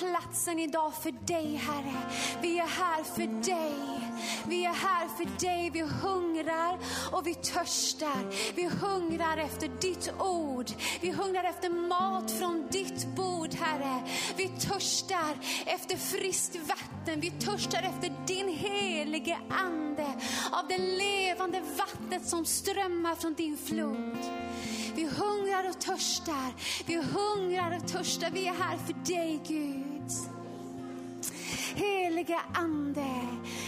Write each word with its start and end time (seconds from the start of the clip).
platsen 0.00 0.58
idag 0.58 0.94
för 0.94 1.12
dig 1.26 1.54
Herre. 1.54 2.02
Vi 2.42 2.58
är 2.58 2.66
här 2.66 3.02
för 3.02 3.42
dig. 3.42 4.00
Vi 4.48 4.64
är 4.64 4.74
här 4.74 5.08
för 5.08 5.40
dig. 5.40 5.70
Vi 5.70 5.80
hungrar 5.80 6.78
och 7.12 7.26
vi 7.26 7.34
törstar. 7.34 8.54
Vi 8.54 8.68
hungrar 8.68 9.36
efter 9.36 9.68
ditt 9.80 10.12
ord. 10.18 10.70
Vi 11.00 11.10
hungrar 11.10 11.44
efter 11.44 11.68
mat 11.68 12.30
från 12.30 12.68
ditt 12.70 13.06
bord 13.16 13.54
Herre. 13.54 14.02
Vi 14.36 14.48
törstar 14.48 15.38
efter 15.66 15.96
friskt 15.96 16.56
vatten. 16.56 17.20
Vi 17.20 17.30
törstar 17.30 17.82
efter 17.82 18.26
din 18.26 18.48
helige 18.48 19.38
ande. 19.48 20.06
Av 20.52 20.68
det 20.68 20.78
levande 20.78 21.62
vattnet 21.76 22.28
som 22.28 22.44
strömmar 22.44 23.14
från 23.14 23.34
din 23.34 23.56
flod. 23.56 24.18
Vi 24.94 25.04
hungrar 25.04 25.68
och 25.68 25.80
törstar. 25.80 26.54
Vi 26.86 26.96
hungrar 26.96 27.76
och 27.76 27.88
törstar. 27.88 28.30
Vi 28.30 28.46
är 28.46 28.54
här 28.54 28.78
för 28.78 29.14
dig 29.14 29.40
Gud. 29.48 29.89
Heliga 31.74 32.40
Ande, 32.54 33.06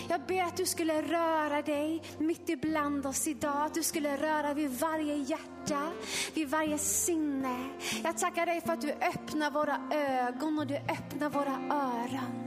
jag 0.09 0.21
ber 0.21 0.43
att 0.43 0.57
du 0.57 0.67
skulle 0.67 1.03
röra 1.03 1.63
dig 1.63 2.03
mitt 2.19 2.49
ibland 2.49 3.07
oss 3.07 3.27
idag. 3.27 3.67
Att 3.67 3.75
du 3.75 3.83
skulle 3.83 4.17
röra 4.17 4.55
vid 4.55 4.71
varje 4.71 5.17
hjärta, 5.17 5.93
vid 6.35 6.49
varje 6.49 6.79
sinne. 6.79 7.57
Jag 8.05 8.19
tackar 8.19 8.47
dig 8.47 8.61
för 8.61 8.73
att 8.73 8.81
du 8.81 8.93
öppnar 8.93 9.51
våra 9.51 9.81
ögon 9.91 10.59
och 10.59 10.67
du 10.67 10.77
öppnar 10.77 11.31
våra 11.31 11.59
öron. 11.71 12.43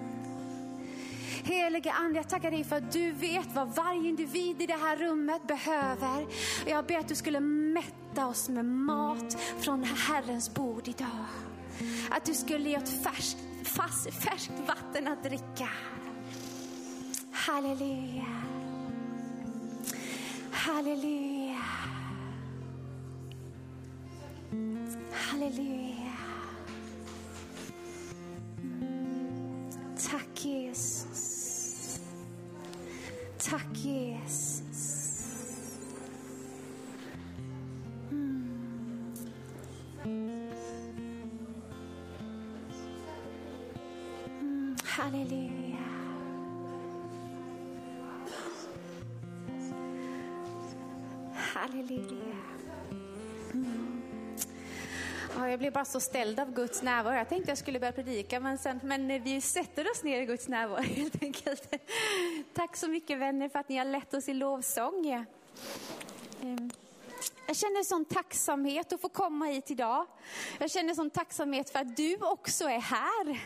Helige 1.44 1.92
Ande, 1.92 2.20
jag 2.20 2.30
tackar 2.30 2.52
dig 2.52 2.64
för 2.64 2.76
att 2.76 2.92
du 2.92 3.12
vet 3.12 3.48
vad 3.54 3.76
varje 3.76 4.10
individ 4.10 4.62
i 4.62 4.66
det 4.66 4.78
här 4.82 4.98
rummet 4.98 5.48
behöver. 5.48 6.26
Jag 6.66 6.86
ber 6.86 6.98
att 6.98 7.08
du 7.08 7.16
skulle 7.16 7.40
mätta 7.40 8.28
oss 8.28 8.50
med 8.50 8.66
mat 8.66 9.42
från 9.60 9.84
Herrens 9.84 10.54
bord 10.54 10.88
idag. 10.88 11.26
Att 12.10 12.26
du 12.26 12.34
skulle 12.34 12.70
ge 12.70 12.78
oss 12.78 13.04
färskt, 13.04 13.38
fast, 13.66 14.14
färskt 14.14 14.52
vatten 14.68 15.08
att 15.08 15.24
dricka. 15.24 15.70
Halleluja. 17.32 18.26
Halleluja. 20.52 21.62
Halleluja. 25.12 26.25
Halleluja. 51.86 52.36
Mm. 53.54 54.02
Ja, 55.36 55.50
jag 55.50 55.60
blev 55.60 55.74
bara 55.74 55.86
så 55.86 56.00
ställd 56.00 56.40
av 56.40 56.54
Guds 56.54 56.82
närvaro. 56.82 57.16
Jag 57.16 57.30
tänkte 57.30 57.52
jag 57.52 57.58
skulle 57.58 57.80
börja 57.80 57.92
predika, 57.92 58.40
men, 58.40 58.58
sen, 58.58 58.80
men 58.84 59.24
vi 59.24 59.42
sätter 59.42 59.92
oss 59.92 60.04
ner 60.04 60.22
i 60.22 60.26
Guds 60.26 60.48
närvaro 60.48 60.82
helt 60.96 61.24
enkelt. 61.24 61.76
Tack 62.54 62.76
så 62.76 62.88
mycket 62.88 63.20
vänner 63.20 63.50
för 63.50 63.60
att 63.60 63.70
ni 63.70 63.78
har 63.78 63.86
lett 63.86 64.14
oss 64.14 64.30
i 64.30 64.34
lovsång. 64.34 65.08
Ehm, 66.42 66.72
jag 67.48 67.56
känner 67.56 67.84
sån 67.84 68.06
tacksamhet 68.06 68.94
att 68.94 69.02
få 69.02 69.10
komma 69.10 69.46
hit 69.46 69.72
idag. 69.72 70.06
Jag 70.60 70.72
känner 70.72 70.94
sån 70.94 71.10
tacksamhet 71.10 71.70
för 71.70 71.80
att 71.80 71.98
du 71.98 72.18
också 72.22 72.66
är 72.66 72.80
här. 72.80 73.42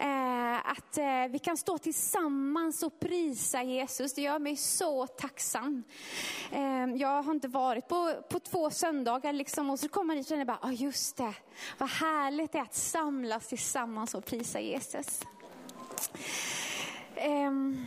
Eh, 0.00 0.70
att 0.70 0.98
eh, 0.98 1.26
vi 1.30 1.38
kan 1.38 1.56
stå 1.56 1.78
tillsammans 1.78 2.82
och 2.82 3.00
prisa 3.00 3.62
Jesus, 3.62 4.14
det 4.14 4.22
gör 4.22 4.38
mig 4.38 4.56
så 4.56 5.06
tacksam. 5.06 5.84
Eh, 6.52 6.84
jag 6.96 7.22
har 7.22 7.32
inte 7.32 7.48
varit 7.48 7.88
på, 7.88 8.14
på 8.30 8.38
två 8.38 8.70
söndagar 8.70 9.32
liksom, 9.32 9.70
och 9.70 9.78
så 9.78 9.88
kommer 9.88 10.06
man 10.06 10.16
hit 10.16 10.26
och 10.26 10.28
känner 10.28 10.44
bara, 10.44 10.58
ah, 10.62 10.72
just 10.72 11.16
det, 11.16 11.34
vad 11.78 11.88
härligt 11.88 12.52
det 12.52 12.58
är 12.58 12.62
att 12.62 12.74
samlas 12.74 13.48
tillsammans 13.48 14.14
och 14.14 14.24
prisa 14.24 14.60
Jesus. 14.60 15.20
Ehm, 17.14 17.86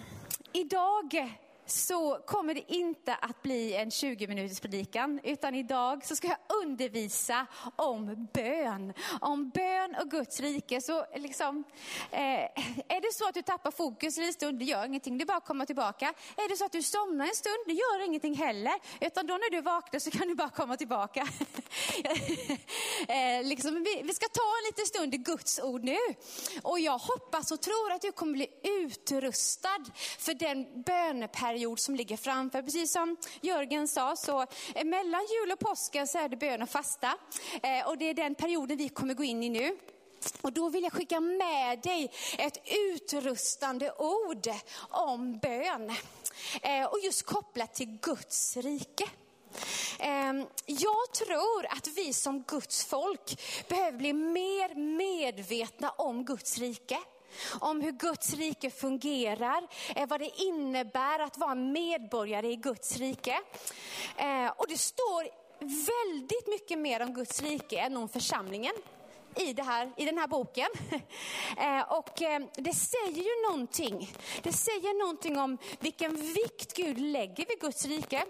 idag 0.52 1.38
så 1.66 2.20
kommer 2.26 2.54
det 2.54 2.74
inte 2.74 3.16
att 3.16 3.42
bli 3.42 3.74
en 3.74 3.92
20 3.92 4.28
minuters 4.28 4.60
predikan, 4.60 5.20
utan 5.24 5.56
idag 5.56 6.06
så 6.06 6.16
ska 6.16 6.28
jag 6.28 6.38
undervisa 6.64 7.48
om 7.76 8.28
bön. 8.34 8.94
Om 9.22 9.50
bön 9.50 9.96
och 10.02 10.12
Guds 10.12 10.40
rike. 10.40 10.82
Så 10.82 11.06
liksom, 11.16 11.64
eh, 12.12 12.44
är 12.88 13.02
det 13.02 13.14
så 13.14 13.28
att 13.28 13.34
du 13.34 13.42
tappar 13.42 13.72
fokus 13.72 14.18
en 14.18 14.34
stund, 14.34 14.60
det 14.60 14.66
gör 14.66 14.86
ingenting, 14.86 15.18
det 15.18 15.24
är 15.24 15.26
bara 15.26 15.38
att 15.38 15.46
komma 15.46 15.66
tillbaka. 15.66 16.14
Är 16.36 16.50
det 16.50 16.58
så 16.58 16.66
att 16.66 16.72
du 16.72 16.84
somnar 16.84 17.26
en 17.26 17.36
stund, 17.36 17.64
det 17.66 17.74
gör 17.74 18.06
ingenting 18.06 18.36
heller. 18.36 18.74
Utan 19.02 19.28
då 19.28 19.34
när 19.34 19.52
du 19.52 19.62
vaknar 19.62 20.00
så 20.00 20.12
kan 20.12 20.28
du 20.28 20.36
bara 20.36 20.50
komma 20.50 20.78
tillbaka. 20.78 21.22
eh, 23.08 23.44
liksom, 23.44 23.84
vi, 23.84 24.02
vi 24.04 24.14
ska 24.14 24.28
ta 24.28 24.58
en 24.60 24.66
liten 24.66 24.86
stund 24.86 25.16
i 25.16 25.18
Guds 25.18 25.60
ord 25.60 25.84
nu. 25.84 25.98
Och 26.64 26.80
jag 26.80 26.98
hoppas 26.98 27.52
och 27.52 27.62
tror 27.62 27.92
att 27.92 28.02
du 28.02 28.12
kommer 28.12 28.34
bli 28.34 28.48
utrustad 28.64 29.86
för 30.20 30.34
den 30.34 30.84
böneperiod 30.84 31.53
period 31.54 31.80
som 31.80 31.96
ligger 31.96 32.18
framför. 32.18 32.62
Precis 32.62 32.92
som 32.92 33.18
Jörgen 33.42 33.88
sa, 33.88 34.16
så 34.16 34.42
eh, 34.76 34.86
mellan 34.86 35.22
jul 35.22 35.52
och 35.52 35.60
påsken 35.60 36.08
så 36.08 36.18
är 36.18 36.30
det 36.30 36.38
bön 36.38 36.62
och 36.62 36.70
fasta. 36.70 37.18
Eh, 37.64 37.88
och 37.88 37.98
det 37.98 38.10
är 38.10 38.14
den 38.14 38.36
perioden 38.36 38.78
vi 38.78 38.90
kommer 38.90 39.14
gå 39.14 39.24
in 39.24 39.44
i 39.44 39.50
nu. 39.50 39.78
Och 40.42 40.54
då 40.54 40.70
vill 40.70 40.84
jag 40.84 40.94
skicka 40.94 41.20
med 41.20 41.82
dig 41.82 42.12
ett 42.38 42.58
utrustande 42.94 43.92
ord 43.92 44.48
om 44.90 45.40
bön. 45.40 45.92
Eh, 46.62 46.86
och 46.86 47.00
just 47.00 47.26
kopplat 47.26 47.74
till 47.74 47.98
Guds 48.02 48.58
rike. 48.58 49.10
Ehm, 50.00 50.46
jag 50.66 51.12
tror 51.14 51.66
att 51.70 51.88
vi 51.88 52.14
som 52.14 52.44
Guds 52.48 52.86
folk 52.86 53.42
behöver 53.68 53.98
bli 53.98 54.14
mer 54.14 54.76
medvetna 54.76 55.90
om 55.90 56.26
Guds 56.26 56.58
rike 56.58 57.00
om 57.60 57.82
hur 57.82 57.92
Guds 57.92 58.34
rike 58.34 58.70
fungerar, 58.70 59.68
eh, 59.96 60.08
vad 60.08 60.20
det 60.20 60.42
innebär 60.42 61.20
att 61.20 61.38
vara 61.38 61.56
medborgare 61.56 62.52
i 62.52 62.56
Guds 62.56 62.98
rike. 62.98 63.40
Eh, 64.18 64.52
och 64.58 64.68
det 64.68 64.78
står 64.78 65.24
väldigt 65.60 66.48
mycket 66.48 66.80
mer 66.80 67.02
om 67.02 67.14
Guds 67.14 67.42
rike 67.42 67.80
än 67.80 67.98
om 67.98 68.10
församlingen 68.10 68.74
i, 69.36 69.54
det 69.54 69.64
här, 69.64 69.92
i 69.98 70.06
den 70.06 70.18
här 70.18 70.28
boken. 70.28 70.68
Eh, 71.58 71.82
och 71.82 72.22
det 72.56 72.74
säger 72.74 73.24
ju 73.24 73.50
någonting. 73.50 74.12
Det 74.44 74.54
säger 74.54 75.00
någonting 75.00 75.40
om 75.40 75.58
vilken 75.80 76.16
vikt 76.16 76.74
Gud 76.74 77.00
lägger 77.00 77.46
vid 77.46 77.60
Guds 77.60 77.86
rike. 77.86 78.26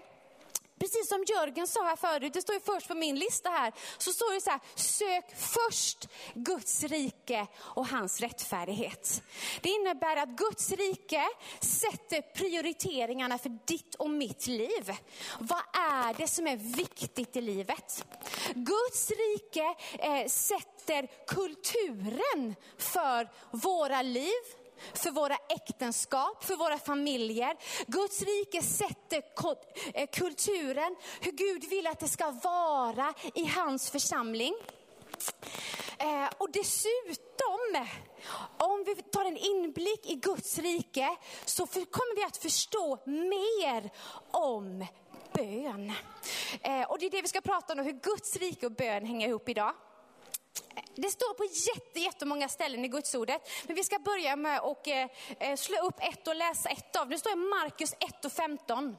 Precis 0.78 1.08
som 1.08 1.24
Jörgen 1.28 1.66
sa 1.66 1.84
här 1.84 1.96
förut, 1.96 2.32
det 2.32 2.42
står 2.42 2.54
ju 2.54 2.60
först 2.60 2.88
på 2.88 2.94
min 2.94 3.18
lista 3.18 3.50
här, 3.50 3.72
så 3.98 4.12
står 4.12 4.34
det 4.34 4.40
så 4.40 4.50
här, 4.50 4.60
sök 4.74 5.24
först 5.36 6.08
Guds 6.34 6.82
rike 6.82 7.46
och 7.56 7.88
hans 7.88 8.20
rättfärdighet. 8.20 9.22
Det 9.60 9.68
innebär 9.68 10.16
att 10.16 10.28
Guds 10.28 10.72
rike 10.72 11.22
sätter 11.60 12.22
prioriteringarna 12.22 13.38
för 13.38 13.58
ditt 13.66 13.94
och 13.94 14.10
mitt 14.10 14.46
liv. 14.46 14.92
Vad 15.38 15.62
är 15.74 16.14
det 16.14 16.28
som 16.28 16.46
är 16.46 16.56
viktigt 16.56 17.36
i 17.36 17.40
livet? 17.40 18.04
Guds 18.54 19.10
rike 19.10 19.74
eh, 19.98 20.26
sätter 20.28 21.08
kulturen 21.26 22.54
för 22.78 23.28
våra 23.50 24.02
liv, 24.02 24.42
för 24.94 25.10
våra 25.10 25.36
äktenskap, 25.48 26.44
för 26.44 26.56
våra 26.56 26.78
familjer. 26.78 27.56
Guds 27.86 28.22
rike 28.22 28.62
sätter 28.62 29.22
eh, 29.94 30.08
kulturen, 30.12 30.96
hur 31.20 31.32
Gud 31.32 31.64
vill 31.64 31.86
att 31.86 32.00
det 32.00 32.08
ska 32.08 32.30
vara 32.30 33.14
i 33.34 33.46
hans 33.46 33.90
församling. 33.90 34.54
Eh, 35.98 36.28
och 36.38 36.50
dessutom, 36.50 37.86
om 38.58 38.84
vi 38.86 38.94
tar 38.94 39.24
en 39.24 39.36
inblick 39.36 40.10
i 40.10 40.14
Guds 40.14 40.58
rike, 40.58 41.16
så 41.44 41.66
kommer 41.66 42.16
vi 42.16 42.24
att 42.24 42.36
förstå 42.36 42.98
mer 43.06 43.90
om 44.30 44.86
bön. 45.32 45.92
Eh, 46.60 46.82
och 46.82 46.98
det 46.98 47.06
är 47.06 47.10
det 47.10 47.22
vi 47.22 47.28
ska 47.28 47.40
prata 47.40 47.72
om, 47.72 47.78
hur 47.78 47.92
Guds 47.92 48.36
rike 48.36 48.66
och 48.66 48.72
bön 48.72 49.06
hänger 49.06 49.28
ihop 49.28 49.48
idag. 49.48 49.74
Det 50.94 51.10
står 51.10 51.34
på 51.34 51.44
jätte, 51.44 52.00
jättemånga 52.00 52.48
ställen 52.48 52.84
i 52.84 52.88
Gudsordet. 52.88 53.48
Men 53.66 53.76
vi 53.76 53.84
ska 53.84 53.98
börja 53.98 54.36
med 54.36 54.58
att 54.58 54.86
eh, 54.86 55.06
eh 55.38 55.56
slå 55.56 55.86
upp 55.86 55.96
ett 56.00 56.28
och 56.28 56.36
läsa 56.36 56.68
ett 56.68 56.96
av. 56.96 57.08
Det 57.08 57.18
står 57.18 57.32
i 57.32 57.36
Markus 57.36 57.94
1 58.00 58.24
och 58.24 58.32
15. 58.32 58.96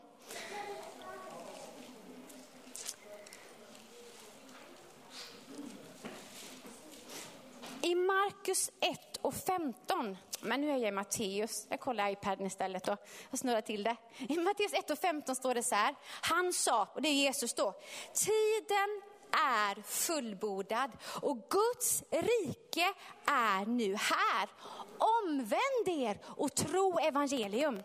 I 7.82 7.96
Markus 7.96 8.72
1 8.80 9.18
och 9.22 9.34
15, 9.36 10.18
men 10.42 10.62
nu 10.62 10.72
är 10.72 10.78
jag 10.78 10.88
i 10.88 10.92
Matteus, 10.92 11.68
jag 11.70 11.80
kollar 11.80 12.12
iPaden 12.12 12.46
istället 12.46 12.88
och 12.88 12.98
jag 13.30 13.40
snurrar 13.40 13.62
till 13.62 13.84
det. 13.84 13.96
I 14.18 14.38
Matteus 14.38 14.74
1 14.74 14.90
och 14.90 15.00
15 15.00 15.36
står 15.36 15.54
det 15.54 15.64
så 15.64 15.76
här, 15.76 15.96
han 16.22 16.54
sa, 16.54 16.88
och 16.94 17.02
det 17.02 17.10
är 17.10 17.14
Jesus 17.14 17.54
då, 17.54 17.74
tiden 18.14 19.02
är 19.36 19.84
fullbordad 19.84 20.92
och 21.22 21.38
Guds 21.50 22.04
rike 22.12 22.94
är 23.26 23.66
nu 23.66 23.96
här. 23.96 24.50
Omvänd 24.98 25.88
er 25.88 26.20
och 26.26 26.56
tro 26.56 27.00
evangelium. 27.00 27.84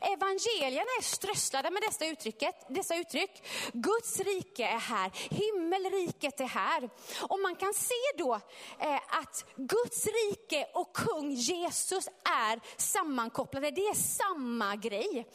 Evangelierna 0.00 0.90
är 0.98 1.02
strösslade 1.02 1.70
med 1.70 1.82
dessa, 1.82 2.06
uttrycket, 2.06 2.54
dessa 2.68 2.96
uttryck. 2.96 3.42
Guds 3.72 4.20
rike 4.20 4.64
är 4.64 4.78
här, 4.78 5.10
himmelriket 5.30 6.40
är 6.40 6.46
här. 6.46 6.90
Och 7.22 7.40
man 7.40 7.56
kan 7.56 7.74
se 7.74 7.94
då 8.18 8.34
eh, 8.80 8.96
att 9.20 9.44
Guds 9.56 10.06
rike 10.06 10.66
och 10.74 10.96
kung 10.96 11.30
Jesus 11.30 12.08
är 12.24 12.60
sammankopplade. 12.76 13.70
Det 13.70 13.86
är 13.86 13.94
samma 13.94 14.76
grej. 14.76 15.26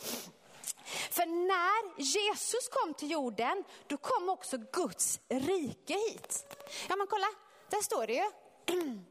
För 0.86 1.26
när 1.26 2.02
Jesus 2.02 2.70
kom 2.70 2.94
till 2.94 3.12
jorden, 3.12 3.64
då 3.88 3.98
kom 3.98 4.30
också 4.30 4.58
Guds 4.58 5.20
rike 5.30 5.94
hit. 5.94 6.46
Ja 6.90 6.96
men 6.96 7.08
kolla, 7.08 7.28
där 7.70 7.82
står 7.82 8.08
det 8.08 8.14
ju. 8.14 8.32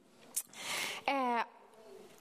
Eh, 1.07 1.43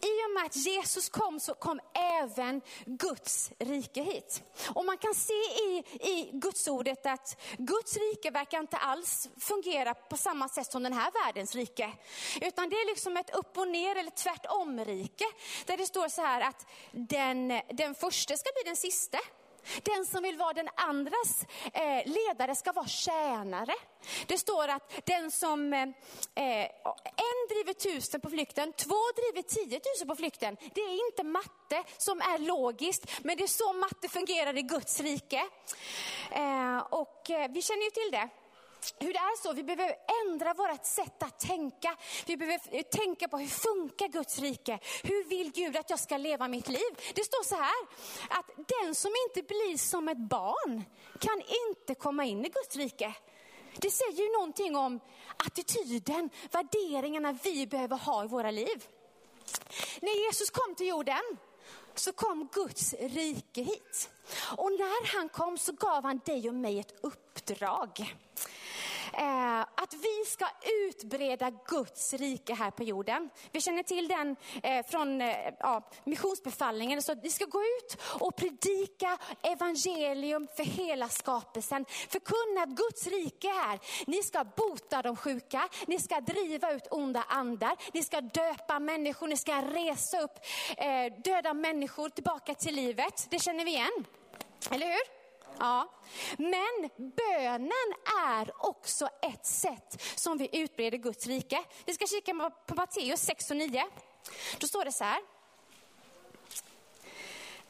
i 0.01 0.25
och 0.25 0.31
med 0.33 0.45
att 0.45 0.55
Jesus 0.55 1.09
kom 1.09 1.39
så 1.39 1.53
kom 1.53 1.79
även 1.93 2.61
Guds 2.85 3.51
rike 3.59 4.01
hit. 4.01 4.43
Och 4.75 4.85
man 4.85 4.97
kan 4.97 5.13
se 5.13 5.33
i, 5.33 5.83
i 6.01 6.29
Guds 6.33 6.67
ordet 6.67 7.05
att 7.05 7.41
Guds 7.57 7.97
rike 7.97 8.31
verkar 8.31 8.59
inte 8.59 8.77
alls 8.77 9.29
fungera 9.39 9.93
på 9.93 10.17
samma 10.17 10.49
sätt 10.49 10.71
som 10.71 10.83
den 10.83 10.93
här 10.93 11.11
världens 11.11 11.55
rike. 11.55 11.93
Utan 12.41 12.69
det 12.69 12.75
är 12.75 12.85
liksom 12.85 13.17
ett 13.17 13.35
upp 13.35 13.57
och 13.57 13.67
ner 13.67 13.95
eller 13.95 14.11
tvärtom-rike. 14.11 15.25
Där 15.65 15.77
det 15.77 15.85
står 15.85 16.07
så 16.07 16.21
här 16.21 16.41
att 16.41 16.65
den, 16.91 17.61
den 17.69 17.95
första 17.95 18.37
ska 18.37 18.49
bli 18.55 18.63
den 18.65 18.75
sista. 18.75 19.17
Den 19.83 20.05
som 20.05 20.23
vill 20.23 20.37
vara 20.37 20.53
den 20.53 20.69
andras 20.75 21.45
eh, 21.73 22.11
ledare 22.11 22.55
ska 22.55 22.71
vara 22.71 22.87
tjänare. 22.87 23.73
Det 24.27 24.37
står 24.37 24.67
att 24.67 25.05
den 25.05 25.31
som, 25.31 25.73
eh, 25.73 25.81
eh, 26.35 26.65
en 27.05 27.47
driver 27.49 27.73
tusen 27.73 28.21
på 28.21 28.29
flykten, 28.29 28.73
två 28.73 28.95
driver 29.15 29.41
tiotusen 29.41 30.07
på 30.07 30.15
flykten. 30.15 30.57
Det 30.73 30.81
är 30.81 31.07
inte 31.07 31.23
matte 31.23 31.83
som 31.97 32.21
är 32.21 32.37
logiskt, 32.37 33.23
men 33.23 33.37
det 33.37 33.43
är 33.43 33.47
så 33.47 33.73
matte 33.73 34.09
fungerar 34.09 34.57
i 34.57 34.61
Guds 34.61 34.99
rike. 34.99 35.41
Eh, 36.31 36.77
och 36.89 37.29
eh, 37.29 37.51
vi 37.51 37.61
känner 37.61 37.83
ju 37.83 37.91
till 37.91 38.11
det 38.11 38.29
hur 38.99 39.13
det 39.13 39.19
är 39.19 39.41
så, 39.41 39.53
vi 39.53 39.63
behöver 39.63 39.95
ändra 40.25 40.53
vårt 40.53 40.85
sätt 40.85 41.23
att 41.23 41.39
tänka. 41.39 41.97
Vi 42.25 42.37
behöver 42.37 42.59
eh, 42.71 42.81
tänka 42.81 43.27
på 43.27 43.37
hur 43.37 43.47
funkar 43.47 44.07
Guds 44.07 44.39
rike? 44.39 44.79
Hur 45.03 45.23
vill 45.23 45.51
Gud 45.51 45.77
att 45.77 45.89
jag 45.89 45.99
ska 45.99 46.17
leva 46.17 46.47
mitt 46.47 46.67
liv? 46.67 47.13
Det 47.15 47.23
står 47.23 47.43
så 47.43 47.55
här, 47.55 47.87
att 48.29 48.45
den 48.55 48.95
som 48.95 49.11
inte 49.27 49.47
blir 49.47 49.77
som 49.77 50.07
ett 50.07 50.17
barn 50.17 50.83
kan 51.19 51.41
inte 51.69 51.95
komma 51.95 52.25
in 52.25 52.45
i 52.45 52.49
Guds 52.49 52.75
rike. 52.75 53.13
Det 53.75 53.91
säger 53.91 54.23
ju 54.23 54.31
någonting 54.31 54.75
om 54.75 54.99
attityden, 55.37 56.29
värderingarna 56.51 57.37
vi 57.43 57.67
behöver 57.67 57.97
ha 57.97 58.23
i 58.23 58.27
våra 58.27 58.51
liv. 58.51 58.87
När 60.01 60.25
Jesus 60.25 60.49
kom 60.49 60.75
till 60.75 60.87
jorden 60.87 61.37
så 61.95 62.13
kom 62.13 62.47
Guds 62.51 62.93
rike 62.93 63.61
hit. 63.61 64.09
Och 64.57 64.71
när 64.71 65.17
han 65.17 65.29
kom 65.29 65.57
så 65.57 65.71
gav 65.71 66.03
han 66.03 66.21
dig 66.25 66.49
och 66.49 66.55
mig 66.55 66.79
ett 66.79 66.93
uppdrag 67.01 68.15
eh, 69.13 69.61
att 69.61 69.93
vi 69.93 70.25
ska 70.25 70.45
utbreda 70.87 71.51
Guds 71.67 72.13
rike 72.13 72.53
här 72.53 72.71
på 72.71 72.83
jorden. 72.83 73.29
Vi 73.51 73.61
känner 73.61 73.83
till 73.83 74.07
den 74.07 74.35
eh, 74.63 74.85
från 74.85 75.21
eh, 75.21 75.35
ja, 75.59 75.89
missionsbefallningen. 76.03 77.01
Så 77.01 77.15
vi 77.23 77.29
ska 77.29 77.45
gå 77.45 77.61
ut 77.61 78.01
och 78.19 78.35
predika 78.35 79.17
evangelium 79.41 80.47
för 80.55 80.63
hela 80.63 81.09
skapelsen. 81.09 81.85
Förkunna 82.09 82.63
att 82.63 82.69
Guds 82.69 83.07
rike 83.07 83.47
är 83.47 83.53
här. 83.53 83.79
Ni 84.07 84.23
ska 84.23 84.43
bota 84.43 85.01
de 85.01 85.15
sjuka, 85.15 85.69
ni 85.87 85.99
ska 85.99 86.21
driva 86.21 86.71
ut 86.71 86.87
onda 86.91 87.23
andar, 87.27 87.75
ni 87.93 88.03
ska 88.03 88.21
döpa 88.21 88.79
människor, 88.79 89.27
ni 89.27 89.37
ska 89.37 89.61
resa 89.61 90.21
upp 90.21 90.39
eh, 90.77 91.21
döda 91.23 91.53
människor 91.53 92.09
tillbaka 92.09 92.53
till 92.53 92.75
livet. 92.75 93.27
Det 93.29 93.39
känner 93.39 93.65
vi 93.65 93.71
igen. 93.71 94.05
Eller 94.71 94.87
hur? 94.87 95.20
Ja. 95.59 95.91
Men 96.37 96.89
bönen 96.97 97.93
är 98.25 98.65
också 98.65 99.09
ett 99.21 99.45
sätt 99.45 100.01
som 100.15 100.37
vi 100.37 100.49
utbreder 100.51 100.97
Guds 100.97 101.27
rike. 101.27 101.63
Vi 101.85 101.93
ska 101.93 102.05
kika 102.05 102.51
på 102.65 102.75
Matteus 102.75 103.21
6 103.21 103.51
och 103.51 103.57
9. 103.57 103.83
Då 104.59 104.67
står 104.67 104.85
det 104.85 104.91
så 104.91 105.03
här. 105.03 105.21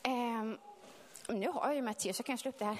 Ehm, 0.04 0.58
nu 1.28 1.48
har 1.48 1.66
jag 1.66 1.76
ju 1.76 1.82
Matteus, 1.82 2.20
jag 2.20 2.26
kan 2.26 2.38
slå 2.38 2.50
upp 2.50 2.60
det 2.60 2.66
här. 2.66 2.78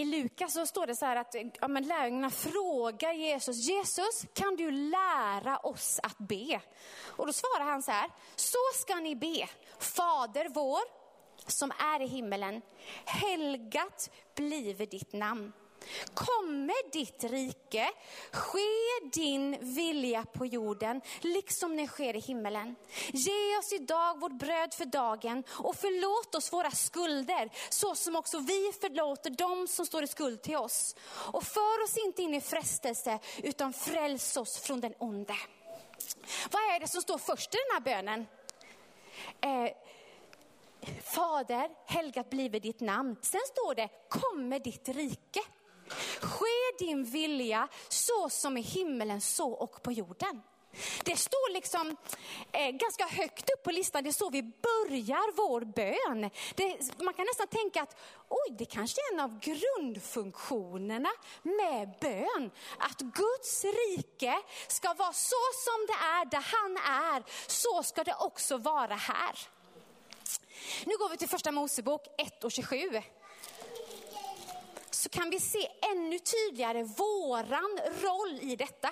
I 0.00 0.04
Lukas 0.04 0.52
så 0.52 0.66
står 0.66 0.86
det 0.86 0.96
så 0.96 1.04
här 1.04 1.16
att 1.16 1.34
ja, 1.60 1.68
men 1.68 1.86
lärjungarna 1.86 2.30
frågar 2.30 3.12
Jesus, 3.12 3.56
Jesus 3.68 4.24
kan 4.34 4.56
du 4.56 4.70
lära 4.70 5.58
oss 5.58 6.00
att 6.02 6.18
be? 6.18 6.60
Och 7.06 7.26
då 7.26 7.32
svarar 7.32 7.64
han 7.64 7.82
så 7.82 7.90
här, 7.90 8.10
så 8.36 8.58
ska 8.74 8.94
ni 8.94 9.16
be, 9.16 9.48
Fader 9.78 10.48
vår 10.48 10.80
som 11.46 11.70
är 11.78 12.02
i 12.02 12.06
himmelen, 12.06 12.62
helgat 13.04 14.10
blive 14.34 14.86
ditt 14.86 15.12
namn. 15.12 15.52
Kommer 16.14 16.92
ditt 16.92 17.24
rike, 17.24 17.90
ske 18.32 19.10
din 19.12 19.74
vilja 19.74 20.24
på 20.32 20.46
jorden, 20.46 21.00
liksom 21.20 21.76
den 21.76 21.86
sker 21.86 22.16
i 22.16 22.20
himmelen. 22.20 22.76
Ge 23.12 23.58
oss 23.58 23.72
idag 23.72 24.20
vårt 24.20 24.38
bröd 24.38 24.74
för 24.74 24.84
dagen 24.84 25.44
och 25.50 25.76
förlåt 25.76 26.34
oss 26.34 26.52
våra 26.52 26.70
skulder, 26.70 27.50
så 27.68 27.94
som 27.94 28.16
också 28.16 28.38
vi 28.38 28.72
förlåter 28.80 29.30
dem 29.30 29.68
som 29.68 29.86
står 29.86 30.04
i 30.04 30.06
skuld 30.06 30.42
till 30.42 30.56
oss. 30.56 30.96
Och 31.32 31.44
för 31.44 31.84
oss 31.84 31.96
inte 31.96 32.22
in 32.22 32.34
i 32.34 32.40
frestelse, 32.40 33.18
utan 33.42 33.72
fräls 33.72 34.36
oss 34.36 34.58
från 34.58 34.80
den 34.80 34.94
onde. 34.98 35.34
Vad 36.50 36.62
är 36.62 36.80
det 36.80 36.88
som 36.88 37.02
står 37.02 37.18
först 37.18 37.54
i 37.54 37.58
den 37.68 37.74
här 37.74 37.80
bönen? 37.80 38.26
Eh, 39.40 39.72
Fader, 41.02 41.70
helgat 41.86 42.30
blive 42.30 42.58
ditt 42.58 42.80
namn. 42.80 43.16
Sen 43.22 43.40
står 43.46 43.74
det, 43.74 43.88
kommer 44.08 44.58
ditt 44.58 44.88
rike. 44.88 45.40
Ske 46.20 46.78
din 46.78 47.04
vilja 47.04 47.68
så 47.88 48.28
som 48.30 48.56
i 48.56 48.60
himmelen 48.60 49.20
så 49.20 49.52
och 49.52 49.82
på 49.82 49.92
jorden. 49.92 50.42
Det 51.04 51.16
står 51.16 51.52
liksom 51.52 51.96
eh, 52.52 52.70
ganska 52.70 53.06
högt 53.06 53.50
upp 53.50 53.62
på 53.62 53.70
listan, 53.70 54.02
det 54.02 54.10
är 54.10 54.12
så 54.12 54.30
vi 54.30 54.42
börjar 54.42 55.36
vår 55.36 55.60
bön. 55.60 56.30
Det, 56.54 57.00
man 57.02 57.14
kan 57.14 57.26
nästan 57.26 57.46
tänka 57.46 57.82
att 57.82 57.96
oj, 58.28 58.56
det 58.58 58.64
kanske 58.64 59.00
är 59.00 59.14
en 59.14 59.20
av 59.20 59.40
grundfunktionerna 59.40 61.10
med 61.42 61.94
bön. 62.00 62.50
Att 62.78 63.00
Guds 63.00 63.64
rike 63.64 64.34
ska 64.68 64.94
vara 64.94 65.12
så 65.12 65.42
som 65.64 65.86
det 65.86 65.92
är 65.92 66.24
där 66.24 66.46
han 66.52 66.76
är, 66.76 67.22
så 67.50 67.82
ska 67.82 68.04
det 68.04 68.14
också 68.20 68.56
vara 68.56 68.94
här. 68.94 69.38
Nu 70.84 70.96
går 70.96 71.08
vi 71.08 71.16
till 71.16 71.28
första 71.28 71.52
Mosebok 71.52 72.06
1 72.18 72.44
och 72.44 72.52
27 72.52 73.02
så 74.90 75.08
kan 75.08 75.30
vi 75.30 75.40
se 75.40 75.68
ännu 75.92 76.18
tydligare 76.18 76.82
våran 76.82 77.80
roll 78.02 78.38
i 78.40 78.56
detta. 78.56 78.90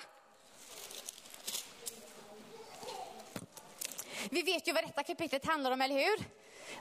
Vi 4.29 4.41
vet 4.41 4.67
ju 4.67 4.73
vad 4.73 4.83
detta 4.83 5.03
kapitlet 5.03 5.45
handlar 5.45 5.71
om, 5.71 5.81
eller 5.81 5.95
hur? 5.95 6.23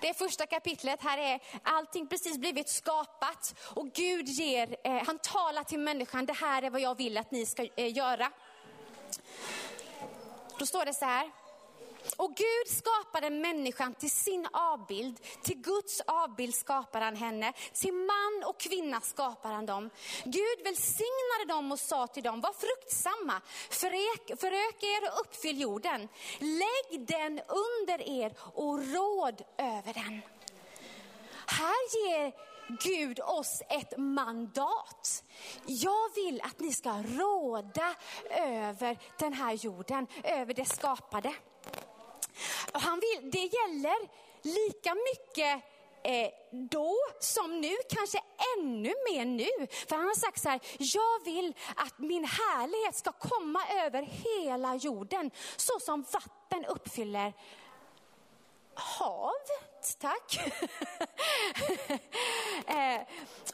Det 0.00 0.08
är 0.08 0.14
första 0.14 0.46
kapitlet, 0.46 1.02
här 1.02 1.18
är 1.18 1.40
allting 1.62 2.06
precis 2.06 2.38
blivit 2.38 2.68
skapat 2.68 3.54
och 3.74 3.92
Gud 3.92 4.28
ger, 4.28 4.76
eh, 4.84 5.02
han 5.06 5.18
talar 5.18 5.64
till 5.64 5.78
människan, 5.78 6.26
det 6.26 6.32
här 6.32 6.62
är 6.62 6.70
vad 6.70 6.80
jag 6.80 6.96
vill 6.96 7.18
att 7.18 7.30
ni 7.30 7.46
ska 7.46 7.68
eh, 7.76 7.96
göra. 7.96 8.30
Då 10.58 10.66
står 10.66 10.84
det 10.84 10.94
så 10.94 11.04
här, 11.04 11.30
och 12.16 12.34
Gud 12.36 12.76
skapade 12.76 13.30
människan 13.30 13.94
till 13.94 14.10
sin 14.10 14.46
avbild. 14.52 15.20
Till 15.42 15.56
Guds 15.56 16.00
avbild 16.06 16.54
skapade 16.54 17.04
han 17.04 17.16
henne. 17.16 17.52
Till 17.72 17.94
man 17.94 18.44
och 18.44 18.60
kvinna 18.60 19.00
skapade 19.00 19.54
han 19.54 19.66
dem. 19.66 19.90
Gud 20.24 20.64
välsignade 20.64 21.44
dem 21.48 21.72
och 21.72 21.78
sa 21.78 22.06
till 22.06 22.22
dem, 22.22 22.40
var 22.40 22.52
fruktsamma, 22.52 23.40
förök, 23.70 24.40
förök 24.40 24.82
er 24.82 25.12
och 25.12 25.20
uppfyll 25.20 25.60
jorden. 25.60 26.08
Lägg 26.38 27.06
den 27.06 27.40
under 27.48 28.08
er 28.08 28.34
och 28.54 28.78
råd 28.78 29.42
över 29.58 29.94
den. 29.94 30.22
Här 31.46 32.06
ger 32.06 32.32
Gud 32.68 33.20
oss 33.20 33.62
ett 33.68 33.98
mandat. 33.98 35.24
Jag 35.66 36.14
vill 36.14 36.40
att 36.40 36.60
ni 36.60 36.72
ska 36.72 36.90
råda 36.90 37.94
över 38.30 38.98
den 39.18 39.32
här 39.32 39.52
jorden, 39.52 40.06
över 40.24 40.54
det 40.54 40.64
skapade. 40.64 41.34
Han 42.72 43.00
vill, 43.00 43.30
det 43.30 43.44
gäller 43.44 44.08
lika 44.42 44.94
mycket 44.94 45.64
eh, 46.04 46.30
då 46.70 46.94
som 47.20 47.60
nu, 47.60 47.76
kanske 47.88 48.18
ännu 48.58 48.94
mer 49.10 49.24
nu. 49.24 49.66
För 49.88 49.96
han 49.96 50.06
har 50.06 50.14
sagt 50.14 50.42
så 50.42 50.48
här, 50.48 50.60
jag 50.78 51.24
vill 51.24 51.54
att 51.76 51.98
min 51.98 52.24
härlighet 52.24 52.96
ska 52.96 53.12
komma 53.12 53.60
över 53.84 54.02
hela 54.02 54.76
jorden, 54.76 55.30
så 55.56 55.80
som 55.80 56.02
vatten 56.12 56.64
uppfyller 56.64 57.32
hav 58.74 59.32
tack. 59.94 60.38
eh, 62.66 63.00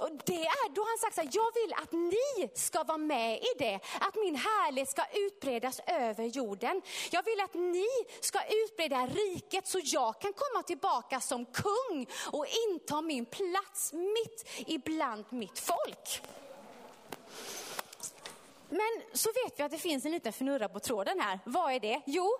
och 0.00 0.10
det 0.24 0.46
är 0.46 0.74
då 0.74 0.84
han 0.84 0.98
sagt 0.98 1.14
så 1.14 1.20
här, 1.20 1.30
jag 1.32 1.54
vill 1.54 1.72
att 1.72 1.92
ni 1.92 2.50
ska 2.54 2.84
vara 2.84 2.98
med 2.98 3.38
i 3.38 3.58
det, 3.58 3.74
att 4.00 4.14
min 4.14 4.36
härlighet 4.36 4.90
ska 4.90 5.02
utbredas 5.12 5.80
över 5.86 6.24
jorden. 6.24 6.82
Jag 7.10 7.22
vill 7.22 7.40
att 7.40 7.54
ni 7.54 7.88
ska 8.20 8.38
utbreda 8.64 9.06
riket 9.06 9.66
så 9.66 9.80
jag 9.84 10.20
kan 10.20 10.32
komma 10.32 10.62
tillbaka 10.62 11.20
som 11.20 11.46
kung 11.46 12.06
och 12.32 12.46
inta 12.68 13.00
min 13.00 13.26
plats 13.26 13.92
mitt 13.92 14.64
ibland 14.66 15.24
mitt 15.30 15.58
folk. 15.58 16.22
Men 18.68 19.02
så 19.12 19.28
vet 19.44 19.60
vi 19.60 19.62
att 19.62 19.70
det 19.70 19.78
finns 19.78 20.04
en 20.04 20.12
liten 20.12 20.32
fnurra 20.32 20.68
på 20.68 20.80
tråden 20.80 21.20
här. 21.20 21.38
Vad 21.44 21.72
är 21.72 21.80
det? 21.80 22.02
Jo, 22.06 22.38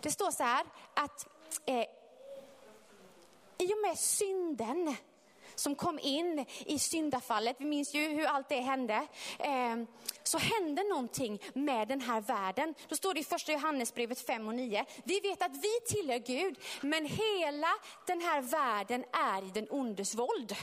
det 0.00 0.10
står 0.10 0.30
så 0.30 0.42
här 0.42 0.66
att 0.94 1.26
eh, 1.66 1.84
i 3.58 3.72
och 3.72 3.78
med 3.88 3.98
synden 3.98 4.96
som 5.54 5.74
kom 5.74 5.98
in 5.98 6.46
i 6.66 6.78
syndafallet, 6.78 7.56
vi 7.58 7.64
minns 7.64 7.94
ju 7.94 8.08
hur 8.08 8.26
allt 8.26 8.48
det 8.48 8.60
hände, 8.60 9.06
eh, 9.38 9.76
så 10.22 10.38
hände 10.38 10.82
någonting 10.82 11.42
med 11.52 11.88
den 11.88 12.00
här 12.00 12.20
världen. 12.20 12.74
Då 12.88 12.96
står 12.96 13.14
det 13.14 13.20
i 13.20 13.24
första 13.24 13.52
Johannesbrevet 13.52 14.20
5 14.20 14.48
och 14.48 14.54
9. 14.54 14.84
Vi 15.04 15.20
vet 15.20 15.42
att 15.42 15.56
vi 15.56 15.94
tillhör 15.94 16.18
Gud, 16.18 16.58
men 16.80 17.06
hela 17.06 17.68
den 18.06 18.20
här 18.20 18.40
världen 18.40 19.04
är 19.12 19.46
i 19.46 19.50
den 19.50 19.66
ondes 19.70 20.14
våld. 20.14 20.56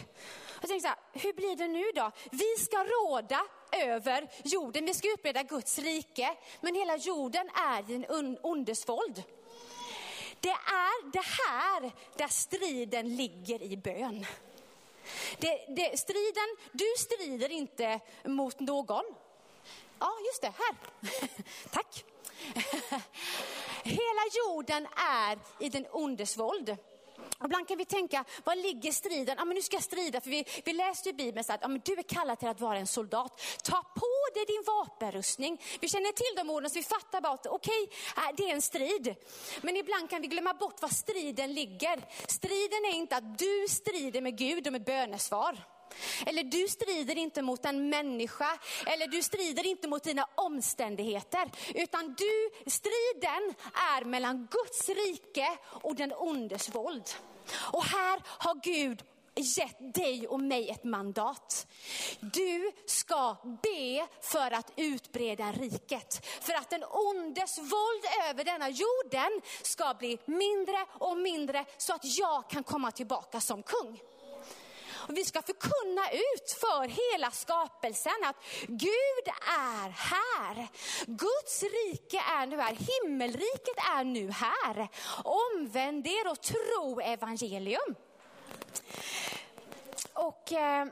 Jag 0.62 0.70
tänkte 0.70 0.80
så 0.80 0.88
här, 0.88 0.98
hur 1.14 1.34
blir 1.34 1.56
det 1.56 1.68
nu 1.68 1.86
då? 1.96 2.12
Vi 2.32 2.56
ska 2.64 2.78
råda 2.78 3.42
över 3.72 4.30
jorden, 4.44 4.86
vi 4.86 4.94
ska 4.94 5.14
utbreda 5.14 5.44
Guds 5.44 5.80
rike, 5.80 6.36
men 6.62 6.76
hela 6.76 6.98
jorden 6.98 7.50
är 7.54 7.92
i 7.92 7.98
den 7.98 8.38
ondes 8.42 8.90
våld. 8.90 9.24
Det 10.40 10.50
är 10.50 11.12
det 11.12 11.26
här 11.26 11.92
där 12.18 12.28
striden 12.28 13.16
ligger 13.16 13.64
i 13.64 13.78
bön. 13.78 14.26
Det, 15.38 15.66
det, 15.76 16.00
striden, 16.00 16.58
du 16.72 16.86
strider 16.98 17.52
inte 17.52 18.00
mot 18.24 18.60
någon. 18.60 19.06
Ja, 20.00 20.12
just 20.26 20.42
det, 20.42 20.54
här. 20.58 20.76
Tack. 21.72 22.06
Hela 23.84 24.24
jorden 24.46 24.88
är 24.96 25.40
i 25.60 25.70
den 25.70 25.86
ondes 25.92 26.38
våld. 26.38 26.78
Ibland 27.44 27.68
kan 27.68 27.78
vi 27.78 27.86
tänka, 27.86 28.26
var 28.44 28.56
ligger 28.56 28.92
striden? 28.92 29.36
Ja, 29.38 29.46
men 29.46 29.56
nu 29.56 29.62
ska 29.62 29.76
jag 29.76 29.84
strida, 29.84 30.22
för 30.22 30.30
vi, 30.30 30.46
vi 30.66 30.74
läste 30.74 31.10
i 31.10 31.14
Bibeln 31.14 31.44
så 31.44 31.54
att 31.54 31.60
ja, 31.62 31.68
men 31.68 31.82
du 31.86 31.94
är 31.94 32.04
kallad 32.04 32.40
till 32.40 32.48
att 32.48 32.62
vara 32.62 32.78
en 32.78 32.88
soldat. 32.88 33.42
Ta 33.64 33.82
på 33.82 34.34
dig 34.34 34.46
din 34.46 34.64
vapenrustning. 34.66 35.62
Vi 35.80 35.88
känner 35.88 36.12
till 36.12 36.46
de 36.46 36.50
orden 36.50 36.70
så 36.70 36.80
vi 36.80 36.84
fattar 36.84 37.22
bara 37.22 37.34
att 37.34 37.48
okej, 37.48 37.84
okay, 37.84 38.34
det 38.38 38.50
är 38.50 38.54
en 38.54 38.62
strid. 38.62 39.16
Men 39.62 39.78
ibland 39.78 40.10
kan 40.10 40.22
vi 40.22 40.28
glömma 40.28 40.54
bort 40.54 40.82
var 40.82 40.90
striden 40.90 41.54
ligger. 41.54 42.06
Striden 42.28 42.86
är 42.86 42.96
inte 42.96 43.16
att 43.16 43.38
du 43.38 43.66
strider 43.70 44.22
med 44.22 44.38
Gud 44.38 44.68
och 44.68 44.74
med 44.74 44.84
bönesvar. 44.84 45.75
Eller 46.26 46.44
du 46.44 46.68
strider 46.68 47.18
inte 47.18 47.42
mot 47.42 47.66
en 47.66 47.90
människa, 47.90 48.60
eller 48.86 49.08
du 49.08 49.24
strider 49.24 49.66
inte 49.66 49.88
mot 49.88 50.04
dina 50.04 50.28
omständigheter. 50.36 51.52
Utan 51.76 52.16
du, 52.18 52.50
striden 52.72 53.54
är 53.74 54.06
mellan 54.06 54.48
Guds 54.52 54.90
rike 54.90 55.58
och 55.64 55.96
den 55.96 56.14
ondes 56.14 56.76
våld. 56.76 57.10
Och 57.56 57.84
här 57.84 58.22
har 58.26 58.56
Gud 58.64 59.04
gett 59.36 59.94
dig 59.94 60.28
och 60.28 60.40
mig 60.40 60.70
ett 60.70 60.84
mandat. 60.84 61.68
Du 62.20 62.72
ska 62.86 63.38
be 63.64 64.08
för 64.22 64.52
att 64.52 64.72
utbreda 64.76 65.52
riket. 65.52 66.26
För 66.42 66.54
att 66.54 66.70
den 66.70 66.84
ondes 66.84 67.58
våld 67.58 68.06
över 68.30 68.44
denna 68.44 68.70
jorden 68.70 69.42
ska 69.62 69.94
bli 69.94 70.18
mindre 70.26 70.86
och 70.92 71.18
mindre 71.18 71.66
så 71.78 71.94
att 71.94 72.18
jag 72.18 72.50
kan 72.50 72.64
komma 72.64 72.92
tillbaka 72.92 73.42
som 73.42 73.64
kung. 73.64 74.00
Och 75.08 75.18
vi 75.18 75.26
ska 75.26 75.42
förkunna 75.42 76.12
ut 76.12 76.52
för 76.60 77.12
hela 77.12 77.32
skapelsen 77.32 78.24
att 78.24 78.36
Gud 78.68 79.28
är 79.48 79.90
här. 79.90 80.68
Guds 81.06 81.64
rike 81.64 82.18
är 82.18 82.46
nu 82.46 82.58
här, 82.58 82.76
himmelriket 82.76 83.78
är 83.98 84.04
nu 84.04 84.32
här. 84.32 84.88
Omvänd 85.24 86.08
er 86.08 86.32
och 86.32 86.42
tro 86.42 87.00
evangelium. 87.00 87.96
Och 90.14 90.52
eh, 90.52 90.86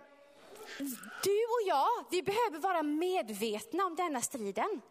du 1.24 1.46
och 1.46 1.67
jag, 1.67 2.05
vi 2.12 2.24
behöver 2.24 2.60
vara 2.60 2.84
medvetna 2.84 3.86
om 3.86 3.96
denna 3.96 4.22
striden. 4.22 4.82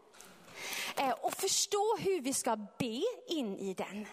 Eh, 0.97 1.11
och 1.11 1.35
förstå 1.35 1.97
hur 2.01 2.21
vi 2.21 2.35
ska 2.35 2.57
be 2.57 3.03
in 3.29 3.59
i 3.59 3.75
den. 3.75 4.07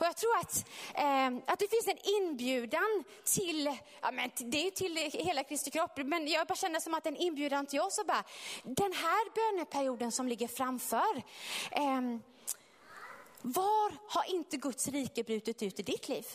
Och 0.00 0.06
jag 0.06 0.16
tror 0.16 0.36
att, 0.36 0.66
eh, 0.94 1.26
att 1.46 1.58
det 1.58 1.68
finns 1.68 1.88
en 1.88 1.98
inbjudan 2.22 3.04
till, 3.24 3.76
ja, 4.02 4.10
men 4.10 4.30
det 4.36 4.66
är 4.66 4.70
till 4.70 4.96
hela 4.96 5.44
Kristi 5.44 5.70
kropp, 5.70 5.96
men 5.96 6.28
jag 6.28 6.46
bara 6.46 6.54
känner 6.54 6.80
som 6.80 6.94
att 6.94 7.06
en 7.06 7.16
inbjudan 7.16 7.66
till 7.66 7.80
oss 7.80 7.98
och 7.98 8.06
bara, 8.06 8.24
den 8.62 8.92
här 8.92 9.34
böneperioden 9.34 10.12
som 10.12 10.28
ligger 10.28 10.48
framför, 10.48 11.22
eh, 11.70 12.00
var 13.42 13.92
har 14.08 14.34
inte 14.34 14.56
Guds 14.56 14.88
rike 14.88 15.24
brutit 15.24 15.62
ut 15.62 15.80
i 15.80 15.82
ditt 15.82 16.08
liv? 16.08 16.26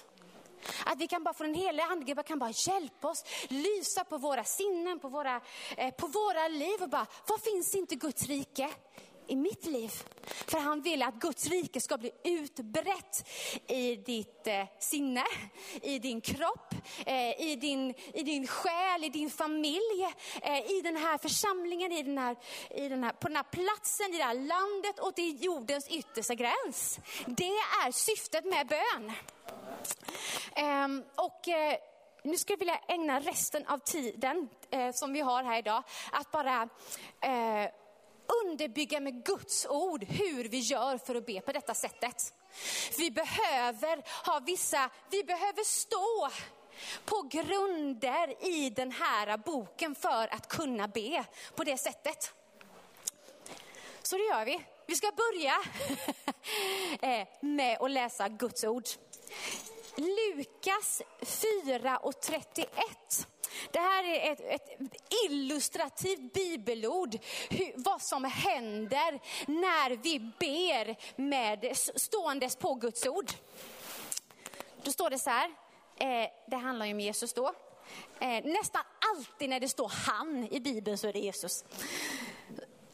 Att 0.86 1.00
vi 1.00 1.08
kan 1.08 1.24
bara 1.24 1.34
få 1.34 1.44
den 1.44 1.54
heliga 1.54 1.86
ande 1.86 2.24
kan 2.24 2.40
bara 2.40 2.54
hjälpa 2.68 3.10
oss, 3.10 3.24
lysa 3.48 4.04
på 4.04 4.18
våra 4.18 4.44
sinnen, 4.44 5.00
på 5.00 5.10
våra, 5.10 5.42
eh, 5.78 5.94
på 5.94 6.08
våra 6.08 6.48
liv 6.48 6.82
och 6.82 6.90
bara, 6.90 7.06
var 7.28 7.38
finns 7.38 7.76
inte 7.76 7.96
Guds 7.96 8.24
rike? 8.24 8.70
I 9.30 9.36
mitt 9.36 9.66
liv. 9.66 9.92
För 10.48 10.60
han 10.60 10.82
vill 10.82 11.04
att 11.04 11.16
Guds 11.16 11.48
rike 11.48 11.82
ska 11.82 11.98
bli 11.98 12.12
utbrett 12.24 13.28
i 13.68 13.96
ditt 13.96 14.48
eh, 14.48 14.66
sinne, 14.80 15.26
i 15.82 16.00
din 16.00 16.22
kropp, 16.22 16.74
eh, 17.06 17.42
i, 17.42 17.56
din, 17.62 17.94
i 18.14 18.24
din 18.24 18.48
själ, 18.48 19.04
i 19.04 19.10
din 19.10 19.30
familj, 19.30 20.08
eh, 20.42 20.72
i 20.72 20.82
den 20.82 20.96
här 20.96 21.18
församlingen, 21.18 21.92
i 21.92 22.04
den 22.04 22.18
här, 22.18 22.36
i 22.70 22.90
den 22.90 23.04
här, 23.04 23.12
på 23.12 23.28
den 23.28 23.36
här 23.36 23.44
platsen, 23.44 24.14
i 24.14 24.18
det 24.18 24.24
här 24.24 24.34
landet 24.34 25.00
och 25.00 25.16
till 25.16 25.44
jordens 25.44 25.88
yttersta 25.88 26.36
gräns. 26.36 27.00
Det 27.26 27.50
är 27.86 27.92
syftet 27.92 28.46
med 28.46 28.68
bön. 28.68 29.12
Ehm, 30.56 31.04
och 31.16 31.48
eh, 31.48 31.78
nu 32.24 32.38
skulle 32.38 32.54
jag 32.54 32.60
vilja 32.60 32.80
ägna 32.88 33.20
resten 33.20 33.68
av 33.68 33.78
tiden 33.78 34.50
eh, 34.72 34.92
som 34.94 35.14
vi 35.14 35.20
har 35.20 35.44
här 35.44 35.60
idag 35.60 35.84
att 36.12 36.32
bara 36.32 36.70
eh, 37.22 37.70
underbygga 38.46 39.00
med 39.00 39.26
Guds 39.26 39.66
ord 39.66 40.04
hur 40.04 40.44
vi 40.44 40.60
gör 40.60 40.98
för 40.98 41.16
att 41.16 41.26
be 41.26 41.42
på 41.42 41.52
detta 41.52 41.74
sättet. 41.74 42.34
Vi 42.98 43.12
behöver 43.12 44.26
ha 44.26 44.40
vissa, 44.40 44.90
vi 45.12 45.24
behöver 45.24 45.64
stå 45.64 46.30
på 47.06 47.22
grunder 47.22 48.46
i 48.46 48.70
den 48.70 48.92
här 48.92 49.38
boken 49.38 49.96
för 49.96 50.34
att 50.34 50.48
kunna 50.48 50.88
be 50.88 51.26
på 51.56 51.64
det 51.64 51.78
sättet. 51.78 52.34
Så 54.02 54.18
det 54.18 54.24
gör 54.24 54.46
vi. 54.46 54.66
Vi 54.86 54.96
ska 54.96 55.12
börja 55.12 55.54
eh, 57.22 57.28
med 57.42 57.78
att 57.82 57.92
läsa 57.92 58.30
Guds 58.30 58.64
ord. 58.64 58.84
Lukas 59.96 61.02
4 61.22 61.98
och 61.98 62.22
31. 62.22 62.70
Det 63.72 63.80
här 63.80 64.04
är 64.04 64.32
ett, 64.32 64.42
ett 64.42 64.80
illustrativt 65.26 66.34
bibelord, 66.34 67.18
hur, 67.50 67.74
vad 67.76 68.02
som 68.02 68.24
händer 68.24 69.20
när 69.48 69.90
vi 69.90 70.20
ber 70.20 70.96
med, 71.22 71.78
ståendes 71.96 72.56
på 72.56 72.74
Guds 72.74 73.08
ord. 73.08 73.32
Då 74.84 74.92
står 74.92 75.10
det 75.10 75.20
så 75.20 75.30
här, 75.30 75.50
eh, 75.96 76.30
det 76.48 76.56
handlar 76.56 76.86
ju 76.86 76.94
om 76.94 77.00
Jesus 77.00 77.34
då. 77.34 77.54
Eh, 78.20 78.44
nästan 78.44 78.82
alltid 79.16 79.50
när 79.50 79.60
det 79.60 79.70
står 79.70 79.92
han 80.08 80.48
i 80.52 80.60
Bibeln 80.60 80.98
så 80.98 81.08
är 81.08 81.14
det 81.14 81.20
Jesus. 81.20 81.64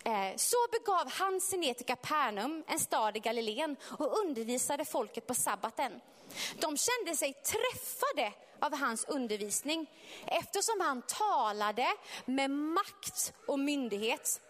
Eh, 0.06 0.36
så 0.36 0.58
begav 0.72 1.12
han 1.12 1.42
sig 1.42 1.60
ner 1.60 1.74
till 1.74 1.86
Kapernaum, 1.86 2.64
en 2.68 2.80
stad 2.80 3.18
i 3.18 3.20
Galileen, 3.20 3.76
och 4.00 4.18
undervisade 4.20 4.86
folket 4.86 5.28
på 5.28 5.34
sabbaten. 5.34 6.02
De 6.60 6.78
kände 6.78 7.16
sig 7.16 7.34
träffade 7.34 8.34
av 8.60 8.78
hans 8.78 9.06
undervisning 9.06 9.90
eftersom 10.26 10.82
han 10.82 11.02
talade 11.02 11.88
med 12.26 12.52
makt 12.52 13.34
och 13.48 13.60
myndighet. 13.60 14.42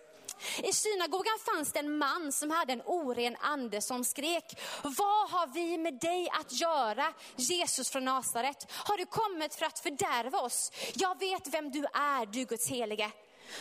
I 0.57 0.73
synagogan 0.73 1.39
fanns 1.45 1.71
det 1.71 1.79
en 1.79 1.97
man 1.97 2.31
som 2.31 2.51
hade 2.51 2.73
en 2.73 2.81
oren 2.85 3.35
ande 3.39 3.81
som 3.81 4.05
skrek, 4.05 4.59
vad 4.83 5.29
har 5.29 5.47
vi 5.47 5.77
med 5.77 5.99
dig 5.99 6.29
att 6.39 6.51
göra, 6.51 7.13
Jesus 7.35 7.89
från 7.89 8.05
Nasaret? 8.05 8.71
Har 8.71 8.97
du 8.97 9.05
kommit 9.05 9.55
för 9.55 9.65
att 9.65 9.79
fördärva 9.79 10.39
oss? 10.39 10.71
Jag 10.93 11.19
vet 11.19 11.47
vem 11.47 11.71
du 11.71 11.85
är, 11.93 12.25
du 12.25 12.45
Guds 12.45 12.67
helige. 12.67 13.11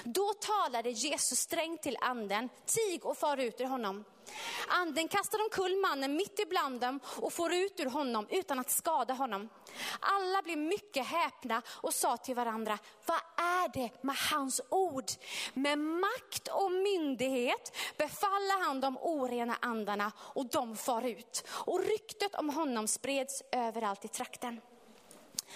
Då 0.02 0.32
talade 0.34 0.90
Jesus 0.90 1.38
strängt 1.38 1.82
till 1.82 1.98
anden, 2.00 2.48
tig 2.66 3.06
och 3.06 3.18
far 3.18 3.36
ut 3.36 3.60
ur 3.60 3.64
honom. 3.64 4.04
Anden 4.68 5.08
kastade 5.08 5.42
omkull 5.42 5.76
mannen 5.76 6.16
mitt 6.16 6.38
ibland 6.38 6.80
dem 6.80 7.00
och 7.06 7.32
for 7.32 7.54
ut 7.54 7.80
ur 7.80 7.90
honom 7.90 8.26
utan 8.30 8.58
att 8.58 8.70
skada 8.70 9.14
honom. 9.14 9.48
Alla 10.00 10.42
blev 10.42 10.58
mycket 10.58 11.06
häpna 11.06 11.62
och 11.68 11.94
sa 11.94 12.16
till 12.16 12.34
varandra, 12.34 12.78
vad 13.06 13.20
är 13.36 13.68
det 13.72 13.90
med 14.02 14.16
hans 14.16 14.60
ord? 14.68 15.04
Med 15.54 15.78
makt 15.78 16.48
och 16.48 16.72
myndighet 16.72 17.76
befaller 17.96 18.64
han 18.64 18.80
de 18.80 18.98
orena 18.98 19.56
andarna 19.60 20.12
och 20.18 20.46
de 20.46 20.76
far 20.76 21.02
ut. 21.02 21.44
Och 21.48 21.80
ryktet 21.80 22.34
om 22.34 22.50
honom 22.50 22.88
spreds 22.88 23.42
överallt 23.52 24.04
i 24.04 24.08
trakten. 24.08 24.60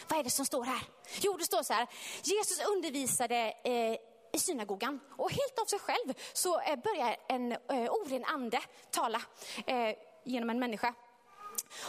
Vad 0.08 0.18
är 0.18 0.24
det 0.24 0.30
som 0.30 0.46
står 0.46 0.64
här? 0.64 0.82
Jo, 1.20 1.36
det 1.36 1.44
står 1.44 1.62
så 1.62 1.72
här, 1.72 1.86
Jesus 2.22 2.60
undervisade 2.66 3.52
eh, 3.64 3.96
i 4.32 4.38
synagogan. 4.38 5.00
Och 5.16 5.30
helt 5.30 5.58
av 5.58 5.64
sig 5.64 5.78
själv 5.78 6.14
så 6.32 6.60
eh, 6.60 6.76
börjar 6.76 7.16
en 7.28 7.52
eh, 7.52 7.92
oren 7.92 8.24
ande 8.24 8.60
tala 8.90 9.22
eh, 9.66 9.96
genom 10.24 10.50
en 10.50 10.58
människa. 10.58 10.94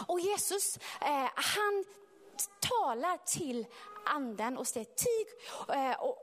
Och 0.06 0.20
Jesus, 0.20 0.78
han 1.34 1.84
talar 2.60 3.16
till 3.16 3.66
anden 4.06 4.58
och 4.58 4.66
säger 4.66 4.84
tig 4.84 5.26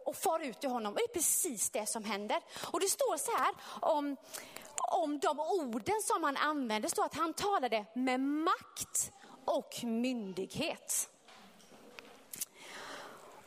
och 0.06 0.16
far 0.16 0.40
ut 0.40 0.64
ur 0.64 0.70
honom. 0.70 0.94
Och 0.94 1.00
det 1.00 1.04
är 1.04 1.14
precis 1.14 1.70
det 1.70 1.86
som 1.86 2.04
händer. 2.04 2.42
Och 2.72 2.80
det 2.80 2.88
står 2.88 3.18
så 3.18 3.32
här 3.32 3.54
om, 3.82 4.16
om 4.92 5.20
de 5.20 5.40
orden 5.40 6.02
som 6.04 6.24
han 6.24 6.38
använder, 6.38 6.80
det 6.80 6.90
står 6.90 7.06
att 7.06 7.16
han 7.16 7.34
talade 7.34 7.86
med 7.94 8.20
makt 8.20 9.12
och 9.46 9.84
myndighet. 9.84 11.10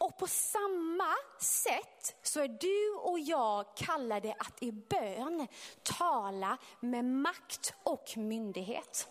Och 0.01 0.19
på 0.19 0.27
samma 0.27 1.15
sätt 1.41 2.17
så 2.23 2.41
är 2.41 2.49
du 2.49 2.95
och 3.01 3.19
jag 3.19 3.77
kallade 3.77 4.35
att 4.39 4.63
i 4.63 4.73
bön 4.73 5.47
tala 5.83 6.59
med 6.81 7.05
makt 7.05 7.75
och 7.83 8.17
myndighet. 8.17 9.09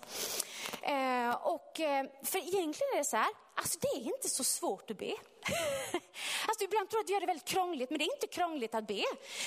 Eh, 0.82 1.32
och, 1.32 1.80
eh, 1.80 2.06
för 2.24 2.38
egentligen 2.38 2.94
är 2.94 2.98
det 2.98 3.04
så 3.04 3.18
här, 3.18 3.30
alltså 3.56 3.80
det 3.82 3.88
är 3.88 4.06
inte 4.06 4.30
så 4.30 4.44
svårt 4.44 4.92
att 4.92 4.98
be. 4.98 5.12
alltså 6.48 6.64
ibland 6.64 6.90
tror 6.90 7.00
jag 7.00 7.04
att 7.04 7.10
vi 7.10 7.14
gör 7.14 7.20
det 7.20 7.26
väldigt 7.26 7.48
krångligt, 7.48 7.90
men 7.90 8.00
det 8.00 8.06
är 8.06 8.14
inte 8.16 8.28
krångligt 8.28 8.76
att 8.76 8.88
be. 8.88 9.04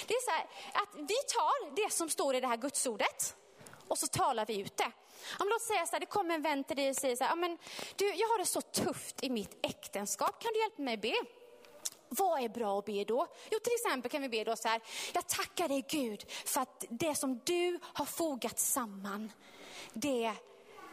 Det 0.07 0.15
är 0.15 0.25
så 0.25 0.31
här, 0.31 0.47
att 0.73 0.95
vi 0.95 1.17
tar 1.29 1.75
det 1.77 1.93
som 1.93 2.09
står 2.09 2.35
i 2.35 2.41
det 2.41 2.47
här 2.47 2.57
gudsordet 2.57 3.37
och 3.93 3.99
så 3.99 4.07
talar 4.07 4.47
vi 4.47 4.61
ut 4.61 4.77
det. 4.77 4.93
Om 5.39 5.49
låt 5.49 5.63
säga 5.63 5.87
så 5.87 5.93
här, 5.93 6.01
det 6.01 6.07
kommer 6.07 6.35
en 6.35 6.43
vän 6.43 6.65
till 6.65 6.77
dig 6.77 6.91
och 6.91 6.97
säger 6.97 7.17
så 7.17 7.25
här, 7.25 7.37
men 7.37 7.59
du, 7.97 8.15
jag 8.15 8.29
har 8.29 8.39
det 8.39 8.47
så 8.47 8.61
tufft 8.61 9.23
i 9.23 9.31
mitt 9.31 9.59
äktenskap, 9.63 10.43
kan 10.43 10.53
du 10.53 10.61
hjälpa 10.61 10.83
mig 10.83 10.97
be? 10.97 11.15
Vad 12.09 12.45
är 12.45 12.49
bra 12.49 12.79
att 12.79 12.85
be 12.85 13.05
då? 13.05 13.27
Jo, 13.51 13.59
till 13.59 13.73
exempel 13.73 14.11
kan 14.11 14.23
vi 14.23 14.29
be 14.29 14.45
då 14.45 14.57
så 14.57 14.69
här, 14.69 14.81
jag 15.13 15.29
tackar 15.29 15.69
dig 15.69 15.85
Gud 15.89 16.25
för 16.29 16.61
att 16.61 16.85
det 16.89 17.15
som 17.15 17.41
du 17.45 17.79
har 17.83 18.05
fogat 18.05 18.59
samman, 18.59 19.33
det 19.93 20.35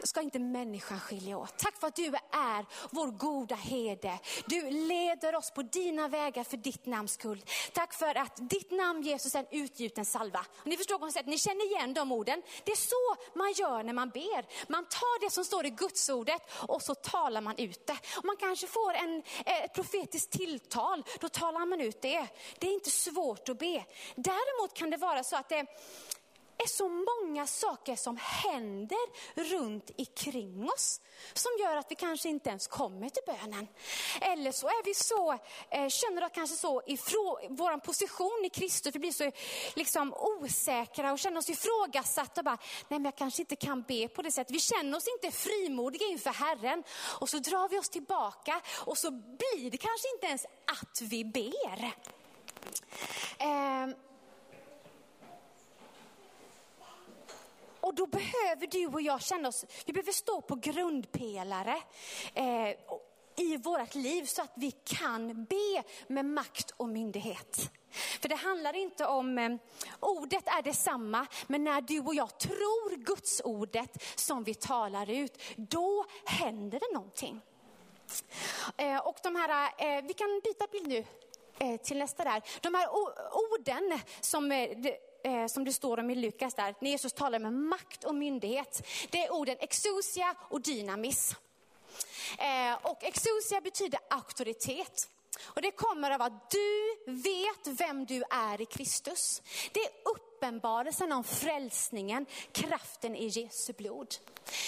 ska 0.06 0.20
inte 0.20 0.38
människan 0.38 1.00
skilja 1.00 1.38
åt. 1.38 1.56
Tack 1.56 1.80
för 1.80 1.86
att 1.86 1.96
du 1.96 2.06
är 2.30 2.66
vår 2.90 3.06
goda 3.10 3.54
herde. 3.54 4.18
Du 4.46 4.70
leder 4.70 5.34
oss 5.34 5.50
på 5.50 5.62
dina 5.62 6.08
vägar 6.08 6.44
för 6.44 6.56
ditt 6.56 6.86
namns 6.86 7.12
skull. 7.12 7.44
Tack 7.72 7.94
för 7.94 8.14
att 8.14 8.50
ditt 8.50 8.70
namn 8.70 9.02
Jesus 9.02 9.34
är 9.34 9.38
en 9.38 9.46
utgjuten 9.50 10.04
salva. 10.04 10.46
ni 10.64 10.76
förstår 10.76 10.98
konceptet, 10.98 11.30
ni 11.30 11.38
känner 11.38 11.66
igen 11.66 11.94
de 11.94 12.12
orden. 12.12 12.42
Det 12.64 12.72
är 12.72 12.76
så 12.76 13.38
man 13.38 13.52
gör 13.52 13.82
när 13.82 13.92
man 13.92 14.10
ber. 14.10 14.70
Man 14.72 14.84
tar 14.84 15.20
det 15.20 15.30
som 15.30 15.44
står 15.44 15.66
i 15.66 15.70
Gudsordet 15.70 16.42
och 16.52 16.82
så 16.82 16.94
talar 16.94 17.40
man 17.40 17.58
ut 17.58 17.86
det. 17.86 17.98
Och 18.16 18.24
man 18.24 18.36
kanske 18.36 18.66
får 18.66 18.94
en, 18.94 19.22
eh, 19.46 19.64
ett 19.64 19.74
profetiskt 19.74 20.32
tilltal, 20.32 21.04
då 21.20 21.28
talar 21.28 21.66
man 21.66 21.80
ut 21.80 22.02
det. 22.02 22.26
Det 22.58 22.66
är 22.66 22.74
inte 22.74 22.90
svårt 22.90 23.48
att 23.48 23.58
be. 23.58 23.84
Däremot 24.14 24.74
kan 24.74 24.90
det 24.90 24.96
vara 24.96 25.24
så 25.24 25.36
att 25.36 25.48
det 25.48 25.66
är 26.62 26.68
så 26.68 26.88
många 26.88 27.46
saker 27.46 27.96
som 27.96 28.16
händer 28.16 28.98
runt 29.34 29.90
omkring 30.30 30.70
oss 30.70 31.00
som 31.32 31.50
gör 31.60 31.76
att 31.76 31.90
vi 31.90 31.94
kanske 31.94 32.28
inte 32.28 32.50
ens 32.50 32.66
kommer 32.66 33.08
till 33.08 33.22
bönen. 33.26 33.68
Eller 34.20 34.52
så 34.52 34.66
är 34.66 34.84
vi 34.84 34.94
så, 34.94 35.32
eh, 35.70 35.88
känner 35.88 36.22
att 36.22 36.34
kanske 36.34 36.56
så 36.56 36.82
i 36.86 36.96
vår 37.48 37.80
position 37.80 38.44
i 38.44 38.48
Kristus, 38.48 38.94
vi 38.94 38.98
blir 38.98 39.12
så 39.12 39.30
liksom 39.76 40.14
osäkra 40.14 41.12
och 41.12 41.18
känner 41.18 41.38
oss 41.38 41.50
ifrågasatta. 41.50 42.40
Och 42.40 42.44
bara, 42.44 42.58
nej 42.88 42.98
men 42.98 43.04
jag 43.04 43.16
kanske 43.16 43.42
inte 43.42 43.56
kan 43.56 43.82
be 43.82 44.08
på 44.08 44.22
det 44.22 44.30
sättet. 44.30 44.54
Vi 44.54 44.60
känner 44.60 44.98
oss 44.98 45.06
inte 45.08 45.36
frimodiga 45.36 46.06
inför 46.06 46.30
Herren. 46.30 46.82
Och 47.20 47.28
så 47.28 47.38
drar 47.38 47.68
vi 47.68 47.78
oss 47.78 47.88
tillbaka 47.88 48.60
och 48.86 48.98
så 48.98 49.10
blir 49.10 49.70
det 49.70 49.78
kanske 49.78 50.08
inte 50.14 50.26
ens 50.26 50.44
att 50.44 51.00
vi 51.00 51.24
ber. 51.24 51.92
Eh, 53.38 54.09
Och 57.80 57.94
då 57.94 58.06
behöver 58.06 58.66
du 58.66 58.86
och 58.86 59.02
jag 59.02 59.22
känna 59.22 59.48
oss, 59.48 59.64
vi 59.86 59.92
behöver 59.92 60.12
stå 60.12 60.40
på 60.40 60.54
grundpelare 60.54 61.82
eh, 62.34 62.70
i 63.36 63.56
vårt 63.56 63.94
liv 63.94 64.24
så 64.24 64.42
att 64.42 64.52
vi 64.54 64.70
kan 64.70 65.44
be 65.44 65.82
med 66.06 66.24
makt 66.24 66.70
och 66.76 66.88
myndighet. 66.88 67.70
För 68.20 68.28
det 68.28 68.34
handlar 68.34 68.76
inte 68.76 69.06
om, 69.06 69.38
eh, 69.38 69.56
ordet 70.00 70.48
är 70.48 70.62
detsamma, 70.62 71.26
men 71.46 71.64
när 71.64 71.80
du 71.80 72.00
och 72.00 72.14
jag 72.14 72.38
tror 72.38 72.96
Guds 72.96 73.40
ordet 73.44 74.02
som 74.14 74.44
vi 74.44 74.54
talar 74.54 75.10
ut, 75.10 75.42
då 75.56 76.06
händer 76.24 76.80
det 76.80 76.94
någonting. 76.94 77.40
Eh, 78.76 78.98
och 78.98 79.16
de 79.22 79.36
här, 79.36 79.72
eh, 79.78 80.04
vi 80.04 80.12
kan 80.12 80.40
byta 80.44 80.66
bild 80.66 80.88
nu 80.88 81.04
eh, 81.58 81.80
till 81.80 81.98
nästa 81.98 82.24
där. 82.24 82.42
De 82.60 82.74
här 82.74 82.88
orden 83.32 84.00
som 84.20 84.52
eh, 84.52 84.78
eh, 85.24 85.46
som 85.46 85.64
det 85.64 85.72
står 85.72 85.98
om 85.98 86.10
i 86.10 86.14
Lukas 86.14 86.54
där, 86.54 86.74
när 86.80 86.90
Jesus 86.90 87.12
talar 87.12 87.38
med 87.38 87.52
makt 87.52 88.04
och 88.04 88.14
myndighet. 88.14 88.86
Det 89.10 89.24
är 89.24 89.32
orden 89.32 89.56
exousia 89.60 90.34
och 90.48 90.60
dynamis. 90.60 91.36
Eh, 92.38 92.78
och 92.82 93.04
exousia 93.04 93.60
betyder 93.60 94.00
auktoritet. 94.10 95.08
Och 95.44 95.62
det 95.62 95.70
kommer 95.70 96.10
av 96.10 96.22
att 96.22 96.50
du 96.50 96.96
vet 97.06 97.80
vem 97.80 98.06
du 98.06 98.22
är 98.30 98.60
i 98.60 98.66
Kristus. 98.66 99.42
Det 99.72 99.80
är 99.80 99.90
uppenbarelsen 100.04 101.12
om 101.12 101.24
frälsningen, 101.24 102.26
kraften 102.52 103.16
i 103.16 103.26
Jesu 103.26 103.72
blod. 103.72 104.14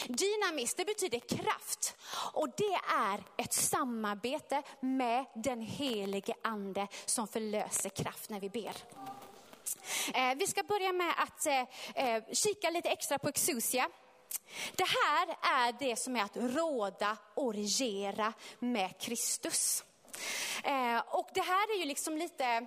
Dynamis, 0.07 0.75
det 0.75 0.85
betyder 0.85 1.19
kraft. 1.19 1.97
Och 2.33 2.49
det 2.57 2.79
är 2.95 3.23
ett 3.37 3.53
samarbete 3.53 4.63
med 4.81 5.25
den 5.35 5.61
helige 5.61 6.35
ande 6.43 6.89
som 7.05 7.29
förlöser 7.29 7.91
kraft 7.91 8.31
när 8.31 8.41
vi 8.41 8.49
ber. 8.49 8.75
Eh, 10.15 10.35
vi 10.37 10.47
ska 10.47 10.63
börja 10.63 10.93
med 10.93 11.15
att 11.19 11.47
eh, 11.47 11.61
eh, 11.95 12.23
kika 12.33 12.71
lite 12.71 12.89
extra 12.89 13.19
på 13.19 13.29
exousia. 13.29 13.89
Det 14.77 14.85
här 14.85 15.29
är 15.43 15.73
det 15.79 15.99
som 15.99 16.17
är 16.17 16.23
att 16.23 16.37
råda 16.37 17.17
och 17.35 17.55
regera 17.55 18.33
med 18.59 19.01
Kristus. 19.01 19.85
Eh, 20.65 21.03
och 21.09 21.29
det 21.35 21.41
här 21.41 21.75
är 21.75 21.79
ju 21.79 21.85
liksom 21.85 22.17
lite, 22.17 22.67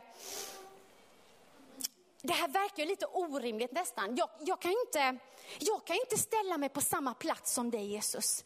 det 2.25 2.33
här 2.33 2.47
verkar 2.47 2.83
ju 2.83 2.89
lite 2.89 3.05
orimligt 3.05 3.71
nästan. 3.71 4.15
Jag, 4.15 4.29
jag, 4.39 4.61
kan 4.61 4.71
inte, 4.71 5.17
jag 5.59 5.85
kan 5.85 5.95
inte 5.95 6.17
ställa 6.17 6.57
mig 6.57 6.69
på 6.69 6.81
samma 6.81 7.13
plats 7.13 7.53
som 7.53 7.71
dig 7.71 7.85
Jesus. 7.85 8.43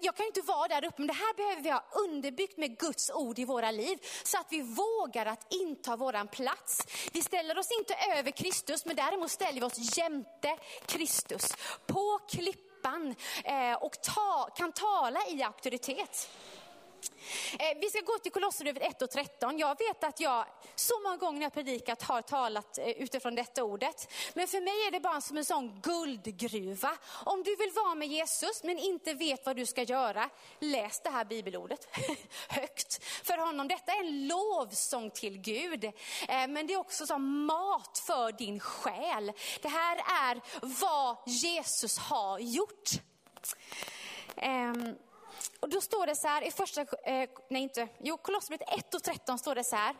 Jag 0.00 0.16
kan 0.16 0.26
inte 0.26 0.40
vara 0.40 0.68
där 0.68 0.84
uppe, 0.84 0.94
men 0.96 1.06
det 1.06 1.12
här 1.12 1.34
behöver 1.34 1.62
vi 1.62 1.70
ha 1.70 1.84
underbyggt 1.92 2.58
med 2.58 2.78
Guds 2.78 3.10
ord 3.10 3.38
i 3.38 3.44
våra 3.44 3.70
liv. 3.70 3.98
Så 4.24 4.38
att 4.38 4.46
vi 4.50 4.62
vågar 4.62 5.26
att 5.26 5.52
inta 5.52 5.96
våran 5.96 6.28
plats. 6.28 6.86
Vi 7.12 7.22
ställer 7.22 7.58
oss 7.58 7.70
inte 7.78 7.94
över 8.16 8.30
Kristus, 8.30 8.84
men 8.84 8.96
däremot 8.96 9.30
ställer 9.30 9.60
vi 9.60 9.66
oss 9.66 9.98
jämte 9.98 10.58
Kristus. 10.86 11.52
På 11.86 12.18
klippan 12.28 13.14
eh, 13.44 13.72
och 13.72 14.02
ta, 14.02 14.48
kan 14.56 14.72
tala 14.72 15.20
i 15.26 15.42
auktoritet. 15.42 16.28
Eh, 17.52 17.78
vi 17.80 17.90
ska 17.90 18.00
gå 18.00 18.18
till 18.18 18.32
Kolosserbrevet 18.32 18.82
1 18.82 19.02
och 19.02 19.10
13. 19.10 19.58
Jag 19.58 19.78
vet 19.78 20.04
att 20.04 20.20
jag 20.20 20.46
så 20.74 21.00
många 21.00 21.16
gånger 21.16 21.38
när 21.38 21.46
jag 21.46 21.52
predikat 21.52 22.02
har 22.02 22.22
talat 22.22 22.78
eh, 22.78 22.88
utifrån 22.88 23.34
detta 23.34 23.64
ordet. 23.64 24.12
Men 24.34 24.48
för 24.48 24.60
mig 24.60 24.86
är 24.86 24.90
det 24.90 25.00
bara 25.00 25.20
som 25.20 25.36
en 25.36 25.44
sån 25.44 25.80
guldgruva. 25.80 26.96
Om 27.24 27.42
du 27.42 27.56
vill 27.56 27.70
vara 27.70 27.94
med 27.94 28.08
Jesus 28.08 28.62
men 28.64 28.78
inte 28.78 29.14
vet 29.14 29.46
vad 29.46 29.56
du 29.56 29.66
ska 29.66 29.82
göra, 29.82 30.30
läs 30.58 31.00
det 31.00 31.10
här 31.10 31.24
bibelordet 31.24 31.88
högt 32.48 33.04
för 33.04 33.38
honom. 33.38 33.68
Detta 33.68 33.92
är 33.92 34.00
en 34.00 34.28
lovsång 34.28 35.10
till 35.10 35.38
Gud. 35.38 35.84
Eh, 35.84 35.92
men 36.28 36.66
det 36.66 36.72
är 36.72 36.78
också 36.78 37.06
som 37.06 37.46
mat 37.46 38.02
för 38.06 38.32
din 38.32 38.60
själ. 38.60 39.32
Det 39.62 39.68
här 39.68 39.96
är 39.96 40.40
vad 40.82 41.16
Jesus 41.26 41.98
har 41.98 42.38
gjort. 42.38 42.90
Um, 44.42 44.96
då 45.78 45.82
står 45.82 46.06
det 46.06 46.16
så 46.16 46.28
här 46.28 46.42
i 46.42 46.50
första, 46.50 46.80
eh, 46.80 47.28
nej 47.50 47.62
inte, 47.62 47.88
jo 48.00 48.16
Kolosserbrevet 48.16 48.78
1 48.78 48.94
och 48.94 49.02
13 49.02 49.38
står 49.38 49.54
det 49.54 49.64
så 49.64 49.76
här. 49.76 49.94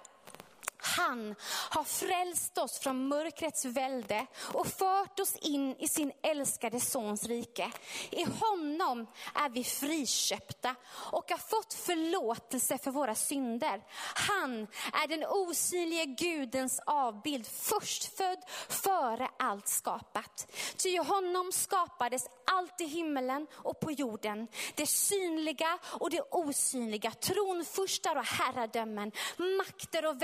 Han 0.99 1.35
har 1.71 1.85
frälst 1.85 2.59
oss 2.59 2.79
från 2.79 3.09
mörkrets 3.09 3.65
välde 3.65 4.27
och 4.53 4.67
fört 4.67 5.21
oss 5.21 5.37
in 5.37 5.77
i 5.79 5.89
sin 5.89 6.13
älskade 6.23 6.81
sons 6.81 7.25
rike. 7.25 7.73
I 8.11 8.25
honom 8.25 9.07
är 9.35 9.49
vi 9.49 9.65
friköpta 9.65 10.75
och 11.13 11.31
har 11.31 11.39
fått 11.39 11.75
förlåtelse 11.75 12.79
för 12.79 12.91
våra 12.91 13.15
synder. 13.15 13.83
Han 14.15 14.67
är 15.03 15.09
den 15.09 15.25
osynlige 15.29 16.05
Gudens 16.05 16.81
avbild, 16.87 17.47
förstfödd 17.47 18.43
före 18.69 19.29
allt 19.39 19.69
skapat. 19.69 20.53
Ty 20.77 20.89
i 20.89 20.97
honom 20.97 21.53
skapades 21.53 22.27
allt 22.47 22.81
i 22.81 22.85
himmelen 22.85 23.47
och 23.53 23.81
på 23.81 23.93
jorden. 23.93 24.49
Det 24.75 24.87
synliga 24.87 25.79
och 25.85 26.11
det 26.11 26.23
osynliga, 26.31 27.11
tronfurstar 27.11 28.17
och 28.17 28.25
herradömen, 28.25 29.13
makter 29.59 30.07
och 30.07 30.23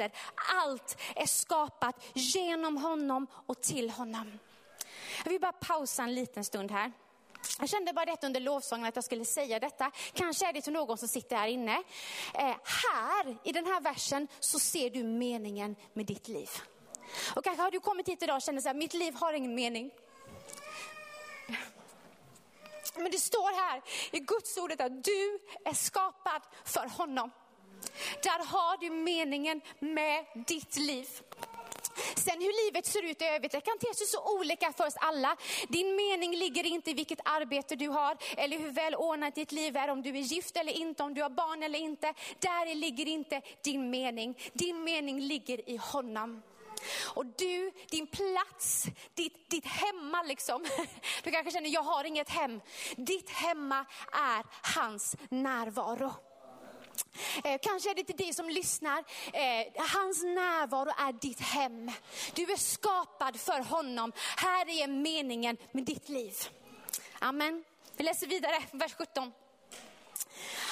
heter. 0.00 0.18
Allt 0.64 0.98
är 1.16 1.26
skapat 1.26 2.04
genom 2.14 2.76
honom 2.76 3.26
och 3.46 3.60
till 3.60 3.90
honom. 3.90 4.38
Jag 5.24 5.30
vill 5.30 5.40
bara 5.40 5.52
pausa 5.52 6.02
en 6.02 6.14
liten 6.14 6.44
stund 6.44 6.70
här. 6.70 6.92
Jag 7.60 7.68
kände 7.68 7.92
bara 7.92 8.04
detta 8.04 8.26
under 8.26 8.40
lovsången 8.40 8.86
att 8.86 8.96
jag 8.96 9.04
skulle 9.04 9.24
säga 9.24 9.58
detta. 9.58 9.90
Kanske 10.12 10.48
är 10.48 10.52
det 10.52 10.62
till 10.62 10.72
någon 10.72 10.98
som 10.98 11.08
sitter 11.08 11.36
här 11.36 11.48
inne. 11.48 11.82
Eh, 12.34 12.56
här 12.64 13.36
i 13.44 13.52
den 13.52 13.66
här 13.66 13.80
versen 13.80 14.28
så 14.40 14.58
ser 14.58 14.90
du 14.90 15.02
meningen 15.02 15.76
med 15.92 16.06
ditt 16.06 16.28
liv. 16.28 16.50
Och 17.36 17.44
kanske 17.44 17.62
har 17.62 17.70
du 17.70 17.80
kommit 17.80 18.08
hit 18.08 18.22
idag 18.22 18.36
och 18.36 18.42
känner 18.42 18.68
att 18.68 18.76
mitt 18.76 18.94
liv 18.94 19.14
har 19.14 19.32
ingen 19.32 19.54
mening. 19.54 19.90
Men 22.96 23.10
det 23.10 23.18
står 23.18 23.56
här 23.56 23.82
i 24.10 24.20
Guds 24.20 24.56
ordet 24.56 24.80
att 24.80 25.04
du 25.04 25.38
är 25.64 25.74
skapad 25.74 26.42
för 26.64 26.88
honom. 26.88 27.30
Där 28.22 28.44
har 28.46 28.76
du 28.80 28.90
meningen 28.90 29.60
med 29.78 30.24
ditt 30.46 30.76
liv. 30.76 31.08
Sen 32.16 32.40
hur 32.40 32.64
livet 32.64 32.86
ser 32.86 33.02
ut 33.02 33.22
i 33.22 33.24
övrigt, 33.24 33.52
det 33.52 33.60
kan 33.60 33.78
te 33.78 33.94
sig 33.94 34.06
så 34.06 34.38
olika 34.38 34.72
för 34.72 34.86
oss 34.86 34.96
alla. 34.96 35.36
Din 35.68 35.96
mening 35.96 36.36
ligger 36.36 36.66
inte 36.66 36.90
i 36.90 36.94
vilket 36.94 37.20
arbete 37.24 37.76
du 37.76 37.88
har 37.88 38.16
eller 38.36 38.58
hur 38.58 38.70
väl 38.70 38.94
ordnat 38.94 39.34
ditt 39.34 39.52
liv 39.52 39.76
är, 39.76 39.90
om 39.90 40.02
du 40.02 40.10
är 40.10 40.22
gift 40.22 40.56
eller 40.56 40.72
inte, 40.72 41.02
om 41.02 41.14
du 41.14 41.22
har 41.22 41.30
barn 41.30 41.62
eller 41.62 41.78
inte. 41.78 42.14
Där 42.38 42.74
ligger 42.74 43.08
inte 43.08 43.42
din 43.64 43.90
mening. 43.90 44.38
Din 44.52 44.84
mening 44.84 45.20
ligger 45.20 45.70
i 45.70 45.76
honom. 45.76 46.42
Och 47.14 47.26
du, 47.26 47.72
din 47.90 48.06
plats, 48.06 48.86
ditt, 49.14 49.50
ditt 49.50 49.66
hemma 49.66 50.22
liksom. 50.22 50.64
Du 51.22 51.30
kanske 51.30 51.50
känner, 51.50 51.68
jag 51.68 51.82
har 51.82 52.04
inget 52.04 52.28
hem. 52.28 52.60
Ditt 52.96 53.30
hemma 53.30 53.86
är 54.12 54.44
hans 54.74 55.16
närvaro. 55.28 56.12
Eh, 57.44 57.60
kanske 57.62 57.90
är 57.90 57.94
det 57.94 58.04
till 58.04 58.16
dig 58.16 58.34
som 58.34 58.48
lyssnar, 58.48 58.98
eh, 59.32 59.86
hans 59.94 60.22
närvaro 60.22 60.90
är 60.98 61.12
ditt 61.12 61.40
hem. 61.40 61.90
Du 62.34 62.42
är 62.42 62.56
skapad 62.56 63.40
för 63.40 63.60
honom. 63.60 64.12
Här 64.36 64.68
är 64.68 64.86
meningen 64.86 65.56
med 65.72 65.84
ditt 65.84 66.08
liv. 66.08 66.34
Amen. 67.18 67.64
Vi 67.96 68.04
läser 68.04 68.26
vidare, 68.26 68.62
vers 68.72 68.94
17. 68.94 69.32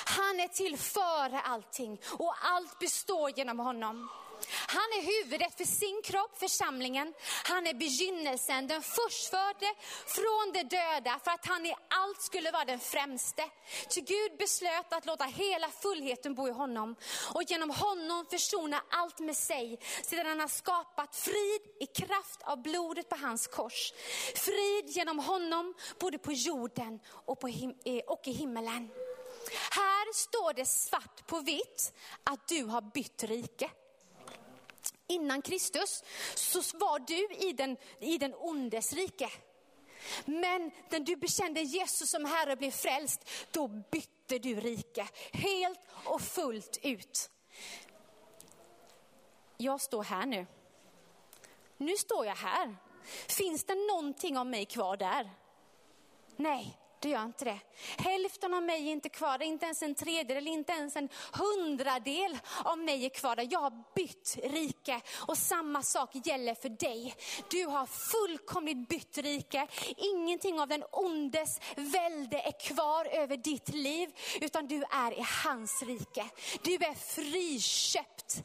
Han 0.05 0.41
är 0.41 0.49
till 0.49 0.79
före 0.79 1.41
allting 1.41 2.01
och 2.19 2.35
allt 2.43 2.79
består 2.79 3.31
genom 3.39 3.59
honom. 3.59 4.09
Han 4.77 4.89
är 4.99 5.03
huvudet 5.13 5.57
för 5.57 5.65
sin 5.65 6.03
kropp, 6.05 6.39
församlingen. 6.39 7.15
Han 7.45 7.67
är 7.67 7.75
begynnelsen, 7.75 8.67
den 8.67 8.83
förstfödde 8.83 9.75
från 10.07 10.53
de 10.55 10.63
döda 10.63 11.21
för 11.25 11.31
att 11.31 11.47
han 11.47 11.67
i 11.67 11.75
allt 11.89 12.23
skulle 12.23 12.51
vara 12.51 12.65
den 12.65 12.81
främste. 12.81 13.43
Ty 13.95 14.01
Gud 14.01 14.39
beslöt 14.39 14.93
att 14.93 15.07
låta 15.07 15.25
hela 15.25 15.69
fullheten 15.69 16.35
bo 16.35 16.49
i 16.49 16.51
honom 16.51 16.97
och 17.35 17.43
genom 17.43 17.71
honom 17.71 18.27
försona 18.31 18.83
allt 18.91 19.19
med 19.19 19.37
sig 19.37 19.79
sedan 20.03 20.27
han 20.27 20.41
har 20.41 20.49
skapat 20.49 21.17
frid 21.17 21.63
i 21.81 21.87
kraft 21.87 22.43
av 22.43 22.63
blodet 22.63 23.09
på 23.09 23.17
hans 23.17 23.47
kors. 23.47 23.93
Frid 24.35 24.85
genom 24.87 25.19
honom 25.19 25.75
både 25.99 26.19
på 26.19 26.33
jorden 26.33 27.01
och, 27.07 27.41
på 27.41 27.47
him 27.47 27.75
eh, 27.85 28.03
och 28.07 28.23
i 28.25 28.33
himmelen. 28.33 28.91
Här 29.71 30.13
står 30.15 30.53
det 30.53 30.67
svart 30.67 31.27
på 31.27 31.41
vitt 31.41 31.93
att 32.25 32.49
du 32.49 32.65
har 32.65 32.83
bytt 32.83 33.25
rike 33.25 33.71
innan 35.13 35.43
Kristus 35.43 36.03
så 36.35 36.79
var 36.79 36.99
du 36.99 37.49
i 37.49 37.53
den, 37.53 37.77
i 38.01 38.19
den 38.19 38.35
ondes 38.35 38.93
rike. 38.93 39.31
Men 40.25 40.71
när 40.91 41.01
du 41.01 41.17
bekände 41.17 41.61
Jesus 41.61 42.11
som 42.11 42.25
Herre 42.25 42.53
och 42.53 42.59
blev 42.59 42.71
frälst, 42.71 43.31
då 43.51 43.69
bytte 43.69 44.39
du 44.39 44.61
rike. 44.61 45.09
Helt 45.33 45.81
och 46.05 46.21
fullt 46.21 46.79
ut. 46.83 47.31
Jag 49.57 49.81
står 49.81 50.03
här 50.03 50.27
nu. 50.27 50.47
Nu 51.77 51.97
står 51.97 52.27
jag 52.27 52.37
här. 52.37 52.77
Finns 53.29 53.65
det 53.65 53.75
någonting 53.75 54.39
av 54.39 54.47
mig 54.47 54.65
kvar 54.65 54.97
där? 54.97 55.31
Nej, 56.37 56.79
det 57.03 57.09
gör 57.09 57.25
inte 57.25 57.45
det. 57.45 57.59
Hälften 57.99 58.55
av 58.55 58.63
mig 58.63 58.89
är 58.89 58.93
inte 58.93 59.09
kvar, 59.09 59.43
inte 59.43 59.65
ens 59.65 59.83
en 59.83 59.95
tredjedel, 59.95 60.47
inte 60.47 60.73
ens 60.73 60.97
en 60.97 61.09
hundradel 61.33 62.39
av 62.65 62.79
mig 62.79 63.05
är 63.05 63.09
kvar 63.09 63.37
där. 63.37 63.49
Jag 63.51 63.61
har 63.61 63.95
bytt 63.95 64.39
rike 64.45 65.01
och 65.27 65.39
samma 65.39 65.83
sak 65.83 66.11
gäller 66.27 66.55
för 66.55 66.69
dig. 66.69 67.15
Du 67.51 67.67
har 67.67 67.87
fullkomligt 67.87 68.89
bytt 68.89 69.19
rike. 69.19 69.67
Ingenting 69.97 70.61
av 70.61 70.69
den 70.69 70.85
ondes 70.93 71.61
välde 71.77 72.39
är 72.39 72.61
kvar 72.61 73.05
över 73.05 73.37
ditt 73.37 73.69
liv, 73.69 74.11
utan 74.41 74.67
du 74.67 74.85
är 74.91 75.13
i 75.19 75.25
hans 75.45 75.83
rike. 75.83 76.27
Du 76.63 76.75
är 76.75 76.95
friköpt. 76.95 78.43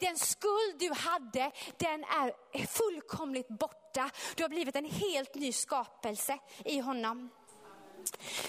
Den 0.00 0.18
skuld 0.18 0.78
du 0.78 0.92
hade, 0.92 1.50
den 1.76 2.04
är 2.04 2.32
fullkomligt 2.66 3.48
borta. 3.48 4.10
Du 4.36 4.44
har 4.44 4.48
blivit 4.48 4.76
en 4.76 4.90
helt 4.90 5.34
ny 5.34 5.52
skapelse 5.52 6.38
i 6.64 6.78
honom. 6.78 7.30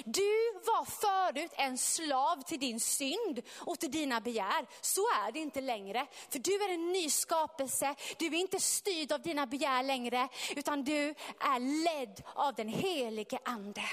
Du 0.06 0.54
var 0.66 0.86
förut 0.86 1.52
en 1.54 1.78
slav 1.78 2.42
till 2.42 2.60
din 2.60 2.80
synd 2.80 3.42
och 3.58 3.80
till 3.80 3.92
dina 3.92 4.22
begär. 4.22 4.68
Så 4.82 5.02
är 5.02 5.32
det 5.32 5.40
inte 5.40 5.62
längre. 5.62 6.08
För 6.30 6.40
du 6.40 6.64
är 6.64 6.70
en 6.70 6.92
ny 6.92 7.10
skapelse. 7.10 7.96
Du 8.18 8.26
är 8.26 8.34
inte 8.34 8.60
styrd 8.60 9.12
av 9.12 9.22
dina 9.22 9.46
begär 9.46 9.84
längre, 9.84 10.28
utan 10.56 10.84
du 10.84 11.16
är 11.40 11.84
ledd 11.84 12.24
av 12.36 12.54
den 12.56 12.68
helige 12.68 13.40
ande. 13.46 13.84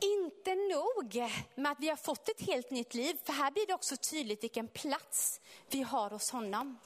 Inte 0.00 0.54
nog 0.54 1.30
med 1.54 1.72
att 1.72 1.80
vi 1.80 1.88
har 1.88 1.96
fått 1.96 2.28
ett 2.28 2.40
helt 2.40 2.70
nytt 2.70 2.94
liv, 2.94 3.16
för 3.24 3.32
här 3.32 3.50
blir 3.50 3.66
det 3.66 3.74
också 3.74 3.96
tydligt 3.96 4.42
vilken 4.42 4.68
plats 4.68 5.40
vi 5.70 5.82
har 5.82 6.10
hos 6.10 6.30
honom. 6.30 6.78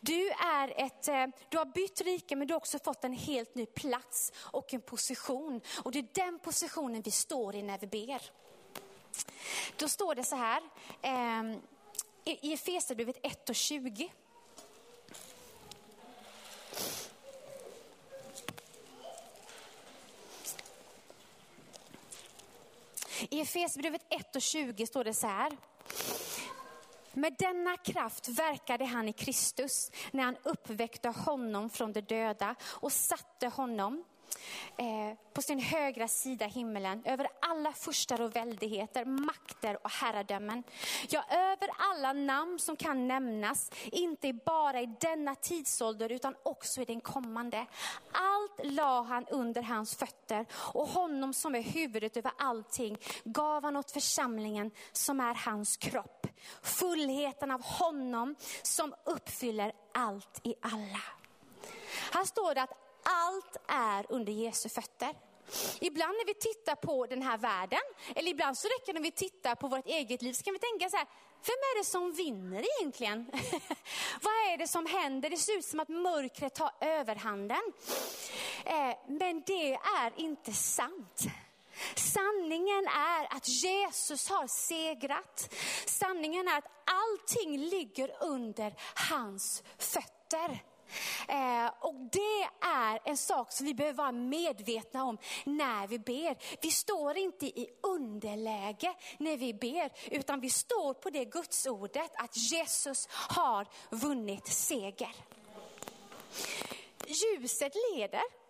Du, 0.00 0.28
är 0.30 0.74
ett, 0.76 1.08
eh, 1.08 1.26
du 1.48 1.58
har 1.58 1.64
bytt 1.64 2.00
rike 2.00 2.36
men 2.36 2.48
du 2.48 2.54
har 2.54 2.58
också 2.58 2.78
fått 2.78 3.04
en 3.04 3.12
helt 3.12 3.54
ny 3.54 3.66
plats 3.66 4.32
och 4.36 4.74
en 4.74 4.80
position. 4.80 5.60
Och 5.82 5.92
det 5.92 5.98
är 5.98 6.06
den 6.12 6.38
positionen 6.38 7.02
vi 7.02 7.10
står 7.10 7.54
i 7.54 7.62
när 7.62 7.78
vi 7.78 7.86
ber. 7.86 8.22
Då 9.76 9.88
står 9.88 10.14
det 10.14 10.24
så 10.24 10.36
här 10.36 10.62
eh, 11.02 11.58
i 12.24 12.52
Efesierbrevet 12.52 13.16
1 13.22 13.48
och 13.48 13.54
20. 13.54 14.10
I 23.30 23.40
Efesierbrevet 23.40 24.06
1 24.08 24.36
och 24.36 24.42
20 24.42 24.86
står 24.86 25.04
det 25.04 25.14
så 25.14 25.26
här. 25.26 25.56
Med 27.16 27.34
denna 27.38 27.76
kraft 27.76 28.28
verkade 28.28 28.84
han 28.84 29.08
i 29.08 29.12
Kristus 29.12 29.90
när 30.10 30.24
han 30.24 30.36
uppväckte 30.42 31.08
honom 31.08 31.70
från 31.70 31.92
de 31.92 32.00
döda 32.00 32.54
och 32.62 32.92
satte 32.92 33.48
honom 33.48 34.04
Eh, 34.78 35.16
på 35.32 35.42
sin 35.42 35.58
högra 35.58 36.08
sida 36.08 36.46
himmelen 36.46 37.02
över 37.04 37.28
alla 37.40 37.72
furstar 37.72 38.20
och 38.20 38.36
väldigheter, 38.36 39.04
makter 39.04 39.78
och 39.84 39.90
herradömen. 39.90 40.62
Ja, 41.08 41.24
över 41.30 41.68
alla 41.78 42.12
namn 42.12 42.58
som 42.58 42.76
kan 42.76 43.08
nämnas, 43.08 43.70
inte 43.84 44.32
bara 44.32 44.80
i 44.80 44.86
denna 45.00 45.34
tidsålder 45.34 46.12
utan 46.12 46.34
också 46.42 46.80
i 46.80 46.84
den 46.84 47.00
kommande. 47.00 47.66
Allt 48.12 48.60
la 48.74 49.02
han 49.02 49.26
under 49.26 49.62
hans 49.62 49.96
fötter 49.96 50.46
och 50.52 50.88
honom 50.88 51.34
som 51.34 51.54
är 51.54 51.62
huvudet 51.62 52.16
över 52.16 52.32
allting 52.38 52.98
gav 53.24 53.62
han 53.62 53.76
åt 53.76 53.90
församlingen 53.90 54.70
som 54.92 55.20
är 55.20 55.34
hans 55.34 55.76
kropp. 55.76 56.26
Fullheten 56.62 57.50
av 57.50 57.62
honom 57.62 58.34
som 58.62 58.94
uppfyller 59.04 59.72
allt 59.94 60.40
i 60.42 60.54
alla. 60.60 61.02
Här 62.12 62.24
står 62.24 62.54
det 62.54 62.62
att 62.62 62.85
allt 63.06 63.56
är 63.68 64.06
under 64.08 64.32
Jesu 64.32 64.68
fötter. 64.68 65.14
Ibland 65.80 66.12
när 66.12 66.26
vi 66.26 66.34
tittar 66.34 66.74
på 66.74 67.06
den 67.06 67.22
här 67.22 67.38
världen, 67.38 67.80
eller 68.14 68.30
ibland 68.30 68.58
så 68.58 68.68
räcker 68.68 68.92
det 68.92 68.92
när 68.92 69.04
vi 69.04 69.10
tittar 69.10 69.54
på 69.54 69.68
vårt 69.68 69.86
eget 69.86 70.22
liv, 70.22 70.32
så 70.32 70.42
kan 70.42 70.52
vi 70.52 70.58
tänka 70.58 70.90
så 70.90 70.96
här, 70.96 71.06
vem 71.46 71.56
är 71.56 71.78
det 71.78 71.84
som 71.84 72.12
vinner 72.12 72.64
egentligen? 72.78 73.30
Vad 74.22 74.32
är 74.32 74.56
det 74.58 74.68
som 74.68 74.86
händer? 74.86 75.30
Det 75.30 75.36
ser 75.36 75.58
ut 75.58 75.64
som 75.64 75.80
att 75.80 75.88
mörkret 75.88 76.54
tar 76.54 76.70
överhanden. 76.80 77.62
Eh, 78.64 78.96
men 79.08 79.42
det 79.46 79.74
är 79.74 80.12
inte 80.16 80.52
sant. 80.52 81.22
Sanningen 81.94 82.86
är 82.86 83.36
att 83.36 83.48
Jesus 83.48 84.28
har 84.28 84.46
segrat. 84.46 85.54
Sanningen 85.86 86.48
är 86.48 86.58
att 86.58 86.70
allting 86.84 87.58
ligger 87.58 88.16
under 88.20 88.74
hans 89.10 89.62
fötter. 89.78 90.62
Eh, 91.28 91.66
och 91.80 91.94
det 91.94 92.66
är 92.66 93.00
en 93.04 93.16
sak 93.16 93.52
som 93.52 93.66
vi 93.66 93.74
behöver 93.74 93.96
vara 93.96 94.12
medvetna 94.12 95.04
om 95.04 95.18
när 95.44 95.86
vi 95.86 95.98
ber. 95.98 96.36
Vi 96.62 96.70
står 96.70 97.16
inte 97.16 97.46
i 97.46 97.68
underläge 97.82 98.94
när 99.18 99.36
vi 99.36 99.54
ber, 99.54 99.92
utan 100.10 100.40
vi 100.40 100.50
står 100.50 100.94
på 100.94 101.10
det 101.10 101.24
gudsordet 101.24 102.10
att 102.14 102.36
Jesus 102.36 103.08
har 103.10 103.68
vunnit 103.90 104.46
seger. 104.46 105.14
Ljuset 107.06 107.72
leder 107.92 108.45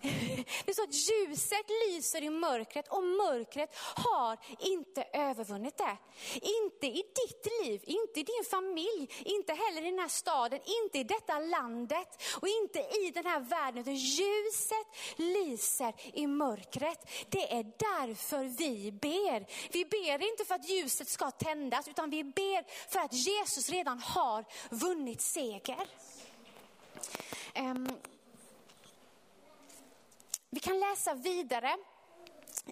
det 0.64 0.70
är 0.70 0.74
så 0.74 0.82
att 0.82 0.94
ljuset 0.94 1.66
lyser 1.86 2.22
i 2.22 2.30
mörkret 2.30 2.88
och 2.88 3.02
mörkret 3.02 3.70
har 3.78 4.38
inte 4.58 5.04
övervunnit 5.12 5.76
det. 5.76 5.96
Inte 6.34 6.86
i 6.86 7.02
ditt 7.02 7.46
liv, 7.62 7.80
inte 7.84 8.20
i 8.20 8.22
din 8.22 8.44
familj, 8.50 9.10
inte 9.24 9.52
heller 9.52 9.82
i 9.82 9.90
den 9.90 9.98
här 9.98 10.08
staden, 10.08 10.60
inte 10.84 10.98
i 10.98 11.04
detta 11.04 11.38
landet 11.38 12.22
och 12.40 12.48
inte 12.48 12.78
i 12.78 13.10
den 13.14 13.26
här 13.26 13.40
världen. 13.40 13.80
Utan 13.80 13.94
ljuset 13.94 14.86
lyser 15.16 15.94
i 16.12 16.26
mörkret. 16.26 17.10
Det 17.28 17.52
är 17.52 17.64
därför 17.64 18.44
vi 18.44 18.92
ber. 18.92 19.46
Vi 19.72 19.84
ber 19.84 20.30
inte 20.30 20.44
för 20.44 20.54
att 20.54 20.68
ljuset 20.68 21.08
ska 21.08 21.30
tändas 21.30 21.88
utan 21.88 22.10
vi 22.10 22.24
ber 22.24 22.90
för 22.92 23.00
att 23.00 23.12
Jesus 23.12 23.70
redan 23.70 23.98
har 23.98 24.44
vunnit 24.70 25.20
seger. 25.20 25.88
Um, 27.56 27.88
vi 30.50 30.60
kan 30.60 30.80
läsa 30.80 31.14
vidare 31.14 31.76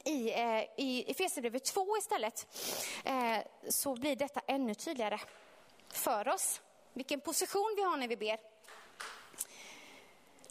i, 0.05 0.33
eh, 0.33 0.63
i 0.77 1.11
Efesierbrevet 1.11 1.65
2 1.65 1.99
istället. 1.99 2.47
Eh, 3.05 3.39
så 3.69 3.95
blir 3.95 4.17
detta 4.17 4.41
ännu 4.47 4.75
tydligare 4.75 5.21
för 5.89 6.29
oss. 6.29 6.61
Vilken 6.93 7.21
position 7.21 7.75
vi 7.77 7.83
har 7.83 7.97
när 7.97 8.09
vi 8.09 8.17
ber. 8.17 8.39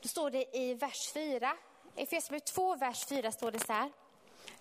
Då 0.02 0.08
står 0.08 0.30
det 0.30 0.58
i 0.58 0.74
vers 0.74 1.12
4, 1.14 1.58
Efesierbrevet 1.96 2.46
2, 2.46 2.76
vers 2.76 3.06
4 3.06 3.32
står 3.32 3.52
det 3.52 3.60
så 3.60 3.74
här. 3.74 3.92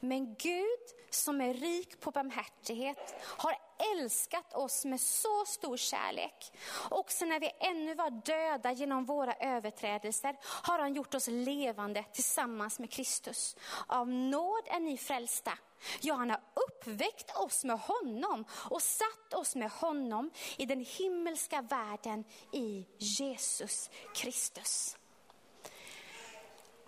Men 0.01 0.35
Gud 0.39 0.81
som 1.11 1.41
är 1.41 1.55
rik 1.55 2.01
på 2.01 2.11
barmhärtighet 2.11 3.15
har 3.23 3.57
älskat 3.79 4.55
oss 4.55 4.85
med 4.85 5.01
så 5.01 5.45
stor 5.47 5.77
kärlek. 5.77 6.53
Också 6.91 7.25
när 7.25 7.41
vi 7.41 7.51
ännu 7.61 7.95
var 7.95 8.11
döda 8.11 8.73
genom 8.73 9.05
våra 9.05 9.35
överträdelser 9.35 10.37
har 10.43 10.79
han 10.79 10.95
gjort 10.95 11.15
oss 11.15 11.27
levande 11.27 12.05
tillsammans 12.13 12.79
med 12.79 12.91
Kristus. 12.91 13.57
Av 13.87 14.09
nåd 14.09 14.63
är 14.67 14.81
ni 14.81 14.99
frälsta. 14.99 15.53
Ja, 16.01 16.15
han 16.15 16.31
har 16.31 16.41
uppväckt 16.55 17.37
oss 17.37 17.65
med 17.65 17.79
honom 17.79 18.45
och 18.71 18.83
satt 18.83 19.35
oss 19.35 19.55
med 19.55 19.71
honom 19.71 20.31
i 20.57 20.67
den 20.67 20.81
himmelska 20.81 21.63
världen 21.63 22.25
i 22.53 22.87
Jesus 22.99 23.91
Kristus. 24.15 24.97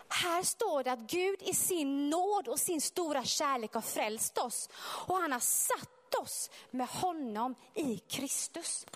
Här 0.08 0.42
står 0.42 0.82
det 0.82 0.92
att 0.92 1.10
Gud 1.10 1.42
i 1.42 1.54
sin 1.54 2.10
nåd 2.10 2.48
och 2.48 2.60
sin 2.60 2.80
stora 2.80 3.24
kärlek 3.24 3.74
har 3.74 3.80
frälst 3.80 4.38
oss. 4.38 4.68
Och 5.06 5.16
han 5.16 5.32
har 5.32 5.40
satt 5.40 5.95
oss 6.22 6.50
med 6.70 6.88
honom 6.88 7.54
i 7.74 7.98
Kristus. 7.98 8.86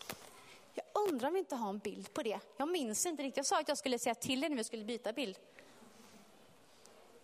Jag 0.75 0.85
undrar 1.09 1.29
om 1.29 1.35
vi 1.35 1.39
inte 1.39 1.57
har 1.57 1.69
en 1.69 1.79
bild 1.79 2.15
på 2.15 2.23
det. 2.23 2.41
Jag 2.57 2.69
minns 2.69 3.07
inte 3.07 3.23
riktigt. 3.23 3.37
Jag 3.37 3.47
sa 3.47 3.61
att 3.61 3.69
jag 3.69 3.79
skulle 3.79 3.99
säga 3.99 4.15
till 4.15 4.45
er 4.45 4.49
när 4.49 4.57
vi 4.57 4.65
skulle 4.65 4.85
byta 4.85 5.13
bild. 5.13 5.39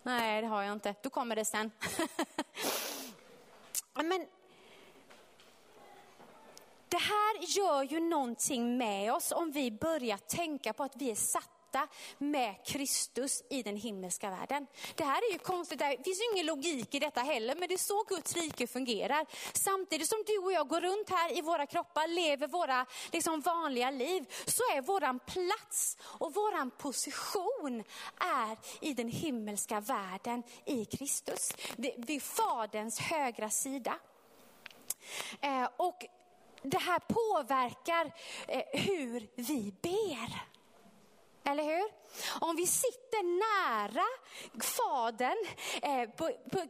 Nej, 0.03 0.41
det 0.41 0.47
har 0.47 0.63
jag 0.63 0.73
inte. 0.73 0.95
Då 1.01 1.09
kommer 1.09 1.35
det 1.35 1.45
sen. 1.45 1.71
Men 3.93 4.27
det 6.89 6.97
här 6.97 7.57
gör 7.57 7.83
ju 7.83 7.99
någonting 7.99 8.77
med 8.77 9.13
oss 9.13 9.31
om 9.31 9.51
vi 9.51 9.71
börjar 9.71 10.17
tänka 10.17 10.73
på 10.73 10.83
att 10.83 10.95
vi 10.95 11.11
är 11.11 11.15
satta 11.15 11.56
satta 11.71 11.87
med 12.17 12.55
Kristus 12.65 13.43
i 13.49 13.63
den 13.63 13.75
himmelska 13.75 14.29
världen. 14.29 14.67
Det 14.95 15.03
här 15.03 15.29
är 15.29 15.33
ju 15.33 15.39
konstigt, 15.39 15.79
det 15.79 16.03
finns 16.03 16.19
ju 16.19 16.33
ingen 16.33 16.45
logik 16.45 16.95
i 16.95 16.99
detta 16.99 17.21
heller, 17.21 17.55
men 17.55 17.67
det 17.67 17.73
är 17.73 17.77
så 17.77 18.03
Guds 18.03 18.35
rike 18.35 18.67
fungerar. 18.67 19.25
Samtidigt 19.53 20.09
som 20.09 20.23
du 20.27 20.37
och 20.37 20.51
jag 20.51 20.67
går 20.67 20.81
runt 20.81 21.09
här 21.09 21.37
i 21.37 21.41
våra 21.41 21.65
kroppar, 21.65 22.07
lever 22.07 22.47
våra 22.47 22.85
liksom, 23.11 23.41
vanliga 23.41 23.91
liv, 23.91 24.25
så 24.45 24.63
är 24.75 24.81
våran 24.81 25.19
plats 25.19 25.97
och 26.01 26.33
våran 26.33 26.71
position 26.71 27.83
är 28.19 28.57
i 28.81 28.93
den 28.93 29.09
himmelska 29.09 29.79
världen 29.79 30.43
i 30.65 30.85
Kristus. 30.85 31.51
Vid 31.97 32.23
Faderns 32.23 32.99
högra 32.99 33.49
sida. 33.49 33.95
Eh, 35.41 35.69
och 35.77 36.05
det 36.61 36.77
här 36.77 36.99
påverkar 36.99 38.11
eh, 38.47 38.81
hur 38.81 39.27
vi 39.35 39.73
ber. 39.81 40.56
Eller 41.49 41.63
hur? 41.63 41.87
Om 42.39 42.55
vi 42.55 42.67
sitter 42.67 43.23
nära 43.23 44.05
Fadern, 44.63 45.37
eh, 45.81 46.09
på, 46.09 46.31
på, 46.51 46.65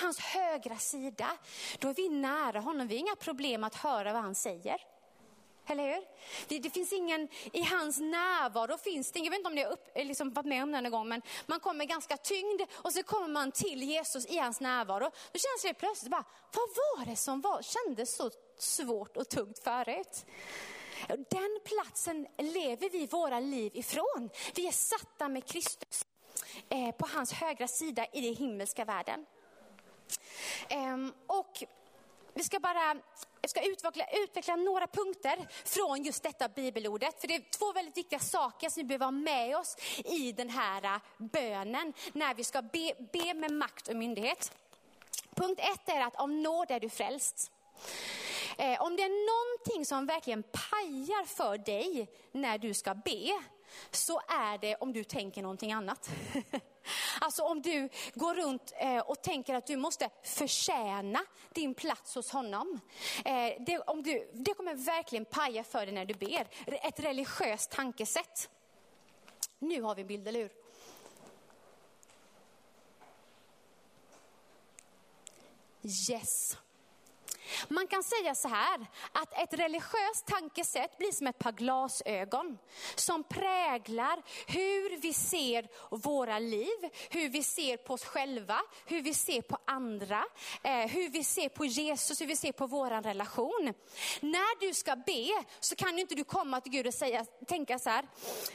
hans 0.00 0.20
högra 0.20 0.76
sida, 0.76 1.30
då 1.78 1.88
är 1.88 1.94
vi 1.94 2.08
nära 2.08 2.60
honom. 2.60 2.88
Vi 2.88 2.94
har 2.94 3.00
inga 3.00 3.16
problem 3.16 3.64
att 3.64 3.74
höra 3.74 4.12
vad 4.12 4.22
han 4.22 4.34
säger. 4.34 4.76
Eller 5.66 5.94
hur? 5.94 6.04
Det, 6.48 6.58
det, 6.58 6.70
finns 6.70 6.92
ingen, 6.92 7.28
i 7.52 7.62
hans 7.62 8.00
närvaro 8.00 8.78
finns 8.78 9.12
det, 9.12 9.18
jag 9.18 9.30
vet 9.30 9.38
inte 9.38 9.48
om 9.48 9.54
ni 9.54 9.62
har 9.62 9.72
upp, 9.72 9.88
eh, 9.94 10.06
liksom 10.06 10.32
varit 10.32 10.46
med 10.46 10.62
om 10.62 10.72
det 10.72 10.80
någon 10.80 10.92
gång, 10.92 11.08
men 11.08 11.22
man 11.46 11.60
kommer 11.60 11.84
ganska 11.84 12.16
tyngd 12.16 12.62
och 12.72 12.92
så 12.92 13.02
kommer 13.02 13.28
man 13.28 13.52
till 13.52 13.82
Jesus 13.82 14.26
i 14.26 14.38
hans 14.38 14.60
närvaro. 14.60 15.10
Då 15.32 15.38
känns 15.38 15.62
det 15.62 15.74
plötsligt 15.74 16.10
bara, 16.10 16.24
vad 16.54 16.68
var 16.68 17.06
det 17.06 17.16
som 17.16 17.40
var, 17.40 17.62
kändes 17.62 18.16
så 18.16 18.30
svårt 18.58 19.16
och 19.16 19.28
tungt 19.28 19.58
förut? 19.58 20.24
Den 21.08 21.60
platsen 21.64 22.26
lever 22.38 22.90
vi 22.90 23.06
våra 23.06 23.40
liv 23.40 23.72
ifrån. 23.74 24.30
Vi 24.54 24.66
är 24.66 24.72
satta 24.72 25.28
med 25.28 25.44
Kristus 25.44 26.06
eh, 26.68 26.90
på 26.90 27.06
hans 27.06 27.32
högra 27.32 27.68
sida 27.68 28.06
i 28.12 28.20
den 28.20 28.36
himmelska 28.36 28.84
världen. 28.84 29.26
Ehm, 30.68 31.12
och 31.26 31.64
vi 32.34 32.44
ska 32.44 32.60
bara 32.60 32.96
jag 33.40 33.50
ska 33.50 33.62
utveckla, 33.62 34.04
utveckla 34.24 34.56
några 34.56 34.86
punkter 34.86 35.48
från 35.64 36.02
just 36.02 36.22
detta 36.22 36.48
bibelordet. 36.48 37.20
För 37.20 37.28
det 37.28 37.34
är 37.34 37.58
två 37.58 37.72
väldigt 37.72 37.96
viktiga 37.96 38.18
saker 38.18 38.70
som 38.70 38.80
vi 38.82 38.84
behöver 38.84 39.04
ha 39.04 39.10
med 39.10 39.56
oss 39.56 39.76
i 40.04 40.32
den 40.32 40.50
här 40.50 40.84
eh, 40.84 41.00
bönen 41.18 41.92
när 42.12 42.34
vi 42.34 42.44
ska 42.44 42.62
be, 42.62 42.92
be 43.12 43.34
med 43.34 43.50
makt 43.50 43.88
och 43.88 43.96
myndighet. 43.96 44.52
Punkt 45.34 45.60
ett 45.60 45.88
är 45.88 46.00
att 46.00 46.16
av 46.16 46.30
nåd 46.30 46.70
är 46.70 46.80
du 46.80 46.88
frälst. 46.88 47.50
Eh, 48.58 48.82
om 48.82 48.96
det 48.96 49.02
är 49.02 49.26
någonting 49.26 49.86
som 49.86 50.06
verkligen 50.06 50.42
pajar 50.42 51.24
för 51.24 51.58
dig 51.58 52.10
när 52.32 52.58
du 52.58 52.74
ska 52.74 52.94
be, 52.94 53.42
så 53.90 54.20
är 54.28 54.58
det 54.58 54.76
om 54.76 54.92
du 54.92 55.04
tänker 55.04 55.42
någonting 55.42 55.72
annat. 55.72 56.10
Alltså 57.20 57.42
om 57.42 57.62
du 57.62 57.88
går 58.14 58.34
runt 58.34 58.72
eh, 58.76 58.98
och 58.98 59.22
tänker 59.22 59.54
att 59.54 59.66
du 59.66 59.76
måste 59.76 60.10
förtjäna 60.22 61.20
din 61.54 61.74
plats 61.74 62.14
hos 62.14 62.30
honom. 62.30 62.80
Eh, 63.24 63.62
det, 63.66 63.78
om 63.78 64.02
du, 64.02 64.30
det 64.34 64.54
kommer 64.54 64.74
verkligen 64.74 65.24
paja 65.24 65.64
för 65.64 65.86
dig 65.86 65.94
när 65.94 66.04
du 66.04 66.14
ber. 66.14 66.48
Ett 66.66 67.00
religiöst 67.00 67.70
tankesätt. 67.70 68.50
Nu 69.58 69.82
har 69.82 69.94
vi 69.94 70.02
en 70.02 70.08
bild, 70.08 70.28
eller 70.28 70.40
hur? 70.40 70.50
Yes. 75.82 76.56
Man 77.68 77.86
kan 77.86 78.02
säga 78.02 78.34
så 78.34 78.48
här, 78.48 78.86
att 79.12 79.38
ett 79.38 79.58
religiöst 79.58 80.26
tankesätt 80.26 80.98
blir 80.98 81.12
som 81.12 81.26
ett 81.26 81.38
par 81.38 81.52
glasögon 81.52 82.58
som 82.94 83.24
präglar 83.24 84.22
hur 84.46 85.00
vi 85.00 85.12
ser 85.12 85.68
våra 85.90 86.38
liv, 86.38 86.90
hur 87.10 87.28
vi 87.28 87.42
ser 87.42 87.76
på 87.76 87.94
oss 87.94 88.04
själva, 88.04 88.60
hur 88.86 89.02
vi 89.02 89.14
ser 89.14 89.42
på 89.42 89.58
andra, 89.64 90.24
eh, 90.62 90.86
hur 90.86 91.08
vi 91.08 91.24
ser 91.24 91.48
på 91.48 91.64
Jesus, 91.64 92.20
hur 92.20 92.26
vi 92.26 92.36
ser 92.36 92.52
på 92.52 92.66
vår 92.66 93.02
relation. 93.02 93.74
När 94.20 94.60
du 94.60 94.74
ska 94.74 94.96
be 94.96 95.44
så 95.60 95.76
kan 95.76 95.98
inte 95.98 96.14
du 96.14 96.24
komma 96.24 96.60
till 96.60 96.72
Gud 96.72 96.86
och 96.86 96.94
säga, 96.94 97.24
tänka 97.46 97.78
så 97.78 97.90
här, 97.90 98.06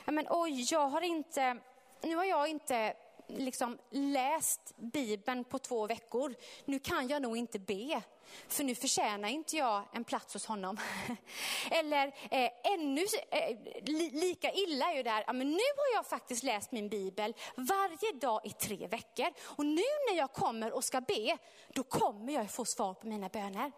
men 0.06 0.28
oj, 0.30 0.68
jag 0.72 0.88
har 0.88 1.02
inte, 1.02 1.58
nu 2.02 2.16
har 2.16 2.26
jag 2.26 2.48
inte 2.48 2.94
liksom 3.28 3.78
läst 3.90 4.74
Bibeln 4.78 5.44
på 5.44 5.60
två 5.60 5.88
veckor. 5.88 6.36
Nu 6.66 6.80
kan 6.80 7.08
jag 7.08 7.22
nog 7.22 7.38
inte 7.38 7.60
be, 7.60 8.02
för 8.48 8.64
nu 8.64 8.76
förtjänar 8.76 9.30
inte 9.30 9.58
jag 9.58 9.84
en 9.94 10.04
plats 10.04 10.34
hos 10.34 10.46
honom. 10.46 10.78
Eller 11.72 12.08
eh, 12.08 12.50
ännu 12.74 13.06
eh, 13.32 13.58
li, 13.84 14.10
lika 14.14 14.52
illa 14.52 14.92
är 14.92 14.96
ju 14.96 15.04
det 15.04 15.10
här, 15.10 15.34
men 15.34 15.52
nu 15.52 15.64
har 15.78 15.96
jag 15.96 16.06
faktiskt 16.06 16.44
läst 16.44 16.72
min 16.72 16.90
bibel 16.90 17.34
varje 17.56 18.12
dag 18.22 18.42
i 18.44 18.50
tre 18.50 18.88
veckor. 18.88 19.28
Och 19.42 19.66
nu 19.66 19.84
när 20.10 20.18
jag 20.18 20.34
kommer 20.34 20.72
och 20.72 20.84
ska 20.84 21.02
be, 21.02 21.38
då 21.74 21.84
kommer 21.84 22.34
jag 22.34 22.52
få 22.52 22.66
svar 22.66 22.94
på 22.94 23.08
mina 23.08 23.30
böner. 23.30 23.72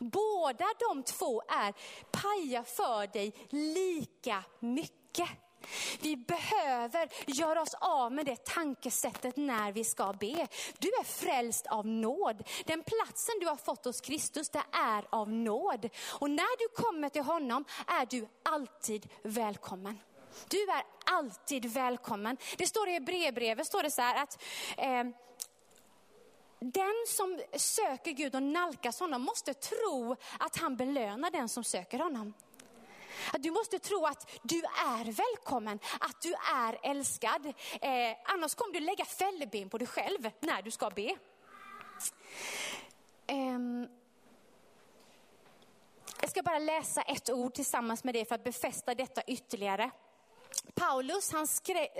Båda 0.00 0.66
de 0.78 1.02
två 1.02 1.42
är 1.48 1.74
paja 2.10 2.64
för 2.64 3.06
dig 3.06 3.32
lika 3.50 4.44
mycket. 4.60 5.28
Vi 6.00 6.16
behöver 6.16 7.08
göra 7.26 7.62
oss 7.62 7.74
av 7.74 8.12
med 8.12 8.26
det 8.26 8.44
tankesättet 8.44 9.36
när 9.36 9.72
vi 9.72 9.84
ska 9.84 10.12
be. 10.12 10.48
Du 10.78 10.88
är 10.88 11.04
frälst 11.04 11.66
av 11.66 11.86
nåd. 11.86 12.42
Den 12.64 12.82
platsen 12.82 13.34
du 13.40 13.46
har 13.46 13.56
fått 13.56 13.84
hos 13.84 14.00
Kristus, 14.00 14.48
det 14.48 14.62
är 14.72 15.04
av 15.10 15.32
nåd. 15.32 15.88
Och 16.08 16.30
när 16.30 16.58
du 16.58 16.82
kommer 16.82 17.08
till 17.08 17.22
honom 17.22 17.64
är 17.86 18.06
du 18.06 18.28
alltid 18.42 19.08
välkommen. 19.22 19.98
Du 20.48 20.62
är 20.62 20.82
alltid 21.04 21.66
välkommen. 21.66 22.36
Det 22.58 22.66
står 22.66 22.88
i 22.88 23.00
brevbrevet, 23.00 23.66
står 23.66 23.82
det 23.82 23.90
så 23.90 24.02
här 24.02 24.22
att 24.22 24.42
eh, 24.76 25.04
den 26.60 27.04
som 27.06 27.40
söker 27.56 28.10
Gud 28.10 28.34
och 28.34 28.42
nalkas 28.42 29.00
honom 29.00 29.22
måste 29.22 29.54
tro 29.54 30.16
att 30.38 30.56
han 30.56 30.76
belönar 30.76 31.30
den 31.30 31.48
som 31.48 31.64
söker 31.64 31.98
honom. 31.98 32.34
Att 33.32 33.42
du 33.42 33.50
måste 33.50 33.78
tro 33.78 34.06
att 34.06 34.30
du 34.42 34.58
är 34.86 35.04
välkommen, 35.04 35.78
att 36.00 36.20
du 36.22 36.34
är 36.54 36.90
älskad. 36.90 37.46
Eh, 37.80 38.16
annars 38.24 38.54
kommer 38.54 38.74
du 38.74 38.80
lägga 38.80 39.04
fälleben 39.04 39.70
på 39.70 39.78
dig 39.78 39.88
själv 39.88 40.30
när 40.40 40.62
du 40.62 40.70
ska 40.70 40.90
be. 40.90 41.16
Eh, 43.26 43.58
jag 46.20 46.30
ska 46.30 46.42
bara 46.42 46.58
läsa 46.58 47.02
ett 47.02 47.30
ord 47.30 47.54
tillsammans 47.54 48.04
med 48.04 48.14
dig 48.14 48.24
för 48.24 48.34
att 48.34 48.44
befästa 48.44 48.94
detta 48.94 49.22
ytterligare. 49.22 49.90
Paulus 50.74 51.32
han 51.32 51.46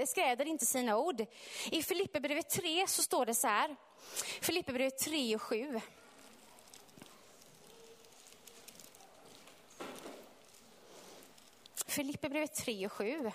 skräder 0.07 0.45
inte 0.45 0.67
sina 0.67 0.97
ord. 0.97 1.27
I 1.71 1.83
Filipperbrevet 1.83 2.51
3 2.51 2.87
så 2.87 3.03
står 3.03 3.27
det 3.27 3.35
så 3.35 3.49
här. 3.49 3.77
Filipperbrevet 4.41 4.99
3 4.99 5.35
och 5.35 5.43
7. 5.43 5.81
Filipperbrevet 11.99 12.55
3 12.55 12.87
och 12.87 12.93
7. 12.93 13.33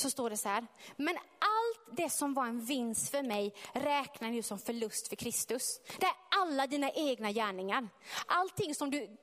Så 0.00 0.10
står 0.10 0.30
det 0.30 0.36
så 0.36 0.48
här. 0.48 0.66
Men 0.96 1.16
allt 1.38 1.96
det 1.96 2.10
som 2.10 2.34
var 2.34 2.46
en 2.46 2.64
vinst 2.64 3.10
för 3.10 3.22
mig 3.22 3.54
räknar 3.72 4.30
nu 4.30 4.42
som 4.42 4.58
förlust 4.58 5.08
för 5.08 5.16
Kristus. 5.16 5.80
Det 5.98 6.06
är 6.06 6.12
alla 6.40 6.66
dina 6.66 6.90
egna 6.90 7.32
gärningar. 7.32 7.88
Allting 8.26 8.74
som 8.74 8.90
du, 8.90 9.16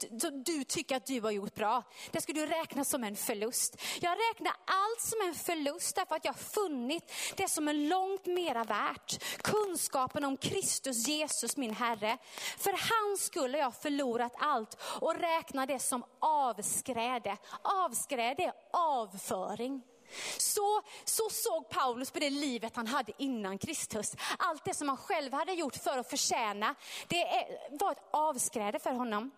du 0.45 0.63
tycker 0.63 0.95
att 0.95 1.05
du 1.05 1.21
har 1.21 1.31
gjort 1.31 1.55
bra, 1.55 1.83
det 2.11 2.21
ska 2.21 2.33
du 2.33 2.45
räkna 2.45 2.83
som 2.83 3.03
en 3.03 3.15
förlust. 3.15 3.81
Jag 4.01 4.17
räknar 4.29 4.53
allt 4.65 5.01
som 5.01 5.21
en 5.27 5.35
förlust 5.35 5.95
därför 5.95 6.15
att 6.15 6.25
jag 6.25 6.33
har 6.33 6.39
funnit 6.39 7.11
det 7.35 7.49
som 7.49 7.67
är 7.67 7.73
långt 7.73 8.25
mera 8.25 8.63
värt. 8.63 9.23
Kunskapen 9.43 10.23
om 10.23 10.37
Kristus 10.37 11.07
Jesus 11.07 11.57
min 11.57 11.75
Herre. 11.75 12.17
För 12.57 12.71
hans 12.71 13.25
skull 13.25 13.53
har 13.53 13.61
jag 13.61 13.75
förlorat 13.75 14.33
allt 14.39 14.77
och 14.81 15.15
räknar 15.15 15.67
det 15.67 15.79
som 15.79 16.03
avskräde. 16.19 17.37
Avskräde 17.61 18.43
är 18.43 18.53
avföring. 18.71 19.81
Så, 20.37 20.81
så 21.05 21.29
såg 21.29 21.69
Paulus 21.69 22.11
på 22.11 22.19
det 22.19 22.29
livet 22.29 22.75
han 22.75 22.87
hade 22.87 23.11
innan 23.17 23.57
Kristus. 23.57 24.15
Allt 24.37 24.65
det 24.65 24.73
som 24.73 24.87
han 24.87 24.97
själv 24.97 25.33
hade 25.33 25.53
gjort 25.53 25.75
för 25.75 25.97
att 25.97 26.09
förtjäna, 26.09 26.75
det 27.07 27.47
var 27.79 27.91
ett 27.91 28.03
avskräde 28.11 28.79
för 28.79 28.91
honom. 28.91 29.31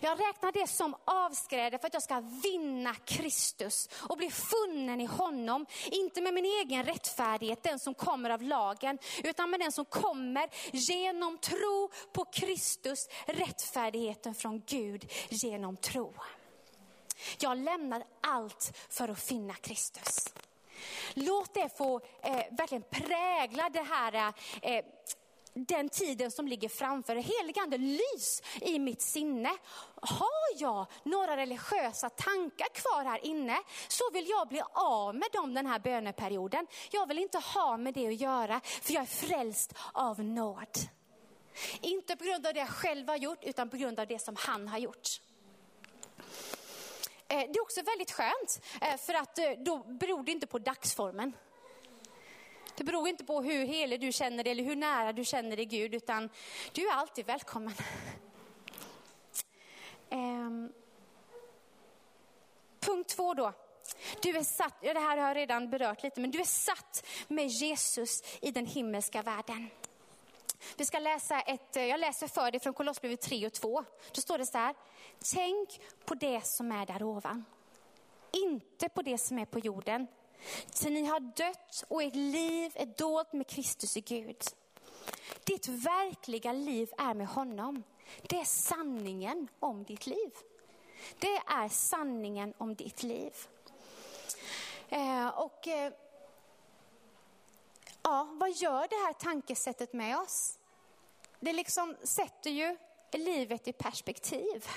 Jag 0.00 0.20
räknar 0.20 0.52
det 0.52 0.66
som 0.66 0.94
avskräde 1.04 1.78
för 1.78 1.86
att 1.86 1.94
jag 1.94 2.02
ska 2.02 2.20
vinna 2.20 2.94
Kristus 2.94 3.88
och 3.92 4.16
bli 4.16 4.30
funnen 4.30 5.00
i 5.00 5.04
honom. 5.04 5.66
Inte 5.90 6.20
med 6.20 6.34
min 6.34 6.44
egen 6.44 6.84
rättfärdighet, 6.84 7.62
den 7.62 7.78
som 7.78 7.94
kommer 7.94 8.30
av 8.30 8.42
lagen, 8.42 8.98
utan 9.24 9.50
med 9.50 9.60
den 9.60 9.72
som 9.72 9.84
kommer 9.84 10.48
genom 10.72 11.38
tro 11.38 11.90
på 12.12 12.24
Kristus, 12.24 13.08
rättfärdigheten 13.26 14.34
från 14.34 14.62
Gud 14.66 15.12
genom 15.28 15.76
tro. 15.76 16.14
Jag 17.38 17.58
lämnar 17.58 18.04
allt 18.20 18.76
för 18.88 19.08
att 19.08 19.20
finna 19.20 19.54
Kristus. 19.54 20.24
Låt 21.14 21.54
det 21.54 21.76
få 21.76 22.00
eh, 22.22 22.42
verkligen 22.50 22.82
prägla 22.90 23.68
det 23.68 23.82
här, 23.82 24.32
eh, 24.62 24.84
den 25.54 25.88
tiden 25.88 26.30
som 26.30 26.48
ligger 26.48 26.68
framför. 26.68 27.16
Heligande, 27.16 27.78
lys 27.78 28.42
i 28.60 28.78
mitt 28.78 29.02
sinne. 29.02 29.56
Har 30.02 30.60
jag 30.60 30.86
några 31.02 31.36
religiösa 31.36 32.10
tankar 32.10 32.68
kvar 32.74 33.04
här 33.04 33.26
inne 33.26 33.58
så 33.88 34.10
vill 34.12 34.28
jag 34.28 34.48
bli 34.48 34.62
av 34.72 35.14
med 35.14 35.28
dem 35.32 35.54
den 35.54 35.66
här 35.66 35.78
böneperioden. 35.78 36.66
Jag 36.90 37.08
vill 37.08 37.18
inte 37.18 37.38
ha 37.38 37.76
med 37.76 37.94
det 37.94 38.08
att 38.08 38.20
göra 38.20 38.60
för 38.64 38.92
jag 38.92 39.02
är 39.02 39.06
frälst 39.06 39.74
av 39.92 40.24
nåd. 40.24 40.78
Inte 41.80 42.16
på 42.16 42.24
grund 42.24 42.46
av 42.46 42.54
det 42.54 42.60
jag 42.60 42.68
själv 42.68 43.08
har 43.08 43.16
gjort 43.16 43.44
utan 43.44 43.70
på 43.70 43.76
grund 43.76 44.00
av 44.00 44.06
det 44.06 44.18
som 44.18 44.36
han 44.38 44.68
har 44.68 44.78
gjort. 44.78 45.20
Eh, 47.30 47.38
det 47.38 47.58
är 47.58 47.62
också 47.62 47.82
väldigt 47.82 48.10
skönt, 48.12 48.60
eh, 48.80 48.96
för 48.96 49.14
att 49.14 49.38
eh, 49.38 49.50
då 49.58 49.78
beror 49.78 50.22
det 50.22 50.32
inte 50.32 50.46
på 50.46 50.58
dagsformen. 50.58 51.32
Det 52.76 52.84
beror 52.84 53.08
inte 53.08 53.24
på 53.24 53.42
hur 53.42 53.64
helig 53.64 54.00
du 54.00 54.12
känner 54.12 54.44
dig 54.44 54.50
eller 54.50 54.64
hur 54.64 54.76
nära 54.76 55.12
du 55.12 55.24
känner 55.24 55.56
dig 55.56 55.64
Gud, 55.64 55.94
utan 55.94 56.30
du 56.72 56.88
är 56.88 56.92
alltid 56.92 57.26
välkommen. 57.26 57.74
Ehm. 60.10 60.72
Punkt 62.80 63.08
två 63.08 63.34
då. 63.34 63.52
Du 64.22 64.36
är 64.36 64.42
satt, 64.42 64.74
ja, 64.80 64.94
det 64.94 65.00
här 65.00 65.16
har 65.16 65.28
jag 65.28 65.36
redan 65.36 65.70
berört 65.70 66.02
lite, 66.02 66.20
men 66.20 66.30
du 66.30 66.40
är 66.40 66.44
satt 66.44 67.06
med 67.28 67.46
Jesus 67.46 68.22
i 68.40 68.50
den 68.50 68.66
himmelska 68.66 69.22
världen. 69.22 69.70
Vi 70.76 70.84
ska 70.84 70.98
läsa 70.98 71.40
ett, 71.40 71.76
eh, 71.76 71.84
jag 71.84 72.00
läser 72.00 72.28
för 72.28 72.50
dig 72.50 72.60
från 72.60 72.74
Kolosserbrevet 72.74 73.20
3 73.20 73.46
och 73.46 73.52
2. 73.52 73.84
Då 74.12 74.20
står 74.20 74.38
det 74.38 74.46
så 74.46 74.58
här, 74.58 74.74
tänk 75.34 75.80
på 76.04 76.14
det 76.14 76.46
som 76.46 76.72
är 76.72 76.86
där 76.86 77.02
ovan. 77.02 77.44
Inte 78.32 78.88
på 78.88 79.02
det 79.02 79.18
som 79.18 79.38
är 79.38 79.44
på 79.44 79.58
jorden. 79.58 80.06
Ty 80.72 80.90
ni 80.90 81.04
har 81.04 81.20
dött 81.20 81.84
och 81.88 82.02
ert 82.02 82.14
liv 82.14 82.72
är 82.74 82.86
dolt 82.86 83.32
med 83.32 83.46
Kristus 83.46 83.96
i 83.96 84.00
Gud. 84.00 84.36
Ditt 85.44 85.68
verkliga 85.68 86.52
liv 86.52 86.90
är 86.98 87.14
med 87.14 87.26
honom. 87.26 87.82
Det 88.22 88.36
är 88.36 88.44
sanningen 88.44 89.48
om 89.60 89.84
ditt 89.84 90.06
liv. 90.06 90.30
Det 91.18 91.36
är 91.46 91.68
sanningen 91.68 92.54
om 92.58 92.74
ditt 92.74 93.02
liv. 93.02 93.34
Eh, 94.88 95.28
och 95.28 95.68
eh, 95.68 95.92
ja, 98.10 98.28
vad 98.32 98.50
gör 98.50 98.88
det 98.88 99.06
här 99.06 99.12
tankesättet 99.12 99.92
med 99.92 100.18
oss? 100.18 100.58
Det 101.40 101.52
liksom 101.52 101.96
sätter 102.02 102.50
ju 102.50 102.76
livet 103.12 103.68
i 103.68 103.72
perspektiv. 103.72 104.68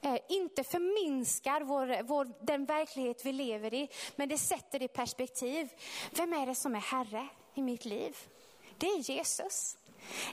Eh, 0.00 0.18
inte 0.28 0.64
förminskar 0.64 1.60
vår, 1.60 2.02
vår, 2.02 2.32
den 2.40 2.64
verklighet 2.64 3.24
vi 3.24 3.32
lever 3.32 3.74
i, 3.74 3.88
men 4.16 4.28
det 4.28 4.38
sätter 4.38 4.78
det 4.78 4.84
i 4.84 4.88
perspektiv. 4.88 5.68
Vem 6.10 6.32
är 6.32 6.46
det 6.46 6.54
som 6.54 6.74
är 6.74 6.80
Herre 6.80 7.28
i 7.54 7.62
mitt 7.62 7.84
liv? 7.84 8.16
Det 8.78 8.86
är 8.86 8.98
Jesus. 8.98 9.78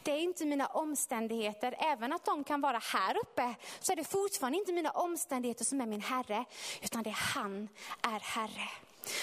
Det 0.04 0.12
är 0.12 0.19
inte 0.19 0.46
mina 0.46 0.67
omständigheter, 0.67 1.76
även 1.80 2.13
att 2.13 2.26
de 2.26 2.43
kan 2.43 2.62
vara 2.62 2.78
här 2.78 3.17
uppe, 3.17 3.56
så 3.80 3.91
är 3.91 3.96
det 3.96 4.04
fortfarande 4.04 4.58
inte 4.58 4.74
mina 4.74 4.91
omständigheter 4.91 5.65
som 5.65 5.82
är 5.82 5.86
min 5.86 6.02
Herre, 6.02 6.46
utan 6.82 7.04
det 7.04 7.10
är 7.10 7.34
han 7.34 7.69
är 8.02 8.19
Herre. 8.19 8.69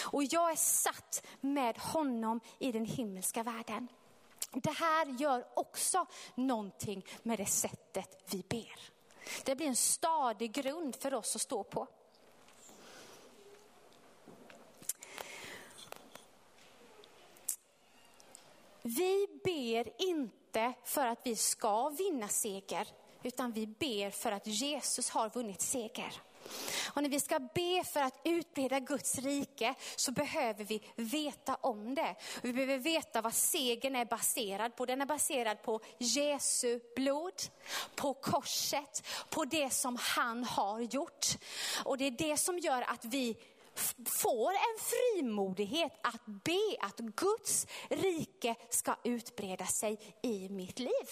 Och 0.04 0.24
jag 0.24 0.50
är 0.52 0.56
satt 0.56 1.26
med 1.40 1.78
honom 1.78 2.40
i 2.58 2.72
den 2.72 2.84
himmelska 2.84 3.42
världen. 3.42 3.88
Det 4.52 4.70
här 4.70 5.06
gör 5.06 5.46
också 5.54 6.06
någonting 6.34 7.06
med 7.22 7.38
det 7.38 7.46
sättet 7.46 8.24
vi 8.30 8.44
ber. 8.48 8.80
Det 9.44 9.54
blir 9.54 9.66
en 9.66 9.76
stadig 9.76 10.52
grund 10.52 10.96
för 10.96 11.14
oss 11.14 11.36
att 11.36 11.42
stå 11.42 11.64
på. 11.64 11.86
Vi 18.82 19.26
ber 19.44 20.02
inte 20.02 20.72
för 20.84 21.06
att 21.06 21.20
vi 21.24 21.36
ska 21.36 21.88
vinna 21.88 22.28
seger, 22.28 22.88
utan 23.22 23.52
vi 23.52 23.66
ber 23.66 24.10
för 24.10 24.32
att 24.32 24.46
Jesus 24.46 25.10
har 25.10 25.30
vunnit 25.30 25.60
seger. 25.60 26.29
Och 26.94 27.02
när 27.02 27.10
vi 27.10 27.20
ska 27.20 27.38
be 27.38 27.84
för 27.92 28.00
att 28.00 28.20
utbreda 28.24 28.80
Guds 28.80 29.18
rike 29.18 29.74
så 29.96 30.12
behöver 30.12 30.64
vi 30.64 30.82
veta 30.96 31.54
om 31.54 31.94
det. 31.94 32.14
Vi 32.42 32.52
behöver 32.52 32.78
veta 32.78 33.20
vad 33.20 33.34
segern 33.34 33.96
är 33.96 34.04
baserad 34.04 34.76
på. 34.76 34.86
Den 34.86 35.00
är 35.00 35.06
baserad 35.06 35.62
på 35.62 35.80
Jesu 35.98 36.80
blod, 36.96 37.42
på 37.94 38.14
korset, 38.14 39.06
på 39.30 39.44
det 39.44 39.70
som 39.70 39.98
han 40.00 40.44
har 40.44 40.80
gjort. 40.80 41.26
Och 41.84 41.98
det 41.98 42.06
är 42.06 42.10
det 42.10 42.36
som 42.36 42.58
gör 42.58 42.82
att 42.82 43.04
vi 43.04 43.36
får 44.06 44.50
en 44.50 44.78
frimodighet 44.78 45.92
att 46.02 46.26
be 46.26 46.76
att 46.80 46.98
Guds 46.98 47.66
rike 47.88 48.54
ska 48.70 48.96
utbreda 49.04 49.66
sig 49.66 49.98
i 50.22 50.48
mitt 50.48 50.78
liv. 50.78 51.08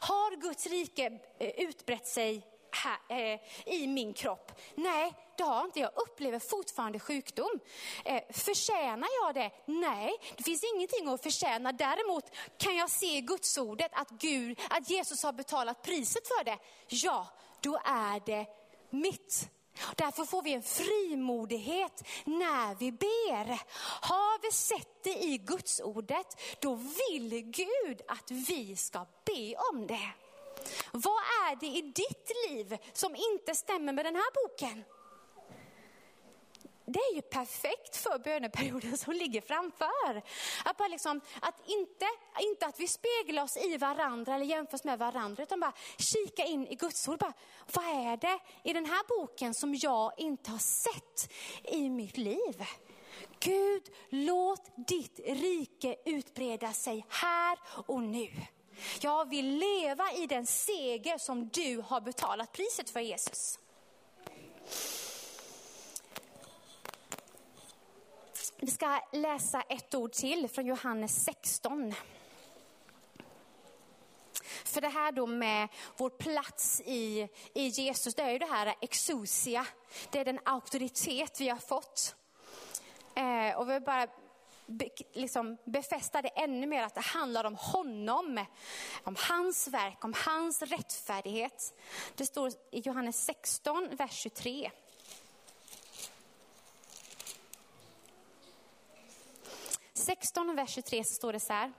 Har 0.00 0.36
Guds 0.36 0.66
rike 0.66 1.18
eh, 1.38 1.50
utbrett 1.56 2.06
sig 2.06 2.53
här, 2.74 2.98
eh, 3.08 3.40
i 3.66 3.86
min 3.86 4.14
kropp. 4.14 4.52
Nej, 4.74 5.14
det 5.36 5.42
har 5.42 5.64
inte. 5.64 5.80
Jag 5.80 5.90
upplever 5.94 6.38
fortfarande 6.38 6.98
sjukdom. 6.98 7.60
Eh, 8.04 8.22
förtjänar 8.30 9.08
jag 9.22 9.34
det? 9.34 9.50
Nej, 9.66 10.12
det 10.36 10.42
finns 10.42 10.64
ingenting 10.74 11.08
att 11.08 11.22
förtjäna. 11.22 11.72
Däremot 11.72 12.24
kan 12.58 12.76
jag 12.76 12.90
se 12.90 13.16
i 13.16 13.20
Gudsordet 13.20 13.90
att, 13.94 14.10
Gud, 14.10 14.60
att 14.70 14.90
Jesus 14.90 15.22
har 15.22 15.32
betalat 15.32 15.82
priset 15.82 16.28
för 16.28 16.44
det. 16.44 16.58
Ja, 16.88 17.26
då 17.60 17.80
är 17.84 18.26
det 18.26 18.46
mitt. 18.90 19.48
Därför 19.96 20.24
får 20.24 20.42
vi 20.42 20.52
en 20.52 20.62
frimodighet 20.62 22.04
när 22.24 22.74
vi 22.74 22.92
ber. 22.92 23.60
Har 24.00 24.42
vi 24.42 24.52
sett 24.52 25.04
det 25.04 25.22
i 25.24 25.38
Gudsordet, 25.38 26.40
då 26.60 26.74
vill 26.74 27.40
Gud 27.40 28.02
att 28.08 28.30
vi 28.30 28.76
ska 28.76 29.06
be 29.24 29.56
om 29.72 29.86
det. 29.86 30.10
Vad 30.92 31.22
är 31.48 31.60
det 31.60 31.66
i 31.66 31.82
ditt 31.82 32.30
liv 32.48 32.78
som 32.92 33.16
inte 33.16 33.54
stämmer 33.54 33.92
med 33.92 34.04
den 34.04 34.16
här 34.16 34.48
boken? 34.48 34.84
det 36.86 36.98
är 36.98 37.14
ju 37.14 37.22
perfekt 37.22 37.96
för 37.96 38.18
böneperioden 38.18 38.98
som 38.98 39.12
ligger 39.12 39.40
framför. 39.40 40.22
Att, 40.64 40.76
bara 40.76 40.88
liksom, 40.88 41.20
att 41.40 41.68
inte, 41.68 42.06
inte 42.40 42.66
att 42.66 42.80
vi 42.80 42.88
speglar 42.88 43.42
oss 43.42 43.56
i 43.56 43.76
varandra 43.76 44.34
eller 44.34 44.46
jämförs 44.46 44.84
med 44.84 44.98
varandra, 44.98 45.42
utan 45.42 45.60
bara 45.60 45.72
kika 45.98 46.44
in 46.44 46.66
i 46.66 46.74
Guds 46.74 47.08
ord. 47.08 47.18
Bara, 47.18 47.32
vad 47.72 47.84
är 47.84 48.16
det 48.16 48.38
i 48.64 48.72
den 48.72 48.86
här 48.86 49.02
boken 49.08 49.54
som 49.54 49.74
jag 49.74 50.12
inte 50.16 50.50
har 50.50 50.58
sett 50.58 51.32
i 51.64 51.90
mitt 51.90 52.16
liv? 52.16 52.64
Gud, 53.40 53.82
låt 54.08 54.72
ditt 54.88 55.20
rike 55.24 55.96
utbreda 56.04 56.72
sig 56.72 57.06
här 57.08 57.58
och 57.86 58.02
nu. 58.02 58.30
Jag 59.00 59.28
vill 59.28 59.58
leva 59.58 60.12
i 60.12 60.26
den 60.26 60.46
seger 60.46 61.18
som 61.18 61.48
du 61.48 61.84
har 61.86 62.00
betalat 62.00 62.52
priset 62.52 62.90
för 62.90 63.00
Jesus. 63.00 63.58
Vi 68.56 68.70
ska 68.70 69.00
läsa 69.12 69.62
ett 69.62 69.94
ord 69.94 70.12
till 70.12 70.48
från 70.48 70.66
Johannes 70.66 71.24
16. 71.24 71.94
För 74.64 74.80
det 74.80 74.88
här 74.88 75.12
då 75.12 75.26
med 75.26 75.68
vår 75.96 76.10
plats 76.10 76.80
i, 76.84 77.28
i 77.54 77.66
Jesus, 77.66 78.14
det 78.14 78.22
är 78.22 78.30
ju 78.30 78.38
det 78.38 78.46
här 78.46 78.74
exousia. 78.80 79.66
Det 80.10 80.18
är 80.18 80.24
den 80.24 80.40
auktoritet 80.44 81.40
vi 81.40 81.48
har 81.48 81.58
fått. 81.58 82.16
Eh, 83.14 83.58
och 83.58 83.70
vi 83.70 83.80
bara 83.80 84.06
be, 84.66 84.88
liksom 85.12 85.58
befästa 85.64 86.22
det 86.22 86.28
ännu 86.28 86.66
mer, 86.66 86.82
att 86.82 86.94
det 86.94 87.00
handlar 87.00 87.44
om 87.44 87.56
honom. 87.56 88.44
Om 89.02 89.16
hans 89.18 89.68
verk, 89.68 90.04
om 90.04 90.14
hans 90.16 90.62
rättfärdighet. 90.62 91.74
Det 92.14 92.26
står 92.26 92.52
i 92.70 92.80
Johannes 92.80 93.24
16, 93.24 93.96
vers 93.96 94.12
23. 94.12 94.70
16, 99.94 100.56
vers 100.56 100.70
23 100.70 101.04
så 101.04 101.14
står 101.14 101.32
det 101.32 101.40
så 101.40 101.52
här. 101.52 101.72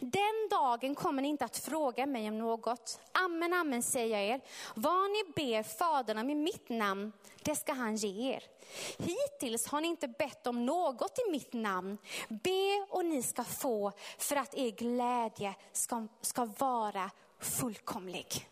Den 0.00 0.48
dagen 0.50 0.94
kommer 0.94 1.22
ni 1.22 1.28
inte 1.28 1.44
att 1.44 1.58
fråga 1.58 2.06
mig 2.06 2.28
om 2.28 2.38
något. 2.38 3.00
Amen, 3.12 3.52
amen 3.52 3.82
säger 3.82 4.18
jag 4.18 4.26
er. 4.26 4.40
Vad 4.74 5.10
ni 5.10 5.32
ber 5.34 5.62
Fadern 5.62 6.18
om 6.18 6.30
i 6.30 6.34
mitt 6.34 6.68
namn, 6.68 7.12
det 7.42 7.56
ska 7.56 7.72
han 7.72 7.96
ge 7.96 8.34
er. 8.34 8.42
Hittills 8.98 9.66
har 9.66 9.80
ni 9.80 9.88
inte 9.88 10.08
bett 10.08 10.46
om 10.46 10.66
något 10.66 11.18
i 11.18 11.30
mitt 11.30 11.52
namn. 11.52 11.98
Be 12.28 12.86
och 12.90 13.04
ni 13.04 13.22
ska 13.22 13.44
få 13.44 13.92
för 14.18 14.36
att 14.36 14.54
er 14.54 14.70
glädje 14.70 15.54
ska, 15.72 16.06
ska 16.20 16.44
vara 16.44 17.10
fullkomlig. 17.38 18.48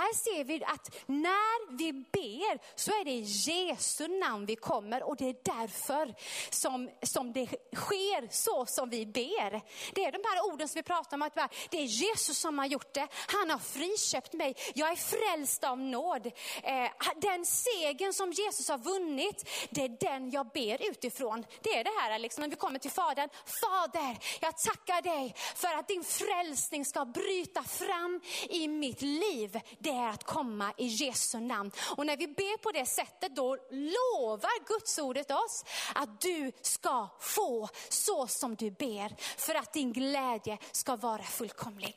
Här 0.00 0.14
ser 0.14 0.44
vi 0.44 0.64
att 0.64 0.96
när 1.06 1.76
vi 1.76 1.92
ber 1.92 2.60
så 2.74 2.90
är 2.90 3.04
det 3.04 3.10
i 3.10 3.20
Jesu 3.20 4.08
namn 4.08 4.46
vi 4.46 4.56
kommer 4.56 5.02
och 5.02 5.16
det 5.16 5.28
är 5.28 5.36
därför 5.42 6.14
som, 6.50 6.90
som 7.02 7.32
det 7.32 7.46
sker 7.74 8.28
så 8.30 8.66
som 8.66 8.90
vi 8.90 9.06
ber. 9.06 9.60
Det 9.94 10.04
är 10.04 10.12
de 10.12 10.20
här 10.24 10.52
orden 10.52 10.68
som 10.68 10.78
vi 10.78 10.82
pratar 10.82 11.16
om, 11.16 11.22
att 11.22 11.34
det 11.70 11.78
är 11.78 11.84
Jesus 11.84 12.38
som 12.38 12.58
har 12.58 12.66
gjort 12.66 12.94
det. 12.94 13.08
Han 13.26 13.50
har 13.50 13.58
friköpt 13.58 14.32
mig. 14.32 14.54
Jag 14.74 14.92
är 14.92 14.96
frälst 14.96 15.64
av 15.64 15.78
nåd. 15.78 16.26
Eh, 16.62 16.90
den 17.16 17.46
segern 17.46 18.12
som 18.12 18.32
Jesus 18.32 18.68
har 18.68 18.78
vunnit, 18.78 19.48
det 19.70 19.84
är 19.84 19.88
den 19.88 20.30
jag 20.30 20.46
ber 20.46 20.90
utifrån. 20.90 21.44
Det 21.62 21.78
är 21.78 21.84
det 21.84 22.00
här 22.00 22.18
liksom, 22.18 22.42
när 22.42 22.48
vi 22.48 22.56
kommer 22.56 22.78
till 22.78 22.90
Fadern. 22.90 23.28
Fader, 23.60 24.18
jag 24.40 24.56
tackar 24.58 25.02
dig 25.02 25.34
för 25.54 25.68
att 25.68 25.88
din 25.88 26.04
frälsning 26.04 26.84
ska 26.84 27.04
bryta 27.04 27.62
fram 27.62 28.20
i 28.48 28.68
mitt 28.68 29.02
liv 29.02 29.60
det 29.78 29.89
är 29.90 30.08
att 30.08 30.24
komma 30.24 30.72
i 30.76 30.86
Jesu 30.86 31.40
namn. 31.40 31.70
Och 31.96 32.06
när 32.06 32.16
vi 32.16 32.26
ber 32.26 32.58
på 32.58 32.70
det 32.70 32.86
sättet, 32.86 33.36
då 33.36 33.56
lovar 33.70 34.66
Guds 34.66 34.98
ordet 34.98 35.30
oss 35.30 35.64
att 35.94 36.20
du 36.20 36.52
ska 36.62 37.08
få 37.20 37.68
så 37.88 38.26
som 38.26 38.54
du 38.54 38.70
ber, 38.70 39.14
för 39.40 39.54
att 39.54 39.72
din 39.72 39.92
glädje 39.92 40.58
ska 40.72 40.96
vara 40.96 41.22
fullkomlig. 41.22 41.96